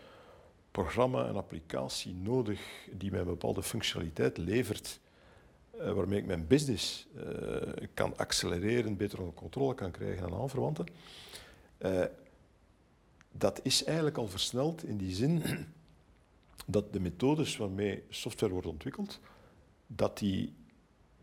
programma, 0.71 1.27
een 1.29 1.37
applicatie 1.37 2.15
nodig 2.15 2.61
die 2.93 3.11
mij 3.11 3.21
een 3.21 3.27
bepaalde 3.27 3.63
functionaliteit 3.63 4.37
levert, 4.37 5.01
uh, 5.75 5.93
waarmee 5.93 6.19
ik 6.19 6.27
mijn 6.27 6.47
business 6.47 7.07
uh, 7.17 7.23
kan 7.95 8.17
accelereren, 8.17 8.97
beter 8.97 9.19
onder 9.19 9.35
controle 9.35 9.75
kan 9.75 9.91
krijgen 9.91 10.27
en 10.27 10.35
aanverwanten. 10.35 10.87
Dat 13.33 13.61
is 13.63 13.85
eigenlijk 13.85 14.17
al 14.17 14.29
versneld 14.29 14.85
in 14.85 14.97
die 14.97 15.15
zin 15.15 15.43
dat 16.67 16.93
de 16.93 17.01
methodes 17.01 17.57
waarmee 17.57 18.03
software 18.09 18.53
wordt 18.53 18.69
ontwikkeld, 18.69 19.21
dat, 19.87 20.19
die, 20.19 20.55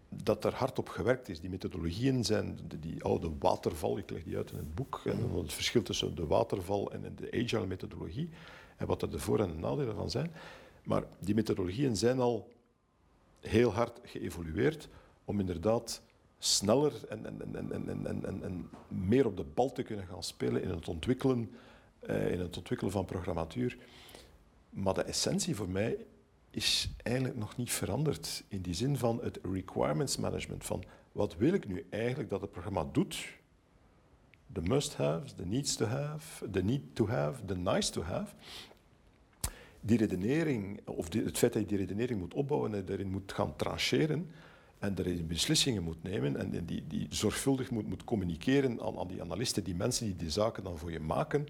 dat 0.10 0.45
er 0.45 0.54
hard 0.54 0.80
op 0.80 0.89
gewerkt 0.89 1.30
is. 1.30 1.39
Die 1.39 1.49
methodologieën 1.49 2.23
zijn 2.23 2.60
die 2.80 3.04
oude 3.04 3.32
waterval, 3.39 3.97
ik 3.97 4.10
leg 4.10 4.23
die 4.23 4.38
uit 4.38 4.52
in 4.52 4.58
het 4.58 4.76
boek, 4.76 5.02
en 5.06 5.32
het 5.36 5.54
verschil 5.54 5.82
tussen 5.82 6.15
de 6.15 6.26
waterval 6.26 6.91
en 6.91 7.15
de 7.15 7.43
agile 7.43 7.65
methodologie, 7.65 8.30
en 8.78 8.88
wat 8.88 9.02
er 9.02 9.12
de 9.12 9.19
voor- 9.19 9.39
en 9.39 9.47
de 9.47 9.58
nadelen 9.58 9.95
van 9.95 10.10
zijn. 10.10 10.32
Maar 10.84 11.04
die 11.19 11.36
methodologieën 11.36 11.97
zijn 11.97 12.19
al 12.19 12.52
heel 13.39 13.73
hard 13.73 13.99
geëvolueerd 14.04 14.89
om 15.26 15.39
inderdaad 15.39 16.02
sneller 16.38 16.93
en, 17.10 17.26
en, 17.26 18.26
en, 18.26 18.43
en 18.43 18.69
meer 18.88 19.26
op 19.26 19.38
de 19.38 19.43
bal 19.43 19.71
te 19.71 19.84
kunnen 19.84 20.06
gaan 20.06 20.23
spelen 20.23 20.63
in 20.63 20.69
het 20.69 20.88
ontwikkelen, 20.88 21.52
eh, 21.99 22.32
in 22.32 22.39
het 22.39 22.58
ontwikkelen 22.58 22.91
van 22.91 23.06
programmatuur. 23.06 23.78
Maar 24.69 24.93
de 24.93 25.04
essentie 25.04 25.56
voor 25.56 25.69
mij 25.69 25.97
is 26.56 26.89
eigenlijk 27.04 27.38
nog 27.38 27.58
niet 27.58 27.72
veranderd 27.72 28.44
in 28.48 28.62
die 28.62 28.74
zin 28.74 28.98
van 28.98 29.20
het 29.24 29.39
requirements 29.52 30.18
management. 30.18 30.66
Van 30.66 30.84
wat 31.12 31.36
wil 31.36 31.54
ik 31.54 31.68
nu 31.68 31.86
eigenlijk 31.89 32.30
dat 32.30 32.42
het 32.42 32.52
programma 32.52 32.86
doet? 32.92 33.26
De 34.48 34.62
must-haves, 34.62 35.36
de 35.36 35.46
needs 35.46 35.76
to 35.76 35.86
have, 35.86 36.50
de 36.50 36.63
need 36.63 36.82
to 36.94 37.08
have, 37.08 37.46
de 37.46 37.58
nice 37.58 37.92
to 37.92 38.02
have. 38.02 38.34
Die 39.80 39.98
redenering, 39.98 40.88
of 40.88 41.13
het 41.13 41.38
feit 41.38 41.54
dat 41.54 41.62
je 41.62 41.68
die 41.68 41.78
redenering 41.78 42.20
moet 42.20 42.34
opbouwen 42.34 42.74
en 42.74 42.86
daarin 42.86 43.10
moet 43.10 43.34
gaan 43.34 43.56
trancheren 43.56 44.30
en 44.80 44.96
daarin 44.96 45.28
beslissingen 45.28 45.84
moet 45.84 46.04
nemen 46.04 46.38
en 46.38 46.66
die, 46.66 46.88
die 46.88 47.08
zorgvuldig 47.10 47.72
moet, 47.72 47.88
moet 47.88 48.04
communiceren 48.04 48.82
aan, 48.82 48.98
aan 48.98 49.08
die 49.08 49.22
analisten, 49.22 49.63
die 49.63 49.76
mensen 49.76 50.06
die 50.06 50.16
die 50.16 50.30
zaken 50.30 50.63
dan 50.63 50.78
voor 50.78 50.92
je 50.92 51.00
maken, 51.00 51.48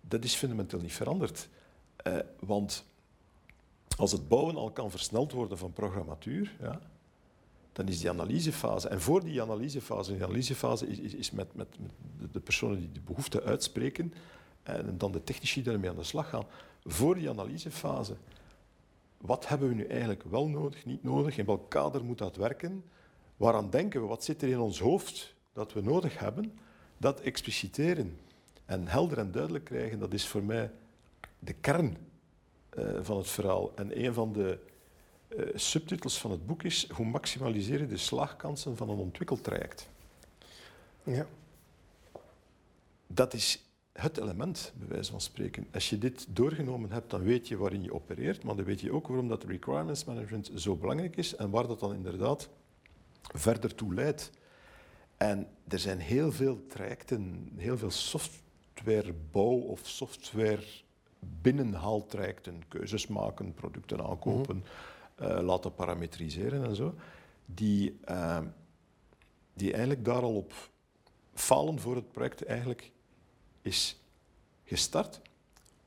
dat 0.00 0.24
is 0.24 0.34
fundamenteel 0.34 0.80
niet 0.80 0.92
veranderd. 0.92 1.48
Uh, 2.06 2.18
want 2.40 2.84
als 3.96 4.12
het 4.12 4.28
bouwen 4.28 4.56
al 4.56 4.70
kan 4.70 4.90
versneld 4.90 5.32
worden 5.32 5.58
van 5.58 5.72
programmatuur, 5.72 6.56
ja, 6.60 6.80
dan 7.72 7.88
is 7.88 8.00
die 8.00 8.10
analysefase. 8.10 8.88
En 8.88 9.00
voor 9.00 9.24
die 9.24 9.42
analysefase, 9.42 10.12
die 10.12 10.24
analysefase 10.24 10.86
is, 10.86 11.14
is, 11.14 11.30
met, 11.30 11.54
met, 11.54 11.68
de 12.32 12.40
personen 12.40 12.78
die 12.78 12.92
de 12.92 13.00
behoefte 13.00 13.42
uitspreken 13.42 14.14
en 14.62 14.98
dan 14.98 15.12
de 15.12 15.24
technici 15.24 15.62
daarmee 15.62 15.90
aan 15.90 15.96
de 15.96 16.02
slag 16.02 16.28
gaan. 16.28 16.44
Voor 16.84 17.14
die 17.14 17.30
analysefase, 17.30 18.16
wat 19.18 19.48
hebben 19.48 19.68
we 19.68 19.74
nu 19.74 19.84
eigenlijk 19.84 20.22
wel 20.22 20.48
nodig, 20.48 20.84
niet 20.84 21.02
nodig, 21.02 21.38
in 21.38 21.44
welk 21.44 21.70
kader 21.70 22.04
moet 22.04 22.18
dat 22.18 22.36
werken, 22.36 22.84
waaraan 23.36 23.70
denken 23.70 24.00
we, 24.00 24.06
wat 24.06 24.24
zit 24.24 24.42
er 24.42 24.48
in 24.48 24.60
ons 24.60 24.80
hoofd 24.80 25.34
dat 25.52 25.72
we 25.72 25.80
nodig 25.80 26.18
hebben, 26.18 26.58
dat 26.98 27.20
expliciteren 27.20 28.18
en 28.64 28.86
helder 28.86 29.18
en 29.18 29.32
duidelijk 29.32 29.64
krijgen, 29.64 29.98
dat 29.98 30.12
is 30.12 30.26
voor 30.26 30.42
mij 30.42 30.70
de 31.38 31.52
kern 31.52 31.96
van 33.00 33.16
het 33.16 33.28
verhaal. 33.28 33.72
En 33.74 34.04
een 34.04 34.14
van 34.14 34.32
de 34.32 34.58
uh, 35.28 35.46
subtitels 35.54 36.18
van 36.18 36.30
het 36.30 36.46
boek 36.46 36.62
is 36.62 36.88
hoe 36.90 37.06
maximaliseren 37.06 37.88
de 37.88 37.96
slagkansen 37.96 38.76
van 38.76 38.88
een 38.88 38.98
ontwikkeltraject. 38.98 39.88
Ja. 41.02 41.26
Dat 43.06 43.34
is 43.34 43.64
het 43.92 44.18
element, 44.18 44.72
bij 44.76 44.88
wijze 44.88 45.10
van 45.10 45.20
spreken. 45.20 45.66
Als 45.72 45.90
je 45.90 45.98
dit 45.98 46.26
doorgenomen 46.28 46.92
hebt, 46.92 47.10
dan 47.10 47.22
weet 47.22 47.48
je 47.48 47.56
waarin 47.56 47.82
je 47.82 47.94
opereert, 47.94 48.42
maar 48.42 48.56
dan 48.56 48.64
weet 48.64 48.80
je 48.80 48.92
ook 48.92 49.06
waarom 49.06 49.28
dat 49.28 49.44
requirements 49.44 50.04
management 50.04 50.50
zo 50.54 50.76
belangrijk 50.76 51.16
is 51.16 51.36
en 51.36 51.50
waar 51.50 51.66
dat 51.66 51.80
dan 51.80 51.94
inderdaad 51.94 52.48
verder 53.22 53.74
toe 53.74 53.94
leidt. 53.94 54.30
En 55.16 55.48
er 55.68 55.78
zijn 55.78 55.98
heel 55.98 56.32
veel 56.32 56.66
trajecten, 56.66 57.50
heel 57.56 57.78
veel 57.78 57.90
softwarebouw 57.90 59.58
of 59.58 59.80
software 59.84 60.62
binnenhaaltrajecten, 61.40 62.62
keuzes 62.68 63.06
maken, 63.06 63.54
producten 63.54 64.04
aankopen, 64.04 64.56
mm 64.56 64.62
-hmm. 65.16 65.38
uh, 65.38 65.42
laten 65.42 65.74
parametriseren 65.74 66.64
en 66.64 66.76
zo, 66.76 66.94
die, 67.46 67.98
uh, 68.08 68.38
die 69.54 69.70
eigenlijk 69.70 70.04
daar 70.04 70.22
al 70.22 70.36
op 70.36 70.52
falen 71.34 71.78
voor 71.78 71.96
het 71.96 72.12
project 72.12 72.44
eigenlijk 72.44 72.90
is 73.62 74.00
gestart, 74.64 75.20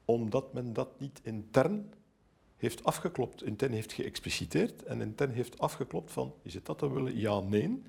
omdat 0.05 0.53
men 0.53 0.73
dat 0.73 0.99
niet 0.99 1.19
intern 1.23 1.93
heeft 2.57 2.83
afgeklopt, 2.83 3.43
intern 3.43 3.71
heeft 3.71 3.93
geëxpliciteerd 3.93 4.83
en 4.83 5.01
intern 5.01 5.31
heeft 5.31 5.59
afgeklopt 5.59 6.11
van, 6.11 6.33
is 6.41 6.53
het 6.53 6.65
dat 6.65 6.79
dat 6.79 6.89
we 6.89 6.95
willen? 6.95 7.17
Ja, 7.17 7.39
nee. 7.39 7.81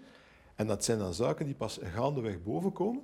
En 0.54 0.66
dat 0.66 0.84
zijn 0.84 0.98
dan 0.98 1.14
zaken 1.14 1.46
die 1.46 1.54
pas 1.54 1.78
gaandeweg 1.82 2.42
bovenkomen. 2.42 3.02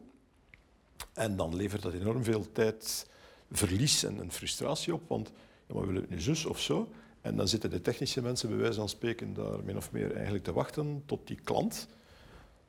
En 1.12 1.36
dan 1.36 1.54
levert 1.54 1.82
dat 1.82 1.92
enorm 1.92 2.24
veel 2.24 2.52
tijd, 2.52 3.10
verlies 3.52 4.04
en, 4.04 4.20
en 4.20 4.32
frustratie 4.32 4.94
op, 4.94 5.02
want 5.08 5.32
we 5.66 5.80
willen 5.80 6.00
het 6.00 6.10
nu 6.10 6.20
zus 6.20 6.44
of 6.44 6.60
zo. 6.60 6.88
En 7.20 7.36
dan 7.36 7.48
zitten 7.48 7.70
de 7.70 7.80
technische 7.80 8.22
mensen 8.22 8.48
bij 8.48 8.58
wijze 8.58 8.78
van 8.78 8.88
spreken 8.88 9.34
daar 9.34 9.64
min 9.64 9.76
of 9.76 9.92
meer 9.92 10.12
eigenlijk 10.14 10.44
te 10.44 10.52
wachten 10.52 11.02
tot 11.06 11.26
die 11.26 11.40
klant 11.44 11.88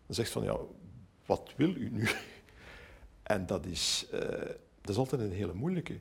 zegt 0.07 0.31
van 0.31 0.43
ja, 0.43 0.57
wat 1.25 1.53
wil 1.55 1.75
u 1.75 1.89
nu? 1.89 2.07
En 3.23 3.45
dat 3.45 3.65
is, 3.65 4.05
uh, 4.13 4.19
dat 4.81 4.89
is 4.89 4.97
altijd 4.97 5.21
een 5.21 5.31
hele 5.31 5.53
moeilijke. 5.53 5.99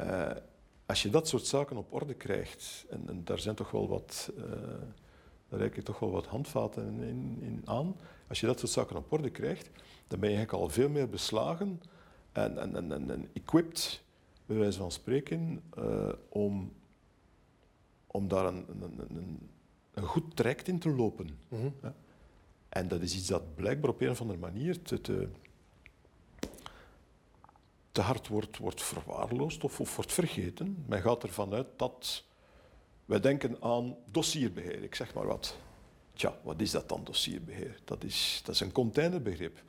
Uh, 0.00 0.30
als 0.86 1.02
je 1.02 1.10
dat 1.10 1.28
soort 1.28 1.46
zaken 1.46 1.76
op 1.76 1.92
orde 1.92 2.14
krijgt, 2.14 2.84
en, 2.90 3.08
en 3.08 3.24
daar 3.24 3.38
zijn 3.38 3.54
toch 3.54 3.70
wel 3.70 3.88
wat, 3.88 4.32
uh, 4.38 4.44
daar 5.48 5.60
reik 5.60 5.74
je 5.74 5.82
toch 5.82 5.98
wel 5.98 6.10
wat 6.10 6.26
handvaten 6.26 7.02
in, 7.02 7.38
in, 7.40 7.62
aan. 7.64 7.96
Als 8.28 8.40
je 8.40 8.46
dat 8.46 8.58
soort 8.58 8.72
zaken 8.72 8.96
op 8.96 9.12
orde 9.12 9.30
krijgt, 9.30 9.70
dan 10.08 10.20
ben 10.20 10.30
je 10.30 10.36
eigenlijk 10.36 10.64
al 10.64 10.70
veel 10.70 10.88
meer 10.88 11.08
beslagen 11.08 11.80
en, 12.32 12.58
en, 12.58 12.76
en, 12.76 12.92
en, 12.92 13.10
en 13.10 13.28
equipped, 13.32 14.02
bij 14.46 14.56
wijze 14.56 14.78
van 14.78 14.92
spreken, 14.92 15.62
om, 16.28 16.72
om 18.06 18.28
daar 18.28 18.46
een, 18.46 18.64
een, 18.68 19.00
een, 19.16 19.50
een 19.94 20.04
goed 20.04 20.36
traject 20.36 20.68
in 20.68 20.78
te 20.78 20.90
lopen. 20.90 21.26
Mm 21.48 21.60
-hmm. 21.60 21.74
ja. 21.82 21.94
En 22.68 22.88
dat 22.88 23.00
is 23.00 23.14
iets 23.14 23.26
dat 23.26 23.54
blijkbaar 23.54 23.90
op 23.90 24.00
een 24.00 24.10
of 24.10 24.20
andere 24.20 24.38
manier 24.38 24.82
te, 24.82 25.00
te 25.00 25.28
te 27.92 28.00
hard 28.00 28.28
wordt, 28.28 28.58
wordt 28.58 28.82
verwaarloosd 28.82 29.64
of, 29.64 29.80
of 29.80 29.96
wordt 29.96 30.12
vergeten. 30.12 30.84
Men 30.86 31.02
gaat 31.02 31.22
ervan 31.22 31.52
uit 31.52 31.66
dat 31.76 32.24
wij 33.04 33.20
denken 33.20 33.56
aan 33.60 33.96
dossierbeheer, 34.04 34.82
ik 34.82 34.94
zeg 34.94 35.14
maar 35.14 35.26
wat. 35.26 35.56
Tja, 36.12 36.38
wat 36.42 36.60
is 36.60 36.70
dat 36.70 36.88
dan, 36.88 37.04
dossierbeheer? 37.04 37.78
Dat 37.84 38.04
is, 38.04 38.40
dat 38.44 38.54
is 38.54 38.60
een 38.60 38.72
containerbegrip. 38.72 39.62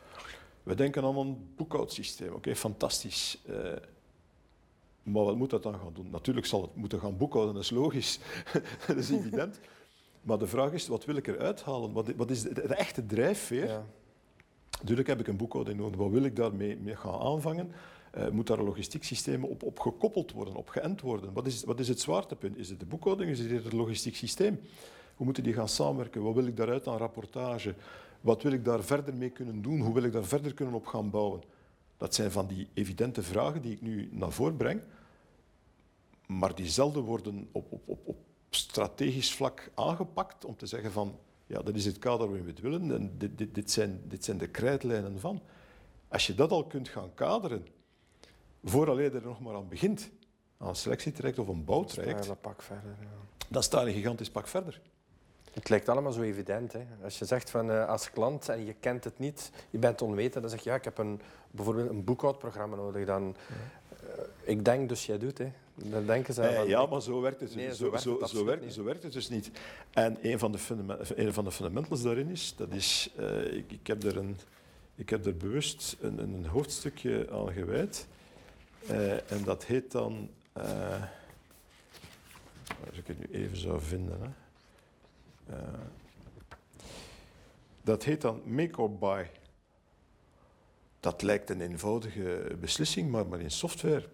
We 0.63 0.76
denken 0.76 1.04
aan 1.04 1.17
een 1.17 1.54
boekhoudsysteem, 1.56 2.28
oké, 2.28 2.38
okay, 2.38 2.56
fantastisch. 2.56 3.38
Uh, 3.50 3.56
maar 5.03 5.24
wat 5.24 5.36
moet 5.36 5.49
dat 5.49 5.64
dan 5.64 5.74
gaan 5.74 5.93
doen? 5.93 6.09
Natuurlijk 6.09 6.45
zal 6.45 6.62
het 6.62 6.76
moeten 6.76 6.99
gaan 6.99 7.18
boekhouden, 7.18 7.53
dat 7.53 7.64
is 7.64 7.70
logisch, 7.70 8.20
dat 8.88 8.97
is 8.97 9.09
evident. 9.09 9.59
Maar 10.22 10.38
de 10.38 10.47
vraag 10.47 10.72
is, 10.72 10.88
wat 10.88 11.05
wil 11.05 11.16
ik 11.16 11.28
eruit 11.28 11.64
halen? 11.64 11.91
Wat, 11.91 12.16
wat 12.16 12.30
is 12.30 12.41
de, 12.41 12.53
de, 12.53 12.76
echte 12.76 13.05
drijfveer? 13.05 13.68
Ja. 13.68 13.86
Natuurlijk 14.80 15.07
heb 15.07 15.20
ik 15.20 15.28
een 15.28 15.38
boekhouding 15.38 15.80
nodig, 15.80 15.99
wat 15.99 16.12
wil 16.12 16.24
ik 16.24 16.36
daarmee 16.36 16.78
mee 16.78 16.95
gaan 16.95 17.20
aanvangen? 17.20 17.72
Uh, 18.18 18.30
moet 18.30 18.47
daar 18.47 18.64
logistiek 18.64 19.03
systeem 19.03 19.43
op, 19.43 19.64
op 19.64 19.80
gekoppeld 19.80 20.32
worden, 20.32 20.55
op 20.55 20.70
geënt 20.70 21.01
worden? 21.01 21.34
Wat 21.34 21.47
is, 21.47 21.64
wat 21.64 21.80
is 21.80 21.88
het 21.88 21.99
zwaartepunt? 21.99 22.57
Is 22.57 22.70
het 22.70 22.80
de 22.80 22.86
boekhouding? 22.86 23.30
Is 23.30 23.39
het 23.39 23.64
het 23.64 23.74
logistiek 23.74 24.16
systeem? 24.16 24.59
Hoe 25.16 25.26
moeten 25.26 25.43
die 25.43 25.53
gaan 25.53 25.70
samenwerken? 25.70 26.24
Wat 26.24 26.34
wil 26.34 26.45
ik 26.45 26.57
daaruit 26.57 26.88
aan 26.88 26.97
rapportage? 26.97 27.76
Wat 28.22 28.43
wil 28.43 28.51
ik 28.51 28.65
daar 28.65 28.84
verder 28.84 29.15
mee 29.15 29.30
kunnen 29.30 29.61
doen? 29.61 29.80
Hoe 29.80 29.93
wil 29.93 30.03
ik 30.03 30.11
daar 30.11 30.26
verder 30.26 30.53
kunnen 30.53 30.76
op 30.76 30.86
gaan 30.86 31.09
bouwen? 31.09 31.41
Dat 31.97 32.15
zijn 32.15 32.32
van 32.32 32.47
die 32.47 32.67
evidente 32.74 33.24
vragen 33.24 33.61
die 33.61 33.72
ik 33.72 33.82
nu 33.82 34.09
naar 34.11 34.32
voren 34.32 34.57
breng, 34.57 34.82
maar 36.28 36.55
die 36.55 36.69
zelden 36.69 37.03
worden 37.03 37.47
op, 37.51 37.72
op, 37.72 37.82
op, 37.86 38.07
op 38.07 38.17
strategisch 38.49 39.34
vlak 39.34 39.72
aangepakt 39.76 40.45
om 40.45 40.55
te 40.55 40.65
zeggen 40.65 40.91
van 40.91 41.15
ja, 41.45 41.61
dat 41.61 41.76
is 41.76 41.86
het 41.86 41.99
kader 41.99 42.28
waarin 42.28 42.45
we 42.45 42.51
het 42.51 42.59
willen 42.59 42.91
en 42.91 43.17
dit, 43.17 43.38
dit, 43.38 43.55
dit, 43.55 43.72
zijn, 43.72 44.01
dit 44.07 44.24
zijn 44.24 44.38
de 44.38 44.47
krijtlijnen 44.47 45.19
van. 45.19 45.41
Als 46.07 46.28
je 46.28 46.36
dat 46.36 46.51
al 46.51 46.65
kunt 46.65 46.89
gaan 46.89 47.13
kaderen, 47.13 47.67
vooraleer 48.63 49.15
er 49.15 49.22
nog 49.22 49.39
maar 49.39 49.55
aan 49.55 49.67
begint, 49.67 50.09
aan 50.57 50.67
een 50.67 50.76
selectietraject 50.76 51.39
of 51.39 51.47
een 51.47 51.65
bouwtraject, 51.65 52.28
dan 53.49 53.63
sta 53.63 53.82
je 53.82 53.88
een 53.88 53.93
gigantisch 53.93 54.30
pak 54.30 54.47
verder. 54.47 54.82
Het 55.54 55.70
lijkt 55.70 55.89
allemaal 55.89 56.12
zo 56.12 56.22
evident. 56.22 56.74
Hè? 56.74 56.82
Als 57.04 57.20
je 57.20 57.26
zegt 57.26 57.49
van, 57.49 57.70
uh, 57.70 57.88
als 57.89 58.12
klant 58.12 58.49
en 58.49 58.66
je 58.66 58.76
kent 58.80 59.04
het 59.04 59.20
niet, 59.20 59.52
je 59.70 59.78
bent 59.78 60.02
onwetend, 60.02 60.41
dan 60.41 60.49
zeg 60.49 60.64
je 60.64 60.70
ja, 60.70 60.76
ik 60.76 60.84
heb 60.84 60.97
een, 60.97 61.22
bijvoorbeeld 61.52 61.89
een 61.89 62.04
boekhoudprogramma 62.04 62.76
nodig. 62.76 63.06
Dan, 63.06 63.36
Ik 64.43 64.66
denk 64.66 64.89
dus 64.89 65.06
jij 65.06 65.18
doet, 65.18 65.38
hè. 65.38 65.52
Dan 65.76 66.06
denken 66.06 66.34
ze 66.34 66.41
Eh, 66.41 66.56
van, 66.56 66.68
ja, 66.68 66.86
maar 66.86 67.02
zo 67.02 67.22
werkt 67.22 67.39
het, 67.39 67.56
Nee, 67.56 67.68
zo, 67.68 67.74
zo 67.76 67.82
werkt 67.82 68.04
het 68.04 68.04
zo, 68.04 68.18
absoluut 68.20 68.45
werkt, 68.45 68.64
niet. 68.64 68.74
zo 68.74 68.84
werkt 68.84 69.04
het 69.04 69.14
dus 69.14 69.30
niet. 69.30 69.52
En 69.91 70.18
een 70.22 70.39
van 70.39 70.52
de, 70.52 70.58
fundament, 70.58 71.18
een 71.18 71.34
van 71.34 71.43
de 71.43 71.52
fundamentals 71.52 72.02
daarin 72.02 72.30
is, 72.30 72.54
dat 72.58 72.72
is 72.72 73.12
eh, 73.18 73.54
ik, 73.54 73.72
ik, 73.72 73.88
heb 73.88 74.04
er 74.04 74.18
een, 74.18 74.38
ik 74.95 75.10
heb 75.10 75.26
er 75.26 75.38
bewust 75.38 75.97
een, 76.02 76.20
een 76.20 76.45
hoofdstukje 76.45 77.28
aan 77.32 77.52
gewijd. 77.54 78.08
Eh, 78.88 79.32
en 79.32 79.43
dat 79.43 79.66
heet 79.66 79.91
dan, 79.91 80.30
eh, 80.54 81.04
als 82.89 82.97
ik 82.97 83.08
het 83.08 83.20
nu 83.20 83.39
even 83.39 83.58
zou 83.58 83.82
vinden, 83.82 84.18
hè. 84.22 84.28
Eh, 85.52 85.58
dat 87.82 88.04
heet 88.04 88.22
dan 88.22 88.41
make 88.45 88.82
or 88.82 88.97
buy. 88.97 89.30
Dat 90.99 91.22
lijkt 91.22 91.49
een 91.49 91.62
eenvoudige 91.62 92.58
beslissing, 92.60 93.12
maar, 93.12 93.28
maar 93.28 93.39
in 93.39 93.52
software 93.52 94.08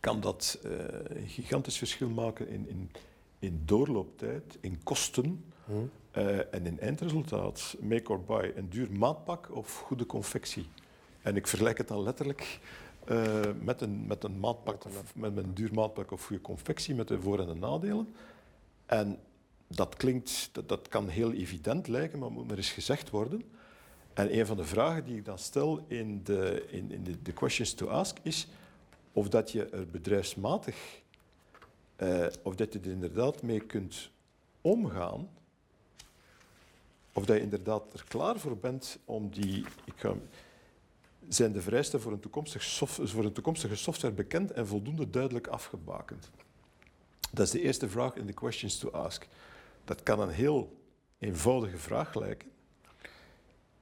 kan 0.00 0.20
dat 0.20 0.58
eh, 0.62 0.70
een 1.04 1.28
gigantisch 1.28 1.78
verschil 1.78 2.08
maken 2.08 2.48
in, 2.48 2.68
in, 2.68 2.90
in 3.38 3.62
doorlooptijd, 3.64 4.58
in 4.60 4.82
kosten 4.82 5.44
Hm? 5.64 5.72
eh, 6.10 6.54
en 6.54 6.66
in 6.66 6.80
eindresultaat. 6.80 7.76
Make 7.80 8.12
or 8.12 8.20
buy, 8.20 8.52
een 8.56 8.68
duur 8.68 8.92
maatpak 8.92 9.56
of 9.56 9.78
goede 9.78 10.06
confectie. 10.06 10.66
En 11.22 11.36
ik 11.36 11.46
vergelijk 11.46 11.78
het 11.78 11.88
dan 11.88 12.02
letterlijk 12.02 12.58
met, 13.60 13.80
een, 13.80 14.06
met, 14.06 14.24
een 14.24 14.40
maatpak, 14.40 14.84
met 15.14 15.36
een 15.36 15.54
duur 15.54 15.74
maatpak 15.74 16.10
of 16.10 16.26
goede 16.26 16.42
confectie, 16.42 16.94
met 16.94 17.08
de 17.08 17.20
voor- 17.20 17.40
en 17.40 17.46
de 17.46 17.54
nadelen. 17.54 18.14
En 18.86 19.18
dat 19.74 19.96
klinkt, 19.96 20.48
dat, 20.52 20.68
dat 20.68 20.88
kan 20.88 21.08
heel 21.08 21.32
evident 21.32 21.88
lijken, 21.88 22.18
maar 22.18 22.32
moet 22.32 22.48
maar 22.48 22.56
eens 22.56 22.70
gezegd 22.70 23.10
worden. 23.10 23.42
En 24.14 24.38
een 24.38 24.46
van 24.46 24.56
de 24.56 24.64
vragen 24.64 25.04
die 25.04 25.16
ik 25.16 25.24
dan 25.24 25.38
stel 25.38 25.84
in 25.88 26.24
de, 26.24 26.66
in, 26.70 26.90
in 26.90 27.04
de, 27.04 27.22
de 27.22 27.32
questions 27.32 27.74
to 27.74 27.86
ask 27.86 28.16
is 28.22 28.48
of 29.12 29.28
dat 29.28 29.50
je 29.52 29.64
er 29.64 29.86
bedrijfsmatig, 29.86 31.00
eh, 31.96 32.26
of 32.42 32.54
dat 32.54 32.72
je 32.72 32.80
er 32.80 32.90
inderdaad 32.90 33.42
mee 33.42 33.60
kunt 33.60 34.10
omgaan, 34.60 35.28
of 37.12 37.24
dat 37.24 37.36
je 37.36 37.42
inderdaad 37.42 37.92
er 37.92 38.04
klaar 38.08 38.38
voor 38.38 38.56
bent 38.56 38.98
om 39.04 39.30
die, 39.30 39.64
ik 39.84 39.94
ga, 39.96 40.14
zijn 41.28 41.52
de 41.52 41.62
vereisten 41.62 42.00
voor 42.00 42.12
een, 42.12 42.20
toekomstig 42.20 42.64
voor 42.88 43.24
een 43.24 43.32
toekomstige 43.32 43.76
software 43.76 44.14
bekend 44.14 44.50
en 44.50 44.66
voldoende 44.66 45.10
duidelijk 45.10 45.46
afgebakend? 45.46 46.30
Dat 47.30 47.46
is 47.46 47.52
de 47.52 47.62
eerste 47.62 47.88
vraag 47.88 48.14
in 48.14 48.26
de 48.26 48.32
questions 48.32 48.78
to 48.78 48.90
ask. 48.90 49.26
Dat 49.84 50.02
kan 50.02 50.20
een 50.20 50.30
heel 50.30 50.76
eenvoudige 51.18 51.78
vraag 51.78 52.14
lijken. 52.14 52.50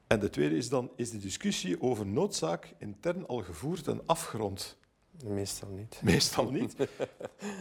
En 0.07 0.21
de 0.21 0.31
tweede 0.31 0.57
is 0.57 0.69
dan, 0.69 0.91
is 0.97 1.11
de 1.11 1.19
discussie 1.19 1.83
over 1.83 2.07
noodzaak 2.07 2.75
intern 2.79 3.27
al 3.27 3.43
gevoerd 3.43 3.87
en 3.87 4.01
afgerond? 4.07 4.77
Meestal 5.25 5.69
niet. 5.69 6.01
Meestal 6.05 6.51
niet. 6.61 6.77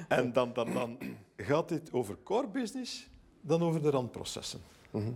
En 0.08 0.34
dan, 0.34 0.54
dan, 0.54 0.74
dan 0.74 0.98
gaat 1.38 1.70
dit 1.70 1.94
over 1.94 2.18
core 2.24 2.48
business, 2.48 3.10
dan 3.42 3.62
over 3.62 3.82
de 3.82 3.90
randprocessen. 3.90 4.60
Mhm. 4.92 5.12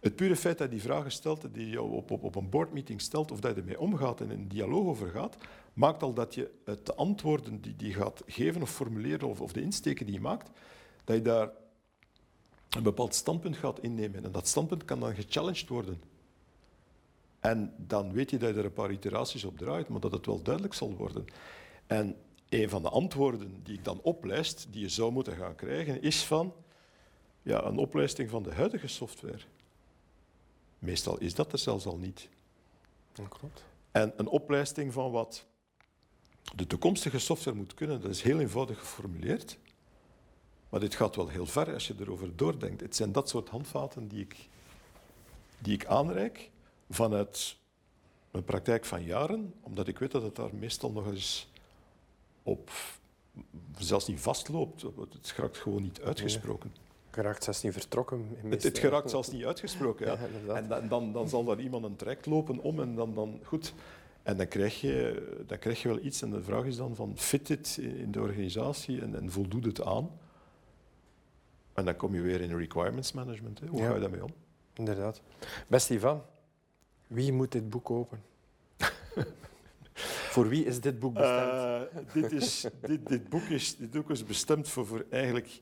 Het 0.00 0.16
pure 0.16 0.36
feit 0.36 0.58
dat 0.58 0.66
je 0.68 0.74
die 0.74 0.82
vragen 0.82 1.12
stelt, 1.12 1.54
die 1.54 1.66
je 1.66 1.82
op, 1.82 2.10
op, 2.10 2.22
op 2.22 2.34
een 2.34 2.50
boardmeeting 2.50 3.00
stelt, 3.00 3.32
of 3.32 3.40
dat 3.40 3.54
je 3.54 3.60
ermee 3.60 3.80
omgaat 3.80 4.20
en 4.20 4.30
in 4.30 4.38
een 4.38 4.48
dialoog 4.48 4.86
over 4.86 5.08
gaat, 5.08 5.36
maakt 5.72 6.02
al 6.02 6.12
dat 6.12 6.34
je 6.34 6.50
het 6.64 6.86
de 6.86 6.94
antwoorden 6.94 7.60
die 7.60 7.76
die 7.76 7.94
gaat 7.94 8.22
geven 8.26 8.62
of 8.62 8.70
formuleren, 8.70 9.28
of, 9.28 9.40
of 9.40 9.52
de 9.52 9.62
insteken 9.62 10.06
die 10.06 10.14
je 10.14 10.20
maakt, 10.20 10.50
dat 11.04 11.16
je 11.16 11.22
daar 11.22 11.50
een 12.70 12.82
bepaald 12.82 13.14
standpunt 13.14 13.56
gaat 13.56 13.80
innemen. 13.80 14.24
En 14.24 14.32
dat 14.32 14.48
standpunt 14.48 14.84
kan 14.84 15.00
dan 15.00 15.14
gechallenged 15.14 15.68
worden. 15.68 16.02
En 17.40 17.74
dan 17.76 18.12
weet 18.12 18.30
je 18.30 18.38
dat 18.38 18.54
je 18.54 18.58
er 18.58 18.64
een 18.64 18.72
paar 18.72 18.92
iteraties 18.92 19.44
op 19.44 19.58
draait, 19.58 19.88
maar 19.88 20.00
dat 20.00 20.12
het 20.12 20.26
wel 20.26 20.42
duidelijk 20.42 20.74
zal 20.74 20.94
worden. 20.94 21.24
En 21.86 22.16
een 22.48 22.68
van 22.68 22.82
de 22.82 22.88
antwoorden 22.88 23.60
die 23.62 23.74
ik 23.74 23.84
dan 23.84 24.00
oplijst, 24.02 24.66
die 24.70 24.80
je 24.80 24.88
zou 24.88 25.12
moeten 25.12 25.36
gaan 25.36 25.54
krijgen, 25.54 26.02
is 26.02 26.24
van 26.24 26.54
ja, 27.42 27.64
een 27.64 27.78
oplijsting 27.78 28.30
van 28.30 28.42
de 28.42 28.52
huidige 28.52 28.88
software. 28.88 29.40
Meestal 30.78 31.18
is 31.18 31.34
dat 31.34 31.52
er 31.52 31.58
zelfs 31.58 31.86
al 31.86 31.96
niet. 31.96 32.28
Dat 33.12 33.28
klopt. 33.28 33.64
En 33.90 34.12
een 34.16 34.28
oplijsting 34.28 34.92
van 34.92 35.10
wat 35.10 35.46
de 36.54 36.66
toekomstige 36.66 37.18
software 37.18 37.56
moet 37.56 37.74
kunnen, 37.74 38.00
dat 38.00 38.10
is 38.10 38.22
heel 38.22 38.40
eenvoudig 38.40 38.78
geformuleerd. 38.78 39.58
Maar 40.70 40.80
dit 40.80 40.94
gaat 40.94 41.16
wel 41.16 41.28
heel 41.28 41.46
ver 41.46 41.72
als 41.72 41.86
je 41.86 41.94
erover 42.00 42.36
doordenkt. 42.36 42.80
Het 42.80 42.96
zijn 42.96 43.12
dat 43.12 43.28
soort 43.28 43.48
handvaten 43.48 44.08
die 44.08 44.20
ik, 44.20 44.48
die 45.58 45.74
ik 45.74 45.86
aanreik 45.86 46.50
vanuit 46.90 47.56
mijn 48.30 48.44
praktijk 48.44 48.84
van 48.84 49.04
jaren, 49.04 49.54
omdat 49.60 49.88
ik 49.88 49.98
weet 49.98 50.10
dat 50.10 50.22
het 50.22 50.36
daar 50.36 50.54
meestal 50.54 50.92
nog 50.92 51.06
eens 51.06 51.48
op, 52.42 52.70
zelfs 53.78 54.06
niet 54.06 54.20
vastloopt. 54.20 54.82
Het 54.82 55.30
geraakt 55.30 55.58
gewoon 55.58 55.82
niet 55.82 56.00
uitgesproken. 56.00 56.74
Geraakt 57.10 57.44
zelfs 57.44 57.62
niet 57.62 57.72
vertrokken. 57.72 58.36
Het, 58.48 58.62
het 58.62 58.78
geraakt 58.78 59.10
zelfs 59.10 59.30
niet 59.30 59.44
uitgesproken. 59.44 60.06
Ja. 60.06 60.18
En 60.56 60.68
dan, 60.68 60.88
dan, 60.88 61.12
dan 61.12 61.28
zal 61.28 61.44
daar 61.44 61.60
iemand 61.60 61.84
een 61.84 61.96
traject 61.96 62.26
lopen 62.26 62.58
om 62.58 62.80
en 62.80 62.94
dan, 62.94 63.14
dan 63.14 63.40
goed. 63.42 63.74
En 64.22 64.36
dan 64.36 64.48
krijg, 64.48 64.80
je, 64.80 65.22
dan 65.46 65.58
krijg 65.58 65.82
je 65.82 65.88
wel 65.88 66.04
iets. 66.04 66.22
En 66.22 66.30
de 66.30 66.42
vraag 66.42 66.64
is 66.64 66.76
dan 66.76 66.94
van, 66.94 67.12
fit 67.16 67.46
dit 67.46 67.76
in 67.76 68.12
de 68.12 68.20
organisatie 68.20 69.00
en, 69.00 69.14
en 69.14 69.30
voldoet 69.30 69.64
het 69.64 69.82
aan? 69.82 70.10
En 71.74 71.84
dan 71.84 71.96
kom 71.96 72.14
je 72.14 72.20
weer 72.20 72.40
in 72.40 72.56
requirements 72.56 73.12
management. 73.12 73.60
Hè. 73.60 73.66
Hoe 73.66 73.78
Ja. 73.80 73.88
ga 73.88 73.94
je 73.94 74.00
daarmee 74.00 74.24
om? 74.24 74.34
Inderdaad. 74.74 75.22
Beste 75.66 75.94
Ivan, 75.94 76.22
wie 77.06 77.32
moet 77.32 77.52
dit 77.52 77.70
boek 77.70 77.84
kopen? 77.84 78.22
Voor 80.32 80.48
wie 80.48 80.64
is 80.64 80.80
dit 80.80 80.98
boek 80.98 81.14
bestemd? 81.14 81.50
Eh, 81.52 81.80
dit, 82.12 82.32
is, 82.32 82.66
dit, 82.82 83.06
dit, 83.08 83.28
boek 83.28 83.42
is, 83.42 83.76
dit 83.76 83.90
boek 83.90 84.10
is 84.10 84.24
bestemd 84.24 84.68
voor, 84.68 84.86
voor 84.86 85.04
eigenlijk... 85.10 85.60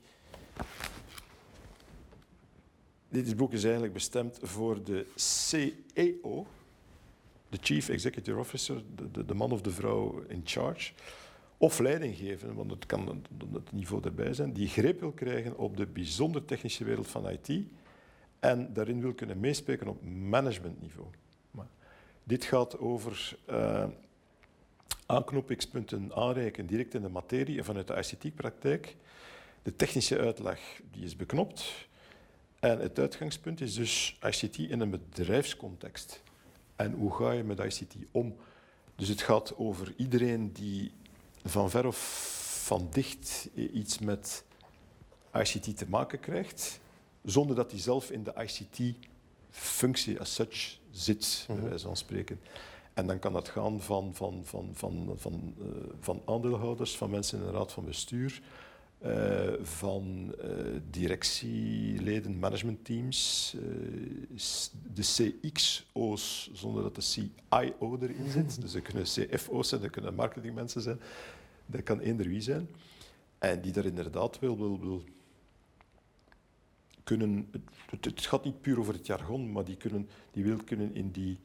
Dit 3.09 3.35
boek 3.37 3.53
is 3.53 3.63
eigenlijk 3.63 3.93
bestemd 3.93 4.39
voor 4.41 4.83
de 4.83 5.05
CEO, 5.15 6.47
de 7.49 7.57
Chief 7.61 7.89
Executive 7.89 8.37
Officer, 8.37 8.83
de, 8.95 9.11
de, 9.11 9.25
de 9.25 9.33
man 9.33 9.51
of 9.51 9.61
de 9.61 9.71
vrouw 9.71 10.23
in 10.27 10.41
charge, 10.45 10.93
of 11.61 11.79
leidinggever, 11.79 12.55
want 12.55 12.71
het 12.71 12.85
kan 12.85 13.07
het- 13.53 13.71
niveau 13.71 14.03
erbij 14.03 14.33
zijn, 14.33 14.53
die 14.53 14.67
greep 14.67 14.99
wil 14.99 15.11
krijgen 15.11 15.57
op 15.57 15.77
de 15.77 15.85
bijzonder 15.85 16.45
technische 16.45 16.83
wereld 16.83 17.07
van 17.07 17.29
IT 17.29 17.49
en 18.39 18.73
daarin 18.73 19.01
wil 19.01 19.13
kunnen 19.13 19.39
meespreken 19.39 19.87
op 19.87 20.03
managementniveau. 20.05 21.07
Maar 21.51 21.67
dit 22.23 22.43
gaat 22.43 22.77
over 22.79 23.37
eh, 23.45 23.85
aanknopingspunten 25.05 26.11
aanreiken 26.15 26.65
direct 26.65 26.93
in 26.93 27.01
de 27.01 27.09
materie 27.09 27.57
en 27.57 27.65
vanuit 27.65 27.87
de 27.87 27.95
ICT-praktijk. 27.95 28.95
De 29.63 29.75
technische 29.75 30.19
uitleg 30.19 30.81
die 30.91 31.03
is 31.03 31.15
beknopt. 31.15 31.87
En 32.59 32.79
het 32.79 32.99
uitgangspunt 32.99 33.61
is 33.61 33.73
dus 33.73 34.19
ICT 34.29 34.57
in 34.57 34.79
een 34.79 34.89
bedrijfscontext. 34.89 36.23
En 36.75 36.91
hoe 36.93 37.15
ga 37.15 37.31
je 37.31 37.43
met 37.43 37.59
ICT 37.59 37.95
om? 38.11 38.35
Dus 38.95 39.07
het 39.07 39.21
gaat 39.21 39.57
over 39.57 39.93
iedereen 39.97 40.51
die 40.53 40.91
van 41.45 41.69
ver 41.69 41.85
of 41.85 41.97
van 42.65 42.87
dicht 42.91 43.49
iets 43.55 43.99
met 43.99 44.43
ICT 45.33 45.77
te 45.77 45.85
maken 45.89 46.19
krijgt, 46.19 46.79
zonder 47.23 47.55
dat 47.55 47.71
hij 47.71 47.79
zelf 47.79 48.11
in 48.11 48.23
de 48.23 48.33
ICT-functie 48.37 50.19
as 50.19 50.33
such 50.33 50.77
zit, 50.91 51.43
bij 51.47 51.55
Mhm. 51.55 51.67
wijze 51.67 51.85
van 51.85 51.97
spreken. 51.97 52.39
En 52.93 53.07
dan 53.07 53.19
kan 53.19 53.33
dat 53.33 53.49
gaan 53.49 53.81
van, 53.81 54.11
van, 54.15 54.41
van, 54.45 54.69
van, 54.73 55.13
van, 55.17 55.53
eh, 55.59 55.65
van 55.99 56.21
aandeelhouders, 56.25 56.97
van 56.97 57.09
mensen 57.09 57.39
in 57.39 57.45
de 57.45 57.51
raad 57.51 57.71
van 57.71 57.85
bestuur, 57.85 58.41
eh, 58.99 59.53
van 59.61 60.35
eh, 60.41 60.49
directieleden, 60.89 62.39
managementteams, 62.39 63.55
s- 64.35 64.71
de 64.93 65.01
CXO's, 65.41 66.49
zonder 66.53 66.83
dat 66.83 66.95
de 66.95 67.01
CIO 67.01 67.97
erin 68.01 68.29
zit. 68.29 68.57
Dus 68.61 68.73
er 68.73 68.81
kunnen 68.81 69.03
CFO's 69.03 69.69
zijn, 69.69 69.83
er 69.83 69.89
kunnen 69.89 70.15
marketingmensen 70.15 70.81
zijn, 70.81 70.99
dat 71.65 71.83
kan 71.83 71.99
eender 71.99 72.27
wie 72.27 72.41
zijn. 72.41 72.69
En 73.37 73.61
die 73.61 73.71
daar 73.71 73.85
inderdaad 73.85 74.39
wil, 74.39 74.57
wil, 74.57 74.79
wil 74.79 75.03
kunnen... 77.03 77.49
Het, 77.89 78.05
het 78.05 78.25
gaat 78.25 78.43
niet 78.43 78.61
puur 78.61 78.79
over 78.79 78.93
het 78.93 79.05
jargon, 79.05 79.51
maar 79.51 79.65
die, 79.65 79.77
kunnen, 79.77 80.09
die 80.31 80.43
wil 80.43 80.63
kunnen 80.63 80.95
in 80.95 81.11
die 81.11 81.39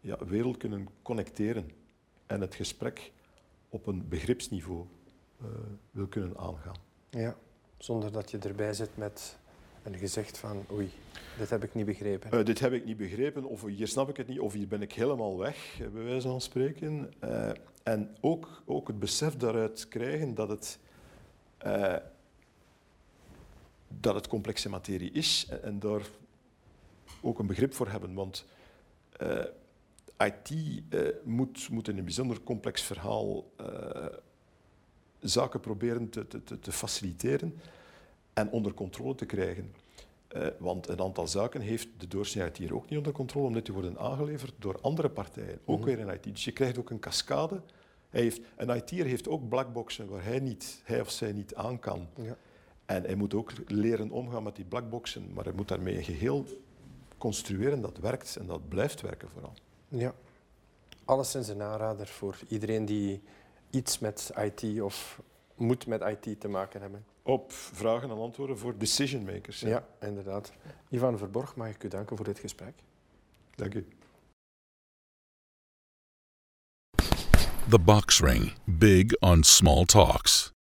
ja, 0.00 0.24
wereld 0.26 0.56
kunnen 0.56 0.88
connecteren 1.02 1.70
en 2.26 2.40
het 2.40 2.54
gesprek 2.54 3.12
op 3.68 3.86
een 3.86 4.08
begripsniveau 4.08 4.86
wil 5.90 6.06
kunnen 6.06 6.38
aangaan. 6.38 6.76
Ja, 7.10 7.36
zonder 7.78 8.12
dat 8.12 8.30
je 8.30 8.38
erbij 8.38 8.72
zit 8.72 8.96
met 8.96 9.38
een 9.82 9.98
gezicht 9.98 10.38
van 10.38 10.64
oei, 10.72 10.90
dit 11.38 11.50
heb 11.50 11.64
ik 11.64 11.74
niet 11.74 11.86
begrepen. 11.86 12.30
Eh, 12.30 12.44
dit 12.44 12.58
heb 12.58 12.72
ik 12.72 12.84
niet 12.84 12.96
begrepen, 12.96 13.44
of 13.44 13.64
hier 13.64 13.88
snap 13.88 14.08
ik 14.08 14.16
het 14.16 14.28
niet, 14.28 14.40
of 14.40 14.52
hier 14.52 14.68
ben 14.68 14.82
ik 14.82 14.92
helemaal 14.92 15.38
weg, 15.38 15.80
eh, 15.80 15.88
bij 15.88 16.02
wijze 16.02 16.28
van 16.28 16.40
spreken. 16.40 17.12
Eh, 17.18 17.50
en 17.82 18.16
ook, 18.20 18.62
ook 18.64 18.88
het 18.88 18.98
besef 18.98 19.36
daaruit 19.36 19.88
krijgen 19.88 20.34
dat 20.34 20.48
het, 20.48 20.78
dat 23.88 24.14
het 24.14 24.28
complexe 24.28 24.68
materie 24.68 25.12
is 25.12 25.46
en, 25.50 25.62
en 25.62 25.78
daar 25.78 26.02
ook 27.20 27.38
een 27.38 27.46
begrip 27.46 27.74
voor 27.74 27.88
hebben. 27.88 28.14
Want 28.14 28.44
IT 30.18 30.82
moet, 31.24 31.68
moet 31.68 31.88
in 31.88 31.98
een 31.98 32.04
bijzonder 32.04 32.40
complex 32.42 32.82
verhaal 32.82 33.44
zaken 35.20 35.60
proberen 35.60 36.08
te, 36.08 36.26
te, 36.26 36.58
te 36.60 36.72
faciliteren 36.72 37.60
en 38.32 38.50
onder 38.50 38.74
controle 38.74 39.14
te 39.14 39.26
krijgen. 39.26 39.74
Uh, 40.36 40.46
want 40.58 40.88
een 40.88 41.00
aantal 41.00 41.26
zaken 41.26 41.60
heeft 41.60 41.88
de 41.96 42.08
doorsnee 42.08 42.50
hier 42.56 42.74
ook 42.74 42.88
niet 42.88 42.98
onder 42.98 43.12
controle, 43.12 43.46
omdat 43.46 43.64
die 43.64 43.74
worden 43.74 43.98
aangeleverd 43.98 44.52
door 44.58 44.78
andere 44.80 45.10
partijen, 45.10 45.58
ook 45.64 45.78
mm 45.78 45.84
weer 45.84 45.98
in 45.98 46.08
IT. 46.08 46.22
Dus 46.22 46.44
je 46.44 46.52
krijgt 46.52 46.78
ook 46.78 46.90
een 46.90 46.98
cascade. 46.98 47.60
Hij 48.08 48.20
heeft, 48.20 48.40
een 48.56 48.76
IT'er 48.76 49.04
heeft 49.04 49.28
ook 49.28 49.48
blackboxen 49.48 50.08
waar 50.08 50.24
hij, 50.24 50.38
niet, 50.38 50.82
hij 50.84 51.00
of 51.00 51.10
zij 51.10 51.32
niet 51.32 51.54
aan 51.54 51.78
kan. 51.78 52.06
Ja. 52.14 52.36
En 52.86 53.02
hij 53.02 53.14
moet 53.14 53.34
ook 53.34 53.52
leren 53.66 54.10
omgaan 54.10 54.42
met 54.42 54.56
die 54.56 54.64
blackboxen, 54.64 55.32
maar 55.34 55.44
hij 55.44 55.52
moet 55.52 55.68
daarmee 55.68 55.96
een 55.96 56.04
geheel 56.04 56.44
construeren 57.18 57.80
dat 57.80 57.98
werkt 57.98 58.36
en 58.36 58.46
dat 58.46 58.68
blijft 58.68 59.00
werken 59.00 59.28
vooral. 59.28 59.52
Ja, 59.88 60.14
alles 61.04 61.34
in 61.34 61.44
zijn 61.44 61.62
aanrader 61.62 62.06
voor 62.06 62.38
iedereen 62.48 62.84
die 62.84 63.22
iets 63.70 63.98
met 63.98 64.30
IT 64.36 64.80
of 64.80 65.20
moet 65.54 65.86
met 65.86 66.02
IT 66.02 66.40
te 66.40 66.48
maken 66.48 66.80
hebben. 66.80 67.04
Op 67.22 67.52
vragen 67.52 68.10
en 68.10 68.16
antwoorden 68.16 68.58
voor 68.58 68.78
decision 68.78 69.24
makers. 69.24 69.60
Ja, 69.60 69.68
ja 69.68 70.06
inderdaad. 70.06 70.52
Ivan 70.88 71.18
Verborg, 71.18 71.56
mag 71.56 71.68
ik 71.68 71.84
u 71.84 71.88
danken 71.88 72.16
voor 72.16 72.24
dit 72.24 72.38
gesprek. 72.38 72.74
Dank 73.54 73.74
u. 73.74 73.86
The 77.68 77.78
Box 77.78 78.20
Ring. 78.20 78.52
Big 78.64 79.18
on 79.20 79.42
small 79.42 79.84
talks. 79.84 80.52